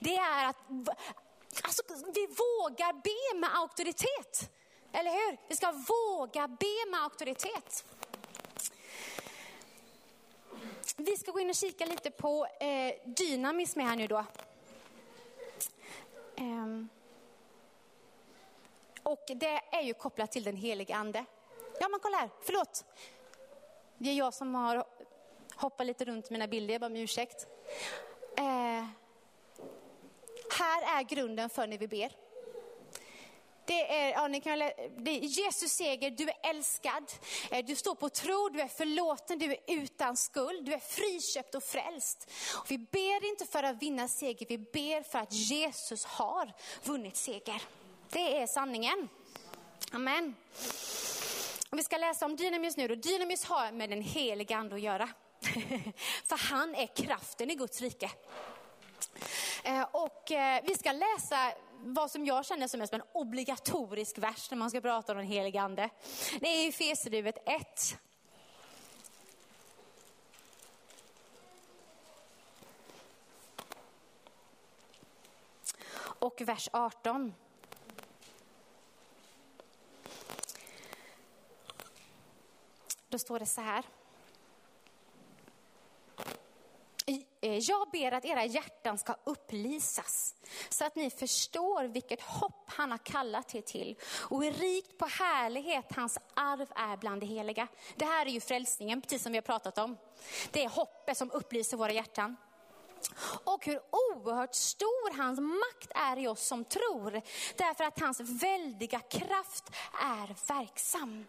Det 0.00 0.16
är 0.16 0.48
att 0.48 0.56
alltså, 1.62 1.82
vi 2.14 2.26
vågar 2.26 2.92
be 2.92 3.38
med 3.40 3.56
auktoritet. 3.56 4.50
Eller 4.92 5.10
hur? 5.10 5.38
Vi 5.48 5.56
ska 5.56 5.72
våga 5.72 6.48
be 6.48 6.90
med 6.90 7.02
auktoritet. 7.02 7.84
Vi 10.96 11.16
ska 11.16 11.32
gå 11.32 11.40
in 11.40 11.50
och 11.50 11.56
kika 11.56 11.86
lite 11.86 12.10
på 12.10 12.46
eh, 12.60 12.94
med 13.74 13.86
här 13.86 13.96
nu 13.96 14.06
då. 14.06 14.24
Um. 16.36 16.88
Och 19.04 19.24
det 19.26 19.60
är 19.70 19.82
ju 19.82 19.94
kopplat 19.94 20.32
till 20.32 20.44
den 20.44 20.56
helige 20.56 20.94
ande. 20.94 21.24
Ja 21.80 21.88
men 21.88 22.00
kolla 22.00 22.16
här, 22.16 22.30
förlåt. 22.42 22.84
Det 23.98 24.10
är 24.10 24.14
jag 24.14 24.34
som 24.34 24.54
har 24.54 24.84
hoppat 25.54 25.86
lite 25.86 26.04
runt 26.04 26.30
mina 26.30 26.46
bilder, 26.46 26.74
jag 26.74 26.80
ber 26.80 26.86
om 26.86 26.96
ursäkt. 26.96 27.46
Eh, 28.36 28.84
här 30.58 30.98
är 30.98 31.02
grunden 31.02 31.50
för 31.50 31.66
när 31.66 31.78
vi 31.78 31.88
ber. 31.88 32.12
Det 33.66 33.96
är, 33.96 34.12
ja, 34.12 34.28
ni 34.28 34.40
kan, 34.40 34.58
det 34.58 35.10
är 35.10 35.20
Jesus 35.20 35.72
seger, 35.72 36.10
du 36.10 36.28
är 36.28 36.36
älskad, 36.50 37.12
eh, 37.50 37.64
du 37.64 37.76
står 37.76 37.94
på 37.94 38.08
tro, 38.08 38.48
du 38.48 38.60
är 38.60 38.68
förlåten, 38.68 39.38
du 39.38 39.52
är 39.52 39.58
utan 39.66 40.16
skuld, 40.16 40.64
du 40.64 40.74
är 40.74 40.78
friköpt 40.78 41.54
och 41.54 41.62
frälst. 41.62 42.30
Och 42.58 42.70
vi 42.70 42.78
ber 42.78 43.28
inte 43.28 43.46
för 43.46 43.62
att 43.62 43.82
vinna 43.82 44.08
seger, 44.08 44.46
vi 44.48 44.58
ber 44.58 45.02
för 45.02 45.18
att 45.18 45.32
Jesus 45.32 46.04
har 46.04 46.52
vunnit 46.84 47.16
seger. 47.16 47.62
Det 48.10 48.40
är 48.40 48.46
sanningen. 48.46 49.08
Amen. 49.92 50.34
Och 51.70 51.78
vi 51.78 51.82
ska 51.82 51.96
läsa 51.96 52.26
om 52.26 52.36
dynamis 52.36 52.76
nu. 52.76 52.88
Då. 52.88 52.94
dynamis 52.94 53.44
har 53.44 53.72
med 53.72 53.90
den 53.90 54.02
heliga 54.02 54.56
ande 54.56 54.74
att 54.74 54.80
göra. 54.80 55.08
För 56.24 56.36
han 56.36 56.74
är 56.74 56.86
kraften 56.86 57.50
i 57.50 57.54
Guds 57.54 57.80
rike. 57.80 58.10
Eh, 59.64 59.82
och 59.82 60.32
eh, 60.32 60.62
vi 60.66 60.74
ska 60.74 60.92
läsa 60.92 61.52
vad 61.78 62.10
som 62.10 62.26
jag 62.26 62.46
känner 62.46 62.68
som 62.68 62.80
en 62.80 63.02
obligatorisk 63.12 64.18
vers 64.18 64.50
när 64.50 64.58
man 64.58 64.70
ska 64.70 64.80
prata 64.80 65.12
om 65.12 65.18
den 65.18 65.26
heliga 65.26 65.62
ande. 65.62 65.90
Det 66.40 66.48
är 66.48 66.68
Efesierbrevet 66.68 67.48
1. 67.48 67.98
Och 76.18 76.40
vers 76.40 76.68
18. 76.72 77.34
Då 83.14 83.18
står 83.18 83.38
det 83.38 83.46
så 83.46 83.60
här. 83.60 83.84
Eh, 87.40 87.58
jag 87.58 87.90
ber 87.90 88.12
att 88.12 88.24
era 88.24 88.44
hjärtan 88.44 88.98
ska 88.98 89.14
upplysas 89.24 90.34
så 90.68 90.84
att 90.84 90.96
ni 90.96 91.10
förstår 91.10 91.84
vilket 91.84 92.22
hopp 92.22 92.64
han 92.66 92.90
har 92.90 92.98
kallat 92.98 93.54
er 93.54 93.60
till 93.60 93.96
och 94.04 94.44
hur 94.44 94.52
rikt 94.52 94.98
på 94.98 95.06
härlighet 95.06 95.84
hans 95.96 96.18
arv 96.34 96.68
är 96.74 96.96
bland 96.96 97.20
de 97.20 97.26
heliga. 97.26 97.68
Det 97.96 98.04
här 98.04 98.26
är 98.26 98.30
ju 98.30 98.40
frälsningen, 98.40 99.00
precis 99.00 99.22
som 99.22 99.32
vi 99.32 99.38
har 99.38 99.42
pratat 99.42 99.78
om. 99.78 99.96
Det 100.50 100.64
är 100.64 100.68
hoppet 100.68 101.16
som 101.16 101.30
upplyser 101.30 101.76
våra 101.76 101.92
hjärtan. 101.92 102.36
Och 103.44 103.66
hur 103.66 103.80
oerhört 103.90 104.54
stor 104.54 105.16
hans 105.16 105.40
makt 105.40 105.92
är 105.94 106.18
i 106.18 106.28
oss 106.28 106.46
som 106.46 106.64
tror, 106.64 107.10
därför 107.56 107.84
att 107.84 108.00
hans 108.00 108.20
väldiga 108.20 109.00
kraft 109.00 109.70
är 110.00 110.48
verksam. 110.54 111.24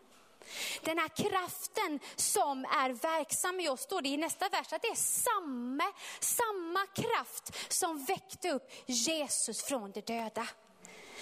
Den 0.82 0.98
här 0.98 1.08
kraften 1.08 2.00
som 2.16 2.66
är 2.66 2.90
verksam 2.90 3.60
i 3.60 3.70
oss, 3.70 3.82
står 3.82 4.02
det 4.02 4.10
i 4.10 4.18
nästa 4.18 4.50
vers, 4.50 4.74
att 4.74 4.82
det 4.82 4.88
är 4.88 4.96
samma, 4.96 5.94
samma 6.20 6.86
kraft 6.86 7.74
som 7.74 8.06
väckte 8.06 8.52
upp 8.52 8.72
Jesus 8.86 9.64
från 9.64 9.92
de 9.92 10.02
döda. 10.02 10.48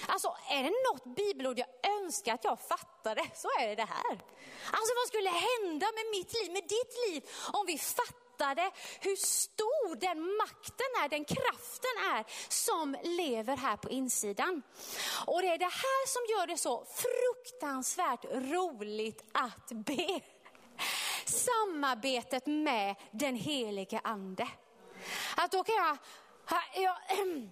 Alltså 0.08 0.36
är 0.50 0.64
det 0.64 0.74
något 0.92 1.16
bibelord 1.16 1.60
jag 1.60 1.68
önskar 2.02 2.34
att 2.34 2.44
jag 2.44 2.60
fattade 2.60 3.26
så 3.36 3.48
är 3.60 3.68
det 3.68 3.76
det 3.76 3.86
här. 3.86 4.20
Alltså 4.72 4.94
vad 4.96 5.08
skulle 5.08 5.30
hända 5.30 5.88
med 5.92 6.06
mitt 6.12 6.34
liv, 6.34 6.52
med 6.52 6.64
ditt 6.64 6.96
liv 7.08 7.30
om 7.54 7.66
vi 7.66 7.78
fattade 7.78 8.23
fattade 8.44 8.72
hur 9.00 9.16
stor 9.16 9.96
den 9.96 10.38
makten 10.38 11.04
är, 11.04 11.10
den 11.10 11.26
kraften 11.26 11.98
är 12.12 12.26
som 12.50 12.96
lever 13.04 13.58
här 13.58 13.78
på 13.78 13.90
insidan. 13.90 14.62
Och 15.26 15.42
det 15.42 15.48
är 15.48 15.58
det 15.58 15.66
här 15.66 16.08
som 16.08 16.36
gör 16.36 16.48
det 16.48 16.58
så 16.58 16.86
fruktansvärt 16.86 18.26
roligt 18.26 19.24
att 19.32 19.72
be. 19.72 20.22
Samarbetet 21.26 22.46
med 22.46 22.96
den 23.12 23.36
helige 23.36 24.02
ande. 24.04 24.48
Att 25.36 25.52
då 25.52 25.64
kan 25.64 25.76
jag, 25.76 25.98
jag 26.76 26.98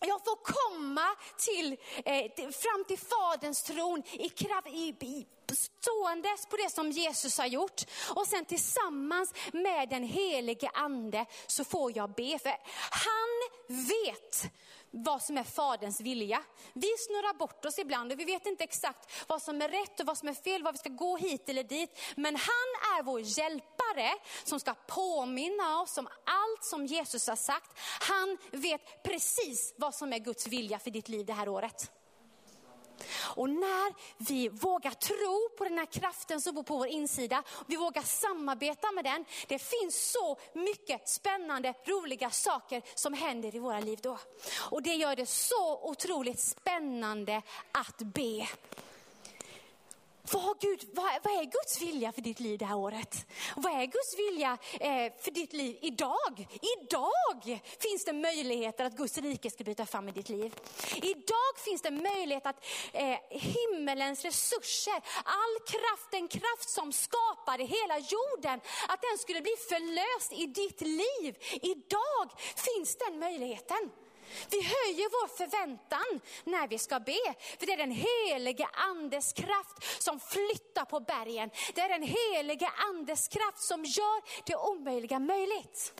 jag 0.00 0.24
får 0.24 0.36
komma 0.44 1.06
till, 1.38 1.76
eh, 2.04 2.50
fram 2.50 2.84
till 2.88 2.98
Faderns 2.98 3.62
tron 3.62 4.02
i, 4.12 4.28
kraft, 4.28 4.68
i, 4.68 4.96
i, 5.00 5.26
ståendes 5.54 6.46
på 6.46 6.56
det 6.56 6.70
som 6.70 6.90
Jesus 6.90 7.38
har 7.38 7.46
gjort. 7.46 7.82
Och 8.14 8.26
sen 8.26 8.44
tillsammans 8.44 9.34
med 9.52 9.88
den 9.88 10.04
helige 10.04 10.70
ande 10.74 11.26
så 11.46 11.64
får 11.64 11.96
jag 11.96 12.14
be. 12.14 12.38
För 12.38 12.50
han 12.90 13.50
vet 13.86 14.52
vad 14.90 15.22
som 15.22 15.38
är 15.38 15.44
Faderns 15.44 16.00
vilja. 16.00 16.42
Vi 16.72 16.88
snurrar 16.98 17.34
bort 17.34 17.64
oss 17.64 17.78
ibland 17.78 18.12
och 18.12 18.20
vi 18.20 18.24
vet 18.24 18.46
inte 18.46 18.64
exakt 18.64 19.12
vad 19.26 19.42
som 19.42 19.62
är 19.62 19.68
rätt 19.68 20.00
och 20.00 20.06
vad 20.06 20.18
som 20.18 20.28
är 20.28 20.34
fel, 20.34 20.62
vad 20.62 20.74
vi 20.74 20.78
ska 20.78 20.88
gå 20.88 21.16
hit 21.16 21.48
eller 21.48 21.62
dit. 21.62 21.98
Men 22.16 22.36
han 22.36 22.98
är 22.98 23.02
vår 23.02 23.20
hjälpare 23.20 24.10
som 24.44 24.60
ska 24.60 24.74
påminna 24.74 25.80
oss 25.80 25.98
om 25.98 26.08
allt 26.24 26.64
som 26.64 26.86
Jesus 26.86 27.28
har 27.28 27.36
sagt. 27.36 27.78
Han 28.00 28.38
vet 28.50 29.02
precis 29.02 29.74
vad 29.76 29.94
som 29.94 30.12
är 30.12 30.18
Guds 30.18 30.46
vilja 30.46 30.78
för 30.78 30.90
ditt 30.90 31.08
liv 31.08 31.26
det 31.26 31.32
här 31.32 31.48
året. 31.48 31.90
Och 33.18 33.50
när 33.50 33.94
vi 34.28 34.48
vågar 34.48 34.90
tro 34.90 35.48
på 35.58 35.64
den 35.64 35.78
här 35.78 35.86
kraften 35.86 36.40
som 36.40 36.54
bor 36.54 36.62
på 36.62 36.76
vår 36.76 36.86
insida, 36.86 37.42
vi 37.66 37.76
vågar 37.76 38.02
samarbeta 38.02 38.92
med 38.92 39.04
den. 39.04 39.24
Det 39.46 39.58
finns 39.58 40.10
så 40.12 40.38
mycket 40.52 41.08
spännande, 41.08 41.74
roliga 41.84 42.30
saker 42.30 42.82
som 42.94 43.14
händer 43.14 43.56
i 43.56 43.58
våra 43.58 43.80
liv 43.80 43.98
då. 44.02 44.18
Och 44.70 44.82
det 44.82 44.94
gör 44.94 45.16
det 45.16 45.26
så 45.26 45.80
otroligt 45.82 46.40
spännande 46.40 47.42
att 47.72 47.98
be. 47.98 48.48
Vad, 50.32 50.60
Gud, 50.60 50.88
vad, 50.92 51.10
vad, 51.22 51.32
är 51.32 51.44
Guds 51.44 51.80
vilja 51.80 52.12
för 52.12 52.22
ditt 52.22 52.40
liv 52.40 52.58
det 52.58 52.64
här 52.64 52.76
året? 52.76 53.26
Vad 53.56 53.72
är 53.72 53.86
Guds 53.86 54.18
vilja 54.18 54.58
eh, 54.72 55.12
för 55.20 55.30
ditt 55.30 55.52
liv 55.52 55.78
idag? 55.80 56.48
Idag 56.78 57.60
finns 57.78 58.04
det 58.04 58.12
möjligheter 58.12 58.84
att 58.84 58.96
Guds 58.96 59.18
rike 59.18 59.50
ska 59.50 59.64
bryta 59.64 59.86
fram 59.86 60.08
i 60.08 60.12
ditt 60.12 60.28
liv. 60.28 60.54
Idag 60.96 61.52
finns 61.64 61.82
det 61.82 61.90
möjlighet 61.90 62.46
att 62.46 62.64
eh, 62.92 63.18
himmelens 63.30 64.24
resurser, 64.24 65.00
all 65.24 65.54
kraft, 65.66 66.10
den 66.10 66.28
kraft 66.28 66.70
som 66.70 66.92
skapade 66.92 67.64
hela 67.64 67.98
jorden, 67.98 68.60
att 68.88 69.02
den 69.02 69.18
skulle 69.18 69.40
bli 69.40 69.54
förlöst 69.68 70.32
i 70.32 70.46
ditt 70.46 70.80
liv. 70.80 71.36
Idag 71.62 72.26
finns 72.56 72.96
den 72.96 73.18
möjligheten. 73.18 73.90
Vi 74.50 74.56
höjer 74.56 75.08
vår 75.10 75.36
förväntan 75.36 76.20
när 76.44 76.68
vi 76.68 76.78
ska 76.78 77.00
be. 77.00 77.34
För 77.58 77.66
det 77.66 77.72
är 77.72 77.76
den 77.76 77.90
helige 77.90 78.68
andes 78.72 79.32
kraft 79.32 80.02
som 80.02 80.20
flyttar 80.20 80.84
på 80.84 81.00
bergen. 81.00 81.50
Det 81.74 81.80
är 81.80 81.88
den 81.88 82.02
helige 82.02 82.68
andes 82.76 83.28
kraft 83.28 83.60
som 83.60 83.84
gör 83.84 84.44
det 84.44 84.56
omöjliga 84.56 85.18
möjligt. 85.18 85.92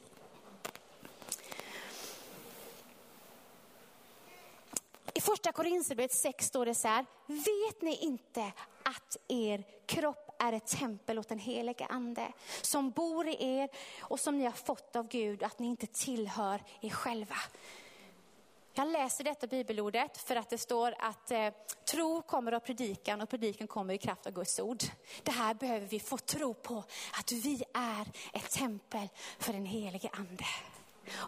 I 5.14 5.20
första 5.20 5.52
Korinthierbrevet 5.52 6.12
6 6.12 6.46
står 6.46 6.66
det 6.66 6.74
så 6.74 6.88
här, 6.88 7.06
vet 7.26 7.82
ni 7.82 7.96
inte 7.96 8.52
att 8.82 9.16
er 9.28 9.64
kropp 9.86 10.36
är 10.38 10.52
ett 10.52 10.66
tempel 10.66 11.18
åt 11.18 11.28
den 11.28 11.38
helige 11.38 11.86
ande 11.86 12.32
som 12.62 12.90
bor 12.90 13.28
i 13.28 13.36
er 13.40 13.68
och 14.00 14.20
som 14.20 14.38
ni 14.38 14.44
har 14.44 14.52
fått 14.52 14.96
av 14.96 15.08
Gud, 15.08 15.42
att 15.42 15.58
ni 15.58 15.66
inte 15.66 15.86
tillhör 15.86 16.62
er 16.80 16.90
själva. 16.90 17.36
Jag 18.78 18.88
läser 18.88 19.24
detta 19.24 19.46
bibelordet 19.46 20.18
för 20.18 20.36
att 20.36 20.50
det 20.50 20.58
står 20.58 20.94
att 20.98 21.30
eh, 21.30 21.48
tro 21.90 22.22
kommer 22.22 22.52
av 22.52 22.60
predikan 22.60 23.20
och 23.20 23.28
predikan 23.28 23.66
kommer 23.66 23.94
i 23.94 23.98
kraft 23.98 24.26
av 24.26 24.32
Guds 24.32 24.60
ord. 24.60 24.82
Det 25.22 25.30
här 25.30 25.54
behöver 25.54 25.86
vi 25.86 26.00
få 26.00 26.18
tro 26.18 26.54
på, 26.54 26.84
att 27.18 27.32
vi 27.32 27.62
är 27.74 28.06
ett 28.32 28.50
tempel 28.50 29.08
för 29.38 29.52
den 29.52 29.66
helige 29.66 30.10
ande. 30.12 30.44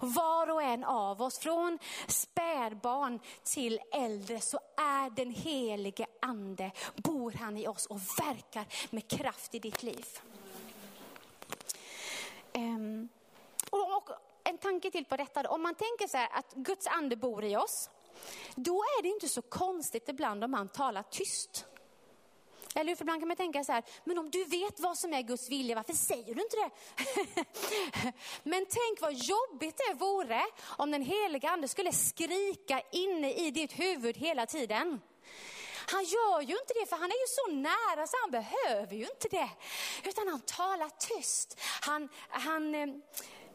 Var 0.00 0.50
och 0.50 0.62
en 0.62 0.84
av 0.84 1.22
oss, 1.22 1.38
från 1.38 1.78
spädbarn 2.06 3.20
till 3.44 3.80
äldre, 3.92 4.40
så 4.40 4.58
är 4.76 5.10
den 5.10 5.30
helige 5.30 6.06
ande, 6.22 6.70
bor 6.96 7.32
han 7.32 7.56
i 7.56 7.68
oss 7.68 7.86
och 7.86 8.00
verkar 8.18 8.64
med 8.90 9.08
kraft 9.08 9.54
i 9.54 9.58
ditt 9.58 9.82
liv. 9.82 10.06
Um, 12.54 13.08
och, 13.70 13.96
och 13.96 14.29
en 14.44 14.58
tanke 14.58 14.90
till 14.90 15.04
på 15.04 15.16
detta. 15.16 15.50
Om 15.50 15.62
man 15.62 15.74
tänker 15.74 16.08
så 16.08 16.16
här 16.16 16.28
att 16.32 16.52
Guds 16.54 16.86
ande 16.86 17.16
bor 17.16 17.44
i 17.44 17.56
oss, 17.56 17.90
då 18.54 18.74
är 18.74 19.02
det 19.02 19.08
inte 19.08 19.28
så 19.28 19.42
konstigt 19.42 20.08
ibland 20.08 20.44
om 20.44 20.54
han 20.54 20.68
talar 20.68 21.02
tyst. 21.02 21.66
Eller 22.74 22.88
hur? 22.88 22.96
För 22.96 23.04
ibland 23.04 23.20
kan 23.20 23.28
man 23.28 23.36
tänka 23.36 23.64
så 23.64 23.72
här, 23.72 23.84
men 24.04 24.18
om 24.18 24.30
du 24.30 24.44
vet 24.44 24.80
vad 24.80 24.98
som 24.98 25.12
är 25.12 25.22
Guds 25.22 25.50
vilja, 25.50 25.76
varför 25.76 25.92
säger 25.92 26.34
du 26.34 26.42
inte 26.42 26.56
det? 26.56 26.70
men 28.42 28.66
tänk 28.70 29.00
vad 29.00 29.12
jobbigt 29.12 29.76
det 29.88 29.94
vore 29.94 30.42
om 30.62 30.90
den 30.90 31.02
heliga 31.02 31.50
ande 31.50 31.68
skulle 31.68 31.92
skrika 31.92 32.82
inne 32.92 33.32
i 33.32 33.50
ditt 33.50 33.72
huvud 33.78 34.16
hela 34.16 34.46
tiden. 34.46 35.00
Han 35.86 36.04
gör 36.04 36.40
ju 36.40 36.58
inte 36.58 36.74
det 36.80 36.86
för 36.86 36.96
han 36.96 37.10
är 37.10 37.20
ju 37.20 37.26
så 37.26 37.46
nära 37.52 38.06
så 38.06 38.16
han 38.20 38.30
behöver 38.30 38.96
ju 38.96 39.04
inte 39.04 39.28
det. 39.28 39.50
Utan 40.04 40.28
han 40.28 40.40
talar 40.40 40.90
tyst. 40.98 41.60
Han, 41.80 42.08
han 42.28 42.74
eh, 42.74 42.86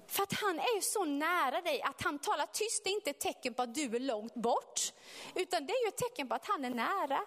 för 0.08 0.24
att 0.24 0.34
han 0.34 0.60
är 0.60 0.82
så 0.82 1.06
nära 1.06 1.62
dig 1.62 1.82
att 1.82 2.02
han 2.02 2.20
talar 2.20 2.46
tyst 2.46 2.84
det 2.84 2.90
är 2.90 2.94
inte 2.94 3.10
ett 3.10 3.20
tecken 3.20 3.54
på 3.54 3.62
att 3.62 3.76
du 3.76 3.96
är 3.96 4.00
långt 4.00 4.34
bort. 4.34 4.94
Utan 5.36 5.66
det 5.66 5.74
är 5.74 5.86
ju 5.86 5.88
ett 5.88 5.98
tecken 5.98 6.28
på 6.28 6.36
att 6.36 6.48
han 6.48 6.66
är 6.66 6.70
nära. 6.70 7.20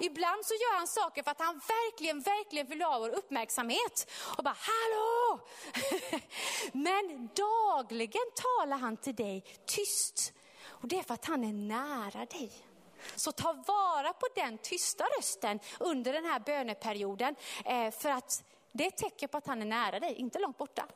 Ibland 0.00 0.46
så 0.46 0.54
gör 0.54 0.76
han 0.76 0.86
saker 0.86 1.22
för 1.22 1.30
att 1.30 1.40
han 1.40 1.54
verkligen, 1.68 2.20
verkligen 2.20 2.66
vill 2.66 2.82
ha 2.82 2.98
vår 2.98 3.08
uppmärksamhet. 3.08 4.10
Och 4.36 4.44
bara, 4.44 4.56
hallå! 4.58 5.40
Men 6.72 7.28
dagligen 7.34 8.30
talar 8.34 8.76
han 8.76 8.96
till 8.96 9.14
dig 9.14 9.44
tyst. 9.66 10.32
Och 10.64 10.88
det 10.88 10.98
är 10.98 11.02
för 11.02 11.14
att 11.14 11.24
han 11.24 11.44
är 11.44 11.52
nära 11.52 12.26
dig. 12.26 12.52
Så 13.16 13.32
ta 13.32 13.52
vara 13.52 14.12
på 14.12 14.26
den 14.34 14.58
tysta 14.58 15.04
rösten 15.18 15.60
under 15.80 16.12
den 16.12 16.24
här 16.24 16.40
böneperioden. 16.40 17.34
Eh, 17.64 17.90
för 17.90 18.10
att 18.10 18.44
det 18.72 18.84
är 18.84 18.88
ett 18.88 18.96
tecken 18.96 19.28
på 19.28 19.36
att 19.36 19.46
han 19.46 19.62
är 19.62 19.66
nära 19.66 20.00
dig, 20.00 20.14
inte 20.14 20.38
långt 20.38 20.58
borta. 20.58 20.86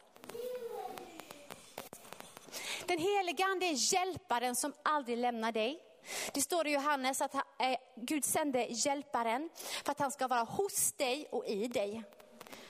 Den 2.86 2.98
helige 2.98 3.44
ande 3.44 3.66
är 3.66 3.92
hjälparen 3.94 4.56
som 4.56 4.72
aldrig 4.82 5.18
lämnar 5.18 5.52
dig. 5.52 5.82
Det 6.32 6.40
står 6.40 6.66
i 6.66 6.72
Johannes 6.72 7.20
att 7.20 7.34
eh, 7.34 7.40
Gud 7.96 8.24
sände 8.24 8.66
hjälparen 8.68 9.50
för 9.84 9.92
att 9.92 9.98
han 9.98 10.10
ska 10.10 10.28
vara 10.28 10.42
hos 10.42 10.92
dig 10.92 11.28
och 11.30 11.46
i 11.46 11.68
dig. 11.68 12.02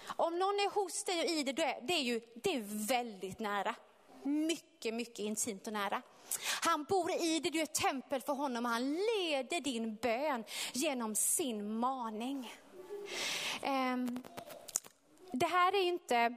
Om 0.06 0.38
någon 0.38 0.54
är 0.54 0.70
hos 0.70 1.04
dig 1.04 1.20
och 1.20 1.26
i 1.26 1.42
dig, 1.42 1.80
det 1.82 1.92
är 1.92 2.02
ju 2.02 2.20
det 2.34 2.54
är 2.54 2.86
väldigt 2.88 3.38
nära. 3.38 3.74
Mycket, 4.22 4.94
mycket 4.94 5.18
intimt 5.18 5.66
och 5.66 5.72
nära. 5.72 6.02
Han 6.62 6.84
bor 6.84 7.10
i 7.10 7.40
dig, 7.40 7.50
du 7.50 7.58
är 7.58 7.62
ett 7.62 7.74
tempel 7.74 8.22
för 8.22 8.32
honom 8.32 8.64
och 8.64 8.70
han 8.70 8.94
leder 8.94 9.60
din 9.60 9.94
bön 9.94 10.44
genom 10.72 11.14
sin 11.14 11.78
maning. 11.78 12.54
Ehm, 13.62 14.22
det 15.32 15.46
här 15.46 15.74
är 15.74 15.82
inte 15.82 16.36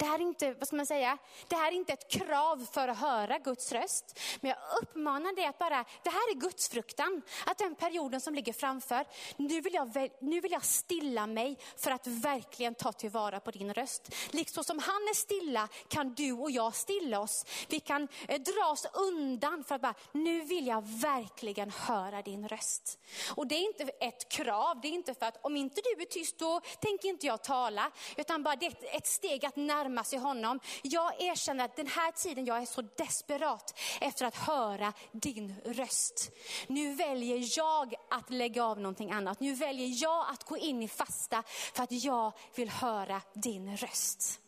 det 0.00 0.06
här 0.06 0.18
är 0.18 0.22
inte, 0.22 0.52
vad 0.52 0.66
ska 0.66 0.76
man 0.76 0.86
säga, 0.86 1.18
det 1.48 1.56
här 1.56 1.72
är 1.72 1.76
inte 1.76 1.92
ett 1.92 2.10
krav 2.10 2.66
för 2.72 2.88
att 2.88 2.98
höra 2.98 3.38
Guds 3.38 3.72
röst. 3.72 4.20
Men 4.40 4.48
jag 4.48 4.58
uppmanar 4.82 5.36
dig 5.36 5.44
att 5.44 5.58
bara, 5.58 5.84
det 6.02 6.10
här 6.10 6.30
är 6.30 6.34
Guds 6.34 6.68
fruktan. 6.68 7.22
Att 7.46 7.58
den 7.58 7.74
perioden 7.74 8.20
som 8.20 8.34
ligger 8.34 8.52
framför, 8.52 9.04
nu 9.36 9.60
vill, 9.60 9.74
jag, 9.74 10.10
nu 10.20 10.40
vill 10.40 10.52
jag 10.52 10.64
stilla 10.64 11.26
mig 11.26 11.58
för 11.76 11.90
att 11.90 12.06
verkligen 12.06 12.74
ta 12.74 12.92
tillvara 12.92 13.40
på 13.40 13.50
din 13.50 13.74
röst. 13.74 14.14
Liksom 14.30 14.64
som 14.64 14.78
han 14.78 15.02
är 15.02 15.14
stilla 15.14 15.68
kan 15.88 16.14
du 16.14 16.32
och 16.32 16.50
jag 16.50 16.74
stilla 16.74 17.20
oss. 17.20 17.46
Vi 17.68 17.80
kan 17.80 18.08
eh, 18.28 18.40
dra 18.40 18.66
oss 18.66 18.86
undan 18.92 19.64
för 19.64 19.74
att 19.74 19.82
bara, 19.82 19.94
nu 20.12 20.40
vill 20.40 20.66
jag 20.66 20.82
verkligen 20.82 21.70
höra 21.70 22.22
din 22.22 22.48
röst. 22.48 22.98
Och 23.34 23.46
det 23.46 23.54
är 23.54 23.66
inte 23.66 23.82
ett 23.82 24.28
krav, 24.28 24.80
det 24.80 24.88
är 24.88 24.92
inte 24.92 25.14
för 25.14 25.26
att 25.26 25.44
om 25.44 25.56
inte 25.56 25.80
du 25.80 26.02
är 26.02 26.06
tyst 26.06 26.38
då 26.38 26.60
tänker 26.80 27.08
inte 27.08 27.26
jag 27.26 27.42
tala. 27.42 27.90
Utan 28.16 28.42
bara 28.42 28.56
det 28.56 28.66
är 28.66 28.96
ett 28.96 29.06
steg 29.06 29.46
att 29.46 29.56
närma 29.56 29.89
närma 29.90 30.04
sig 30.04 30.18
honom. 30.18 30.60
Jag 30.82 31.22
erkänner 31.22 31.64
att 31.64 31.76
den 31.76 31.86
här 31.86 32.12
tiden 32.12 32.44
jag 32.44 32.62
är 32.62 32.66
så 32.66 32.82
desperat 32.82 33.78
efter 34.00 34.26
att 34.26 34.36
höra 34.36 34.92
din 35.12 35.54
röst. 35.64 36.30
Nu 36.66 36.94
väljer 36.94 37.58
jag 37.58 37.94
att 38.10 38.30
lägga 38.30 38.64
av 38.64 38.80
någonting 38.80 39.10
annat. 39.10 39.40
Nu 39.40 39.54
väljer 39.54 40.02
jag 40.02 40.26
att 40.28 40.44
gå 40.44 40.56
in 40.56 40.82
i 40.82 40.88
fasta 40.88 41.42
för 41.46 41.82
att 41.82 41.92
jag 41.92 42.32
vill 42.54 42.70
höra 42.70 43.22
din 43.34 43.76
röst. 43.76 44.40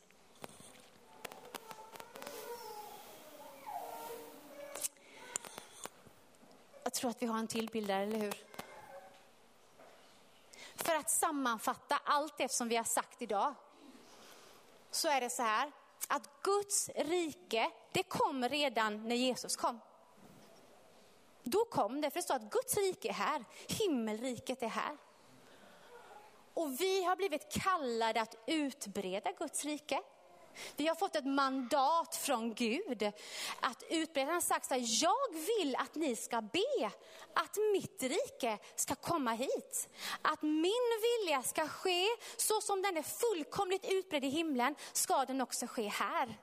Jag 6.84 6.92
tror 6.92 7.10
att 7.10 7.22
vi 7.22 7.26
har 7.26 7.38
en 7.38 7.46
till 7.46 7.68
bild 7.68 7.86
där, 7.86 8.00
eller 8.00 8.18
hur? 8.18 8.34
För 10.74 10.94
att 10.94 11.10
sammanfatta 11.10 12.00
allt 12.04 12.38
det 12.38 12.52
som 12.52 12.68
vi 12.68 12.76
har 12.76 12.84
sagt 12.84 13.22
idag 13.22 13.54
så 14.92 15.08
är 15.08 15.20
det 15.20 15.30
så 15.30 15.42
här. 15.42 15.72
att 16.08 16.42
Guds 16.42 16.90
rike, 16.94 17.70
det 17.92 18.02
kom 18.02 18.48
redan 18.48 19.08
när 19.08 19.16
Jesus 19.16 19.56
kom. 19.56 19.80
Då 21.42 21.64
kom 21.64 22.00
det, 22.00 22.10
för 22.10 22.18
det 22.18 22.22
står 22.22 22.34
att 22.34 22.50
Guds 22.50 22.76
rike 22.76 23.08
är 23.08 23.12
här, 23.12 23.44
himmelriket 23.68 24.62
är 24.62 24.68
här. 24.68 24.96
Och 26.54 26.80
vi 26.80 27.04
har 27.04 27.16
blivit 27.16 27.52
kallade 27.52 28.20
att 28.20 28.34
utbreda 28.46 29.32
Guds 29.32 29.64
rike. 29.64 30.02
Vi 30.76 30.86
har 30.86 30.94
fått 30.94 31.16
ett 31.16 31.26
mandat 31.26 32.16
från 32.16 32.54
Gud 32.54 33.12
att 33.60 33.82
utbreda. 33.90 34.26
Han 34.26 34.34
har 34.34 34.40
sagt 34.40 34.66
så 34.66 34.74
här, 34.74 35.02
jag 35.02 35.34
vill 35.58 35.76
att 35.76 35.94
ni 35.94 36.16
ska 36.16 36.40
be 36.40 36.90
att 37.34 37.56
mitt 37.72 38.02
rike 38.02 38.58
ska 38.76 38.94
komma 38.94 39.32
hit. 39.32 39.88
Att 40.22 40.42
min 40.42 41.00
vilja 41.02 41.42
ska 41.42 41.68
ske 41.68 42.06
så 42.36 42.60
som 42.60 42.82
den 42.82 42.96
är 42.96 43.02
fullkomligt 43.02 43.84
utbredd 43.88 44.24
i 44.24 44.28
himlen, 44.28 44.74
ska 44.92 45.24
den 45.24 45.40
också 45.40 45.66
ske 45.66 45.88
här. 45.88 46.38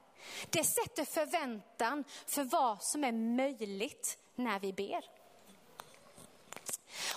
Det 0.49 0.63
sätter 0.63 1.05
förväntan 1.05 2.03
för 2.27 2.43
vad 2.43 2.83
som 2.83 3.03
är 3.03 3.11
möjligt 3.11 4.17
när 4.35 4.59
vi 4.59 4.73
ber. 4.73 5.18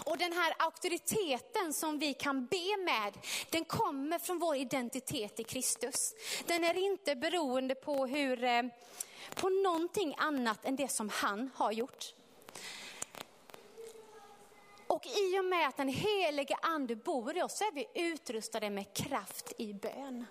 Och 0.05 0.19
den 0.19 0.33
här 0.33 0.55
auktoriteten 0.59 1.73
som 1.73 1.99
vi 1.99 2.15
kan 2.15 2.47
be 2.47 2.77
med, 2.85 3.13
den 3.51 3.65
kommer 3.65 4.19
från 4.19 4.39
vår 4.39 4.57
identitet 4.57 5.41
i 5.41 5.45
Kristus. 5.45 6.15
Den 6.47 6.65
är 6.65 6.77
inte 6.77 7.17
beroende 7.17 7.75
på, 7.75 8.07
hur, 8.07 8.45
eh, 8.45 8.63
på 9.35 9.49
någonting 9.49 10.15
annat 10.19 10.65
än 10.65 10.77
det 10.77 10.89
som 10.89 11.09
han 11.09 11.51
har 11.55 11.73
gjort. 11.73 12.15
Och 14.87 15.07
i 15.07 15.39
och 15.39 15.45
med 15.45 15.69
att 15.69 15.77
den 15.77 15.89
helige 15.89 16.57
ande 16.63 16.97
bor 16.97 17.37
i 17.37 17.43
oss 17.43 17.59
så 17.59 17.65
är 17.65 17.73
vi 17.73 17.87
utrustade 17.95 18.71
med 18.71 18.97
kraft 18.97 19.53
i 19.59 19.75
bön. 19.75 20.27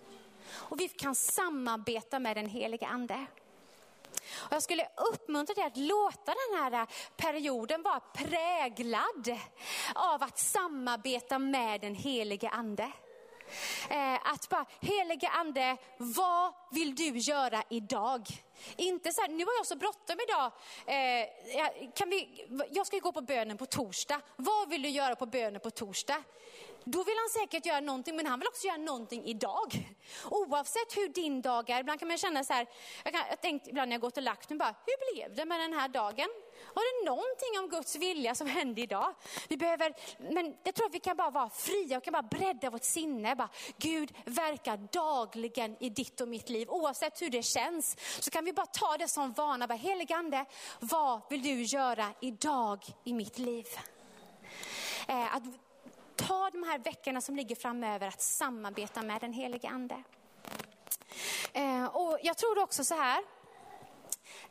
Och 0.54 0.80
vi 0.80 0.88
kan 0.88 1.16
samarbeta 1.16 2.20
med 2.20 2.38
den 2.38 2.45
helige 2.45 2.88
ande. 2.88 3.26
Och 4.36 4.53
jag 4.53 4.63
skulle 4.63 4.88
uppmuntra 5.11 5.53
dig 5.53 5.63
att 5.63 5.78
låta 5.78 6.34
den 6.34 6.59
här 6.59 6.74
eh, 6.74 6.88
perioden 7.17 7.82
vara 7.82 7.99
präglad 7.99 9.39
av 9.95 10.24
att 10.24 10.39
samarbeta 10.39 11.39
med 11.39 11.82
den 11.82 11.95
helige 11.95 12.49
ande. 12.49 12.91
Eh, 13.89 14.32
att 14.34 14.49
bara, 14.49 14.65
helige 14.80 15.30
ande, 15.30 15.78
vad 15.97 16.53
vill 16.72 16.95
du 16.95 17.17
göra 17.17 17.63
idag? 17.69 18.28
Inte 18.76 19.13
så 19.13 19.22
här, 19.22 19.30
nu 19.30 19.45
har 19.45 19.53
jag 19.57 19.65
så 19.65 19.76
bråttom 19.76 20.17
idag. 20.30 20.51
Eh, 20.86 21.89
kan 21.95 22.09
vi, 22.09 22.47
jag 22.72 22.88
ska 22.88 22.99
gå 22.99 23.11
på 23.11 23.22
bönen 23.22 23.57
på 23.57 23.65
torsdag. 23.65 24.22
Vad 24.36 24.69
vill 24.69 24.82
du 24.82 24.89
göra 24.89 25.15
på 25.15 25.26
bönen 25.26 25.61
på 25.61 25.69
torsdag? 25.69 26.24
Då 26.84 27.04
vill 27.04 27.16
han 27.18 27.30
säkert 27.42 27.66
göra 27.66 27.80
någonting, 27.80 28.16
men 28.16 28.28
han 28.28 28.40
vill 28.40 28.48
också 28.48 28.68
göra 28.68 28.78
någonting 28.78 29.26
idag. 29.26 29.96
Oavsett 30.30 30.98
hur 30.98 31.08
din 31.08 31.42
dag 31.42 31.70
är. 31.70 31.80
Ibland 31.80 32.00
kan 32.00 32.08
man 32.08 32.18
känna 32.18 32.44
så 32.44 32.54
här, 32.54 32.68
jag 33.04 33.12
har 33.12 33.36
tänkt 33.36 33.68
ibland 33.68 33.90
när 33.90 33.96
jag 33.96 34.02
gått 34.02 34.18
och 34.18 34.24
lagt 34.24 34.50
mig, 34.50 34.60
bara, 34.60 34.76
hur 34.86 35.14
blev 35.14 35.36
det 35.36 35.46
med 35.46 35.60
den 35.60 35.74
här 35.74 35.88
dagen? 35.88 36.30
Var 36.76 37.02
det 37.02 37.10
någonting 37.10 37.60
om 37.60 37.70
Guds 37.70 37.96
vilja 37.96 38.36
som 38.36 38.48
hände 38.48 38.82
idag? 38.82 39.14
Vi 39.48 39.58
behöver, 39.58 39.94
men 40.34 40.58
jag 40.64 40.76
tror 40.76 40.86
att 40.86 40.94
vi 40.94 41.00
kan 41.00 41.18
bara 41.18 41.30
vara 41.30 41.50
fria 41.50 41.98
och 41.98 42.04
kan 42.04 42.12
bara 42.12 42.24
bredda 42.24 42.70
vårt 42.70 42.84
sinne. 42.84 43.36
Bara, 43.36 43.50
Gud 43.78 44.14
verkar 44.26 44.78
dagligen 44.78 45.78
i 45.80 45.90
ditt 45.90 46.22
och 46.22 46.28
mitt 46.28 46.50
liv. 46.50 46.70
Oavsett 46.70 47.22
hur 47.22 47.30
det 47.30 47.44
känns 47.44 47.98
så 48.20 48.32
kan 48.32 48.46
vi 48.46 48.54
bara 48.54 48.66
ta 48.66 48.98
det 48.98 49.08
som 49.08 49.32
vana. 49.32 49.68
Bara, 49.68 49.78
Heligande, 49.78 50.46
vad 50.80 51.22
vill 51.30 51.44
du 51.44 51.64
göra 51.64 52.14
idag 52.22 52.86
i 53.04 53.14
mitt 53.14 53.38
liv? 53.38 53.68
Eh, 55.08 55.36
att 55.36 55.44
ta 56.28 56.49
de 56.49 56.63
här 56.63 56.80
veckorna 56.80 57.22
som 57.22 57.36
ligger 57.36 57.55
framöver 57.55 58.07
att 58.07 58.22
samarbeta 58.22 59.01
med 59.01 59.22
den 59.22 59.34
helige 59.34 59.69
ande. 59.69 60.03
Eh, 61.53 61.86
och 61.86 62.19
jag 62.24 62.38
tror 62.38 62.59
också 62.59 62.84
så 62.84 62.95
här, 62.95 63.24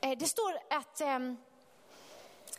eh, 0.00 0.18
det 0.18 0.26
står 0.26 0.58
att, 0.70 1.00
eh, 1.00 1.18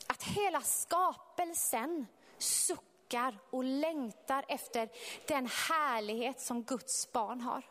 att 0.07 0.24
hela 0.24 0.62
skapelsen 0.62 2.07
suckar 2.38 3.38
och 3.49 3.64
längtar 3.64 4.45
efter 4.47 4.89
den 5.28 5.49
härlighet 5.70 6.41
som 6.41 6.64
Guds 6.64 7.12
barn 7.12 7.41
har. 7.41 7.64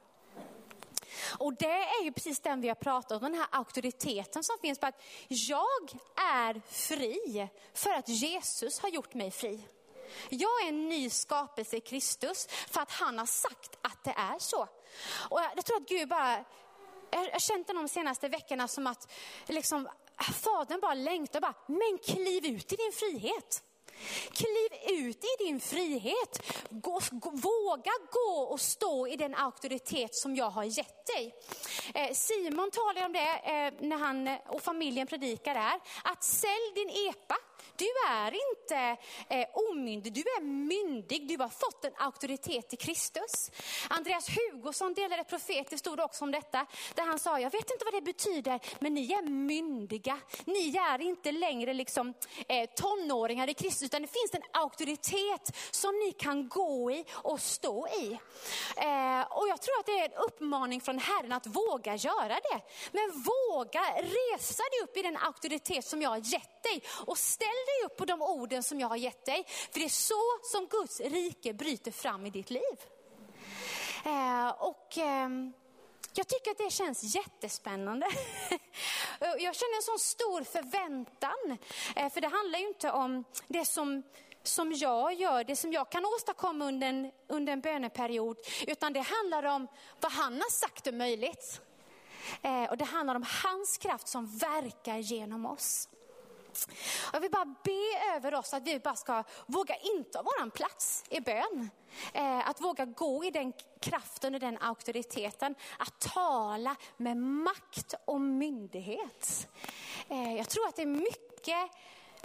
Och 1.39 1.55
det 1.55 1.67
är 1.67 2.05
ju 2.05 2.13
precis 2.13 2.41
den 2.41 2.61
vi 2.61 2.69
har 2.69 2.75
pratat 2.75 3.23
om, 3.23 3.33
den 3.33 3.41
här 3.41 3.49
auktoriteten 3.51 4.45
som 4.45 4.59
finns 4.61 4.79
på 4.79 4.87
att 4.87 5.03
jag 5.29 5.91
är 6.17 6.61
fri 6.69 7.49
för 7.75 7.91
att 7.91 8.09
Jesus 8.09 8.81
har 8.81 8.89
gjort 8.89 9.15
mig 9.15 9.31
fri. 9.31 9.61
Jag 10.29 10.63
är 10.65 10.69
en 10.69 10.89
ny 10.89 11.11
skapelse 11.11 11.77
i 11.77 11.81
Kristus 11.81 12.47
för 12.71 12.81
att 12.81 12.91
han 12.91 13.19
har 13.19 13.27
sagt 13.27 13.79
att 13.83 14.05
det 14.05 14.15
är 14.17 14.39
så. 14.39 14.69
Och 15.31 15.41
jag 15.57 15.65
tror 15.65 15.77
att 15.77 15.89
Gud 15.89 16.09
bara, 16.09 16.45
jag 17.11 17.19
har 17.19 17.39
känt 17.39 17.67
det 17.67 17.73
de 17.73 17.89
senaste 17.89 18.29
veckorna 18.29 18.69
som 18.69 18.87
att 18.87 19.13
liksom, 19.47 19.89
Fadern 20.43 20.81
bara 20.81 20.95
längtar, 20.95 21.41
bara, 21.41 21.55
men 21.67 21.99
kliv 22.05 22.47
ut 22.47 22.73
i 22.73 22.77
din 22.77 22.93
frihet. 22.93 23.63
Kliv 24.33 24.99
ut 24.99 25.25
i 25.25 25.45
din 25.45 25.61
frihet. 25.61 26.53
Gå, 26.71 27.01
gå, 27.11 27.31
våga 27.31 27.91
gå 28.11 28.43
och 28.43 28.61
stå 28.61 29.07
i 29.07 29.17
den 29.17 29.35
auktoritet 29.35 30.15
som 30.15 30.37
jag 30.37 30.51
har 30.51 30.65
gett 30.65 31.07
dig. 31.07 31.35
Eh, 31.95 32.15
Simon 32.15 32.71
talar 32.71 33.07
om 33.07 33.13
det 33.13 33.19
eh, 33.19 33.89
när 33.89 33.97
han 33.99 34.39
och 34.49 34.63
familjen 34.63 35.07
predikar 35.07 35.55
där. 35.55 35.81
Att 36.05 36.25
sälj 36.25 36.73
din 36.75 36.89
epa 36.89 37.37
du 37.81 37.89
är 38.09 38.35
inte 38.51 39.03
eh, 39.29 39.47
omyndig, 39.71 40.13
du 40.13 40.21
är 40.21 40.41
myndig. 40.41 41.29
Du 41.29 41.37
har 41.37 41.49
fått 41.49 41.85
en 41.85 41.93
auktoritet 41.97 42.73
i 42.73 42.77
Kristus. 42.77 43.51
Andreas 43.89 44.29
Hugosson 44.29 44.95
delade 44.95 45.23
ett 45.23 45.29
profetiskt 45.29 45.87
ord 45.87 46.01
också 46.01 46.25
om 46.25 46.31
detta. 46.31 46.67
Där 46.95 47.07
han 47.07 47.19
sa, 47.19 47.41
jag 47.41 47.51
vet 47.51 47.71
inte 47.71 47.85
vad 47.85 47.95
det 47.95 48.01
betyder, 48.01 48.61
men 48.79 48.95
ni 48.95 49.13
är 49.13 49.23
myndiga. 49.23 50.19
Ni 50.45 50.77
är 50.77 51.01
inte 51.01 51.33
längre 51.33 51.75
liksom, 51.75 52.15
eh, 52.49 52.71
tonåringar 52.71 53.51
i 53.51 53.55
Kristus, 53.55 53.83
utan 53.83 54.03
det 54.03 54.09
finns 54.09 54.35
en 54.35 54.61
auktoritet 54.63 55.57
som 55.71 55.99
ni 55.99 56.13
kan 56.13 56.49
gå 56.49 56.91
i 56.91 57.05
och 57.13 57.41
stå 57.41 57.89
i. 57.89 58.13
Eh, 58.77 59.23
och 59.31 59.49
jag 59.49 59.63
tror 59.63 59.79
att 59.81 59.87
det 59.87 59.99
är 59.99 60.05
en 60.05 60.25
uppmaning 60.27 60.81
från 60.81 60.99
Herren 60.99 61.33
att 61.33 61.47
våga 61.47 61.95
göra 61.97 62.35
det. 62.35 62.61
Men 62.93 63.23
våga 63.23 63.83
resa 63.97 64.63
dig 64.63 64.81
upp 64.83 64.97
i 64.97 65.03
den 65.03 65.17
auktoritet 65.17 65.85
som 65.85 66.03
jag 66.03 66.11
har 66.11 66.19
gett 66.19 66.63
dig 66.63 66.83
och 67.07 67.19
ställ 67.19 67.70
dig 67.71 67.87
upp 67.87 67.97
på 67.97 68.05
de 68.05 68.23
orden 68.23 68.63
som 68.63 68.81
jag 68.81 68.89
har 68.89 68.97
gett 68.97 69.27
dig. 69.27 69.45
För 69.73 69.81
det 69.81 69.85
är 69.85 69.89
så 69.89 70.23
som 70.43 70.67
Guds 70.67 71.01
rike 71.01 71.53
bryter 71.53 71.91
fram 71.91 72.27
i 72.27 72.31
ditt 72.31 72.51
liv. 72.51 72.77
Eh, 74.05 74.49
och 74.49 74.99
eh, 74.99 75.29
jag 76.15 76.29
tycker 76.29 76.51
att 76.51 76.59
det 76.59 76.71
känns 76.71 77.15
jättespännande. 77.15 78.07
jag 79.21 79.55
känner 79.57 79.77
en 79.77 79.83
sån 79.83 79.99
stor 79.99 80.43
förväntan. 80.43 81.59
Eh, 81.97 82.11
för 82.13 82.21
det 82.21 82.29
handlar 82.29 82.59
ju 82.59 82.69
inte 82.69 82.91
om 82.91 83.25
det 83.49 83.65
som 83.65 84.03
som 84.43 84.73
jag 84.73 85.15
gör, 85.15 85.45
det 85.45 85.57
som 85.57 85.73
jag 85.73 85.91
kan 85.91 86.05
åstadkomma 86.05 86.65
under 86.65 86.89
en, 86.89 87.11
under 87.29 87.53
en 87.53 87.61
böneperiod, 87.61 88.37
utan 88.67 88.93
det 88.93 89.01
handlar 89.01 89.45
om 89.45 89.69
vad 90.01 90.13
han 90.13 90.35
har 90.35 90.51
sagt 90.51 90.87
är 90.87 90.93
möjligt. 90.93 91.61
Eh, 92.43 92.65
och 92.65 92.77
det 92.77 92.85
handlar 92.85 93.15
om 93.15 93.25
hans 93.43 93.79
kraft 93.79 94.09
som 94.09 94.39
verkar 94.39 94.99
genom 94.99 95.47
oss. 95.47 95.89
Jag 97.13 97.21
vill 97.21 97.31
bara 97.31 97.55
be 97.65 98.17
över 98.17 98.35
oss 98.35 98.55
att 98.55 98.63
vi 98.63 98.79
bara 98.79 98.97
ska 98.97 99.25
våga 99.47 99.75
inta 99.77 100.23
våran 100.23 100.51
plats 100.51 101.05
i 101.09 101.21
bön. 101.21 101.71
Eh, 102.13 102.49
att 102.49 102.61
våga 102.61 102.85
gå 102.85 103.25
i 103.25 103.31
den 103.31 103.53
kraften 103.81 104.35
och 104.35 104.41
den 104.41 104.59
auktoriteten. 104.59 105.55
Att 105.79 106.01
tala 106.01 106.77
med 106.97 107.17
makt 107.17 107.95
och 108.05 108.21
myndighet. 108.21 109.49
Eh, 110.09 110.37
jag 110.37 110.49
tror 110.49 110.69
att 110.69 110.77
det 110.77 110.83
är 110.83 110.87
mycket 110.87 111.71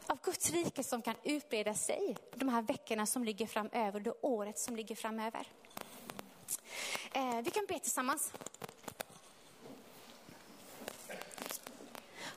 av 0.07 0.19
Guds 0.23 0.51
rike 0.51 0.83
som 0.83 1.01
kan 1.01 1.15
utbreda 1.23 1.73
sig 1.73 2.17
de 2.35 2.49
här 2.49 2.61
veckorna 2.61 3.05
som 3.05 3.23
ligger 3.23 3.47
framöver, 3.47 3.99
det 3.99 4.13
året 4.21 4.59
som 4.59 4.75
ligger 4.75 4.95
framöver. 4.95 5.47
Eh, 7.13 7.41
vi 7.43 7.49
kan 7.49 7.65
be 7.65 7.79
tillsammans. 7.79 8.31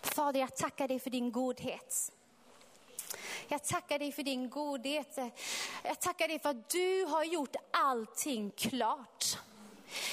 Fader, 0.02 0.40
jag 0.40 0.56
tackar 0.56 0.88
dig 0.88 1.00
för 1.00 1.10
din 1.10 1.32
godhet. 1.32 2.12
Jag 3.48 3.64
tackar 3.64 3.98
dig 3.98 4.12
för 4.12 4.22
din 4.22 4.50
godhet. 4.50 5.18
Jag 5.82 6.00
tackar 6.00 6.28
dig 6.28 6.38
för 6.38 6.48
att 6.48 6.70
du 6.70 7.04
har 7.04 7.24
gjort 7.24 7.56
allting 7.70 8.50
klart. 8.50 9.38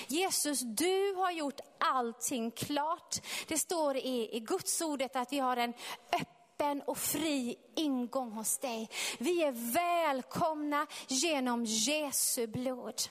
Jesus, 0.08 0.60
du 0.60 1.14
har 1.14 1.32
gjort 1.32 1.60
allting 1.78 2.52
klart. 2.52 3.16
Det 3.48 3.58
står 3.58 3.98
i, 3.98 4.36
i 4.36 4.40
Guds 4.40 4.82
ordet 4.82 5.16
att 5.16 5.34
vi 5.34 5.40
har 5.40 5.58
en 5.58 5.74
öppen 6.12 6.82
och 6.82 6.98
fri 6.98 7.56
ingång 7.76 8.32
hos 8.32 8.58
dig. 8.58 8.90
Vi 9.18 9.44
är 9.44 9.74
välkomna 9.74 10.88
genom 11.08 11.66
Jesu 11.66 12.48
blod. 12.48 13.02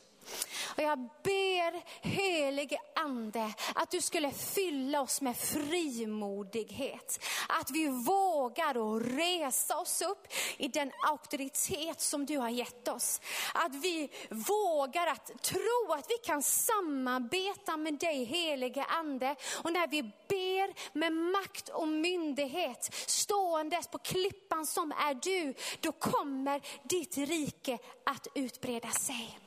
Och 0.77 0.83
jag 0.83 0.99
ber 0.99 1.83
helige 2.09 2.79
ande 2.95 3.53
att 3.75 3.91
du 3.91 4.01
skulle 4.01 4.31
fylla 4.31 5.01
oss 5.01 5.21
med 5.21 5.37
frimodighet. 5.37 7.25
Att 7.49 7.71
vi 7.71 7.89
vågar 7.89 8.97
att 8.97 9.03
resa 9.03 9.79
oss 9.79 10.03
upp 10.03 10.27
i 10.57 10.69
den 10.69 10.93
auktoritet 11.09 12.01
som 12.01 12.27
du 12.27 12.39
har 12.39 12.49
gett 12.49 12.89
oss. 12.89 13.21
Att 13.55 13.75
vi 13.75 14.11
vågar 14.31 15.07
att 15.07 15.43
tro 15.43 15.93
att 15.93 16.11
vi 16.11 16.19
kan 16.25 16.43
samarbeta 16.43 17.77
med 17.77 17.95
dig 17.95 18.25
helige 18.25 18.85
ande. 18.85 19.37
Och 19.63 19.73
när 19.73 19.87
vi 19.87 20.03
ber 20.03 20.99
med 20.99 21.13
makt 21.13 21.69
och 21.69 21.89
myndighet 21.89 22.95
ståendes 23.07 23.89
på 23.89 23.99
klippan 23.99 24.67
som 24.67 24.93
är 24.93 25.15
du, 25.15 25.55
då 25.81 25.93
kommer 25.93 26.61
ditt 26.83 27.19
rike 27.19 27.79
att 28.05 28.27
utbreda 28.35 28.91
sig. 28.91 29.39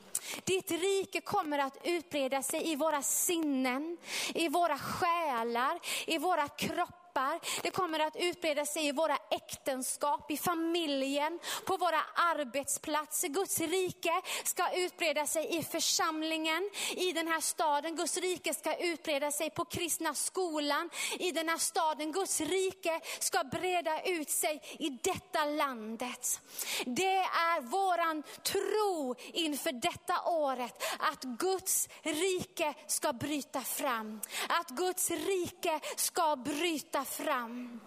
Ditt 0.44 0.72
rike 0.72 1.22
kommer 1.22 1.60
att 1.60 1.78
utbreda 1.84 2.44
sig 2.44 2.72
i 2.72 2.76
våra 2.76 3.02
sinnen, 3.02 3.98
i 4.36 4.50
våra 4.50 4.78
själar, 4.78 5.80
i 6.06 6.18
våra 6.18 6.48
kroppar 6.48 7.07
kroppar. 7.18 7.62
Det 7.62 7.72
kommer 7.72 8.00
att 8.00 8.16
utbreda 8.16 8.66
sig 8.66 8.88
i 8.88 8.92
våra 8.92 9.18
äktenskap, 9.32 10.32
i 10.32 10.38
familjen, 10.38 11.40
på 11.66 11.78
våra 11.78 12.02
arbetsplatser. 12.16 13.28
Guds 13.28 13.60
rike 13.60 14.22
ska 14.44 14.72
utbreda 14.72 15.28
sig 15.28 15.58
i 15.58 15.64
församlingen, 15.64 16.70
i 16.96 17.12
den 17.12 17.28
här 17.28 17.42
staden. 17.42 17.96
Guds 17.96 18.18
rike 18.18 18.54
ska 18.54 18.76
utbreda 18.76 19.32
sig 19.32 19.50
på 19.50 19.66
kristna 19.66 20.14
skolan, 20.14 20.90
i 21.20 21.32
den 21.32 21.50
här 21.50 21.58
staden. 21.58 22.12
Guds 22.12 22.42
rike 22.42 23.02
ska 23.20 23.44
breda 23.44 24.02
ut 24.02 24.30
sig 24.30 24.62
i 24.80 24.90
detta 24.90 25.46
landet. 25.46 26.42
Det 26.86 27.18
är 27.18 27.62
våran 27.62 28.24
tro 28.44 29.16
inför 29.34 29.72
detta 29.72 30.22
året, 30.26 30.84
att 31.00 31.24
Guds 31.24 31.90
rike 32.04 32.74
ska 32.88 33.14
bryta 33.14 33.62
fram. 33.62 34.22
Att 34.50 34.70
Guds 34.70 35.12
rike 35.12 35.80
ska 35.96 36.36
bryta 36.36 37.06
fram. 37.08 37.80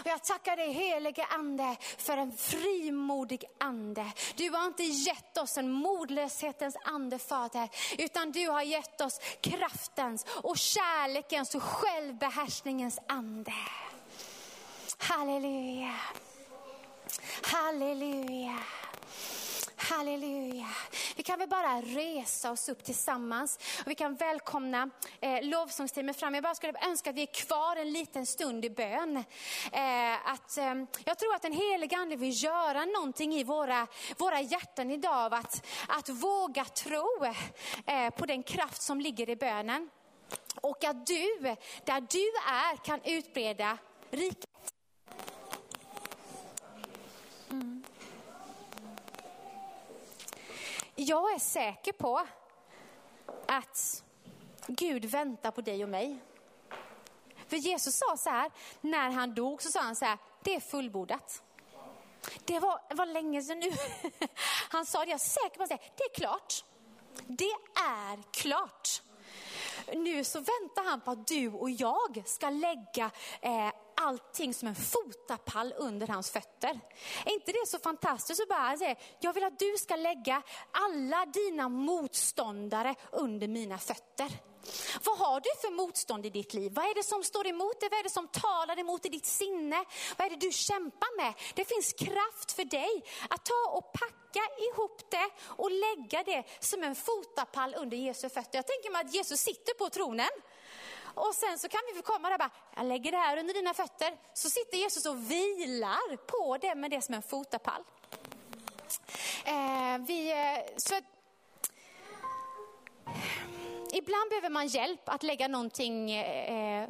Och 0.00 0.06
jag 0.06 0.24
tackar 0.24 0.56
dig 0.56 0.72
helige 0.72 1.24
ande 1.24 1.76
för 1.98 2.16
en 2.16 2.32
frimodig 2.32 3.44
ande. 3.58 4.12
Du 4.36 4.50
har 4.50 4.66
inte 4.66 4.82
gett 4.82 5.38
oss 5.38 5.58
en 5.58 5.70
modlöshetens 5.70 6.76
ande 6.84 7.18
Fader, 7.18 7.68
utan 7.98 8.32
du 8.32 8.48
har 8.48 8.62
gett 8.62 9.00
oss 9.00 9.20
kraftens 9.40 10.26
och 10.28 10.58
kärlekens 10.58 11.54
och 11.54 11.62
självbehärskningens 11.62 12.98
ande. 13.08 13.54
Halleluja. 14.98 15.94
Halleluja. 17.42 18.58
Halleluja. 19.90 20.66
Vi 21.16 21.22
kan 21.22 21.38
väl 21.38 21.48
bara 21.48 21.80
resa 21.80 22.50
oss 22.50 22.68
upp 22.68 22.84
tillsammans 22.84 23.58
och 23.80 23.90
vi 23.90 23.94
kan 23.94 24.14
välkomna 24.14 24.90
eh, 25.20 25.42
lovsångsteamet 25.42 26.16
fram. 26.16 26.34
Jag 26.34 26.42
bara 26.42 26.54
skulle 26.54 26.72
önska 26.86 27.10
att 27.10 27.16
vi 27.16 27.22
är 27.22 27.46
kvar 27.46 27.76
en 27.76 27.92
liten 27.92 28.26
stund 28.26 28.64
i 28.64 28.70
bön. 28.70 29.16
Eh, 29.72 30.30
att, 30.32 30.58
eh, 30.58 30.74
jag 31.04 31.18
tror 31.18 31.34
att 31.34 31.42
den 31.42 31.52
helige 31.52 31.96
ande 31.96 32.16
vill 32.16 32.44
göra 32.44 32.84
någonting 32.84 33.34
i 33.34 33.44
våra, 33.44 33.86
våra 34.18 34.40
hjärtan 34.40 34.90
idag. 34.90 35.34
Att, 35.34 35.66
att 35.88 36.08
våga 36.08 36.64
tro 36.64 37.24
eh, 37.86 38.10
på 38.10 38.26
den 38.26 38.42
kraft 38.42 38.82
som 38.82 39.00
ligger 39.00 39.30
i 39.30 39.36
bönen. 39.36 39.90
Och 40.60 40.84
att 40.84 41.06
du, 41.06 41.56
där 41.84 42.00
du 42.00 42.32
är, 42.48 42.76
kan 42.84 43.00
utbreda 43.04 43.78
riket. 44.10 44.74
Mm. 47.50 47.84
Jag 51.02 51.34
är 51.34 51.38
säker 51.38 51.92
på 51.92 52.26
att 53.46 54.04
Gud 54.66 55.04
väntar 55.04 55.50
på 55.50 55.60
dig 55.60 55.82
och 55.82 55.88
mig. 55.90 56.18
För 57.46 57.56
Jesus 57.56 57.98
sa 57.98 58.16
så 58.16 58.30
här, 58.30 58.50
när 58.80 59.10
han 59.10 59.34
dog 59.34 59.62
så 59.62 59.70
sa 59.70 59.80
han 59.80 59.96
så 59.96 60.04
här, 60.04 60.18
det 60.42 60.54
är 60.54 60.60
fullbordat. 60.60 61.42
Det 62.44 62.58
var, 62.58 62.94
var 62.94 63.06
länge 63.06 63.42
sedan 63.42 63.58
nu. 63.58 63.70
Han 64.70 64.86
sa 64.86 64.98
det, 64.98 65.10
jag 65.10 65.14
är 65.14 65.18
säker 65.18 65.56
på 65.56 65.62
att 65.62 65.68
det 65.68 66.04
är 66.04 66.14
klart. 66.14 66.64
Det 67.26 67.52
är 67.74 68.32
klart. 68.32 69.02
Nu 69.94 70.24
så 70.24 70.38
väntar 70.38 70.84
han 70.84 71.00
på 71.00 71.10
att 71.10 71.26
du 71.26 71.48
och 71.48 71.70
jag 71.70 72.22
ska 72.26 72.50
lägga 72.50 73.10
eh, 73.40 73.72
allting 74.00 74.54
som 74.54 74.68
en 74.68 74.74
fotapall 74.74 75.74
under 75.76 76.06
hans 76.06 76.30
fötter. 76.30 76.80
Är 77.24 77.32
inte 77.32 77.52
det 77.52 77.66
så 77.66 77.78
fantastiskt 77.78 78.42
att 78.42 78.48
bara 78.48 78.76
säga, 78.76 78.94
jag 79.20 79.32
vill 79.32 79.44
att 79.44 79.58
du 79.58 79.74
ska 79.78 79.96
lägga 79.96 80.42
alla 80.70 81.26
dina 81.26 81.68
motståndare 81.68 82.94
under 83.12 83.48
mina 83.48 83.78
fötter. 83.78 84.49
Vad 85.04 85.18
har 85.18 85.40
du 85.40 85.50
för 85.60 85.70
motstånd 85.70 86.26
i 86.26 86.30
ditt 86.30 86.54
liv? 86.54 86.72
Vad 86.74 86.84
är 86.84 86.94
det 86.94 87.02
som 87.02 87.24
står 87.24 87.46
emot 87.46 87.80
dig? 87.80 87.88
Vad 87.90 87.98
är 87.98 88.02
det 88.02 88.10
som 88.10 88.28
talar 88.28 88.78
emot 88.78 89.06
i 89.06 89.08
ditt 89.08 89.26
sinne? 89.26 89.84
Vad 90.16 90.26
är 90.26 90.30
det 90.30 90.46
du 90.46 90.52
kämpar 90.52 91.16
med? 91.16 91.34
Det 91.54 91.64
finns 91.64 91.92
kraft 91.92 92.52
för 92.52 92.64
dig 92.64 93.04
att 93.30 93.44
ta 93.44 93.70
och 93.70 93.92
packa 93.92 94.44
ihop 94.68 95.10
det 95.10 95.30
och 95.42 95.70
lägga 95.70 96.22
det 96.22 96.44
som 96.60 96.82
en 96.82 96.94
fotapall 96.94 97.74
under 97.74 97.96
Jesu 97.96 98.28
fötter. 98.28 98.58
Jag 98.58 98.66
tänker 98.66 98.90
mig 98.90 99.00
att 99.00 99.14
Jesus 99.14 99.40
sitter 99.40 99.74
på 99.74 99.90
tronen 99.90 100.30
och 101.14 101.34
sen 101.34 101.58
så 101.58 101.68
kan 101.68 101.80
vi 101.88 101.96
få 101.96 102.02
komma 102.02 102.28
där 102.28 102.34
och 102.34 102.38
bara, 102.38 102.50
jag 102.76 102.86
lägger 102.86 103.10
det 103.10 103.18
här 103.18 103.36
under 103.36 103.54
dina 103.54 103.74
fötter. 103.74 104.16
Så 104.34 104.50
sitter 104.50 104.78
Jesus 104.78 105.06
och 105.06 105.30
vilar 105.30 106.16
på 106.16 106.58
det 106.60 106.74
med 106.74 106.90
det 106.90 107.02
som 107.02 107.14
en 107.14 107.22
fotapall. 107.22 107.84
Eh, 109.44 109.98
vi, 110.06 110.30
eh, 110.30 110.76
så 110.76 110.94
att, 110.94 111.04
ibland 113.92 114.30
behöver 114.30 114.50
man 114.50 114.66
hjälp 114.66 115.00
att 115.04 115.22
lägga 115.22 115.48
någonting 115.48 116.10
eh, 116.10 116.88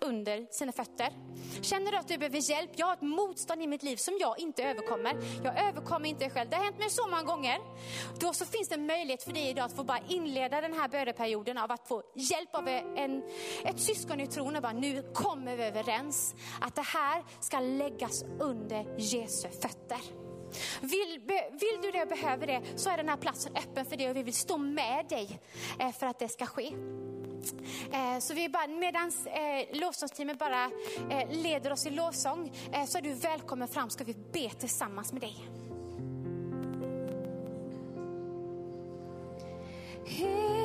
under 0.00 0.46
sina 0.50 0.72
fötter. 0.72 1.12
Känner 1.62 1.92
du 1.92 1.96
att 1.98 2.08
du 2.08 2.18
behöver 2.18 2.50
hjälp? 2.50 2.70
Jag 2.76 2.86
har 2.86 2.94
ett 2.94 3.02
motstånd 3.02 3.62
i 3.62 3.66
mitt 3.66 3.82
liv 3.82 3.96
som 3.96 4.18
jag 4.20 4.38
inte 4.38 4.62
överkommer. 4.62 5.16
Jag 5.44 5.68
överkommer 5.68 6.08
inte 6.08 6.30
själv. 6.30 6.50
Det 6.50 6.56
har 6.56 6.64
hänt 6.64 6.78
mig 6.78 6.90
så 6.90 7.08
många 7.08 7.22
gånger. 7.22 7.58
Då 8.20 8.32
så 8.32 8.44
finns 8.44 8.68
det 8.68 8.74
en 8.74 8.86
möjlighet 8.86 9.22
för 9.22 9.32
dig 9.32 9.50
idag 9.50 9.64
att 9.64 9.76
få 9.76 9.84
bara 9.84 10.00
inleda 10.08 10.60
den 10.60 10.72
här 10.72 10.88
böneperioden 10.88 11.58
av 11.58 11.72
att 11.72 11.88
få 11.88 12.02
hjälp 12.14 12.54
av 12.54 12.68
en, 12.68 13.22
ett 13.64 13.80
syskon 13.80 14.20
i 14.20 14.26
tron 14.26 14.56
och 14.56 14.62
bara 14.62 14.72
nu 14.72 15.02
kommer 15.14 15.56
vi 15.56 15.62
överens 15.62 16.34
att 16.60 16.74
det 16.74 16.86
här 16.86 17.24
ska 17.40 17.60
läggas 17.60 18.24
under 18.40 18.98
Jesu 18.98 19.48
fötter. 19.48 20.29
Vill, 20.80 21.20
vill 21.50 21.78
du 21.82 21.90
det 21.90 22.02
och 22.02 22.08
behöver 22.08 22.46
det 22.46 22.62
så 22.76 22.90
är 22.90 22.96
den 22.96 23.08
här 23.08 23.16
platsen 23.16 23.56
öppen 23.56 23.86
för 23.86 23.96
dig 23.96 24.10
och 24.10 24.16
vi 24.16 24.22
vill 24.22 24.34
stå 24.34 24.56
med 24.56 25.06
dig 25.08 25.40
eh, 25.78 25.92
för 25.92 26.06
att 26.06 26.18
det 26.18 26.28
ska 26.28 26.46
ske. 26.46 26.74
Eh, 27.92 28.18
så 28.18 28.34
vi 28.34 28.48
bara, 28.48 28.66
medans 28.66 29.26
eh, 29.26 29.80
lovsångsteamet 29.80 30.38
bara 30.38 30.70
leder 31.30 31.72
oss 31.72 31.86
i 31.86 31.90
lovsång 31.90 32.52
så 32.88 32.98
är 32.98 33.02
du 33.02 33.14
välkommen 33.14 33.68
fram 33.68 33.90
ska 33.90 34.04
vi 34.04 34.14
be 34.14 34.50
tillsammans 34.50 35.12
med 35.12 35.22
dig. 35.22 35.36
Hey. 40.06 40.60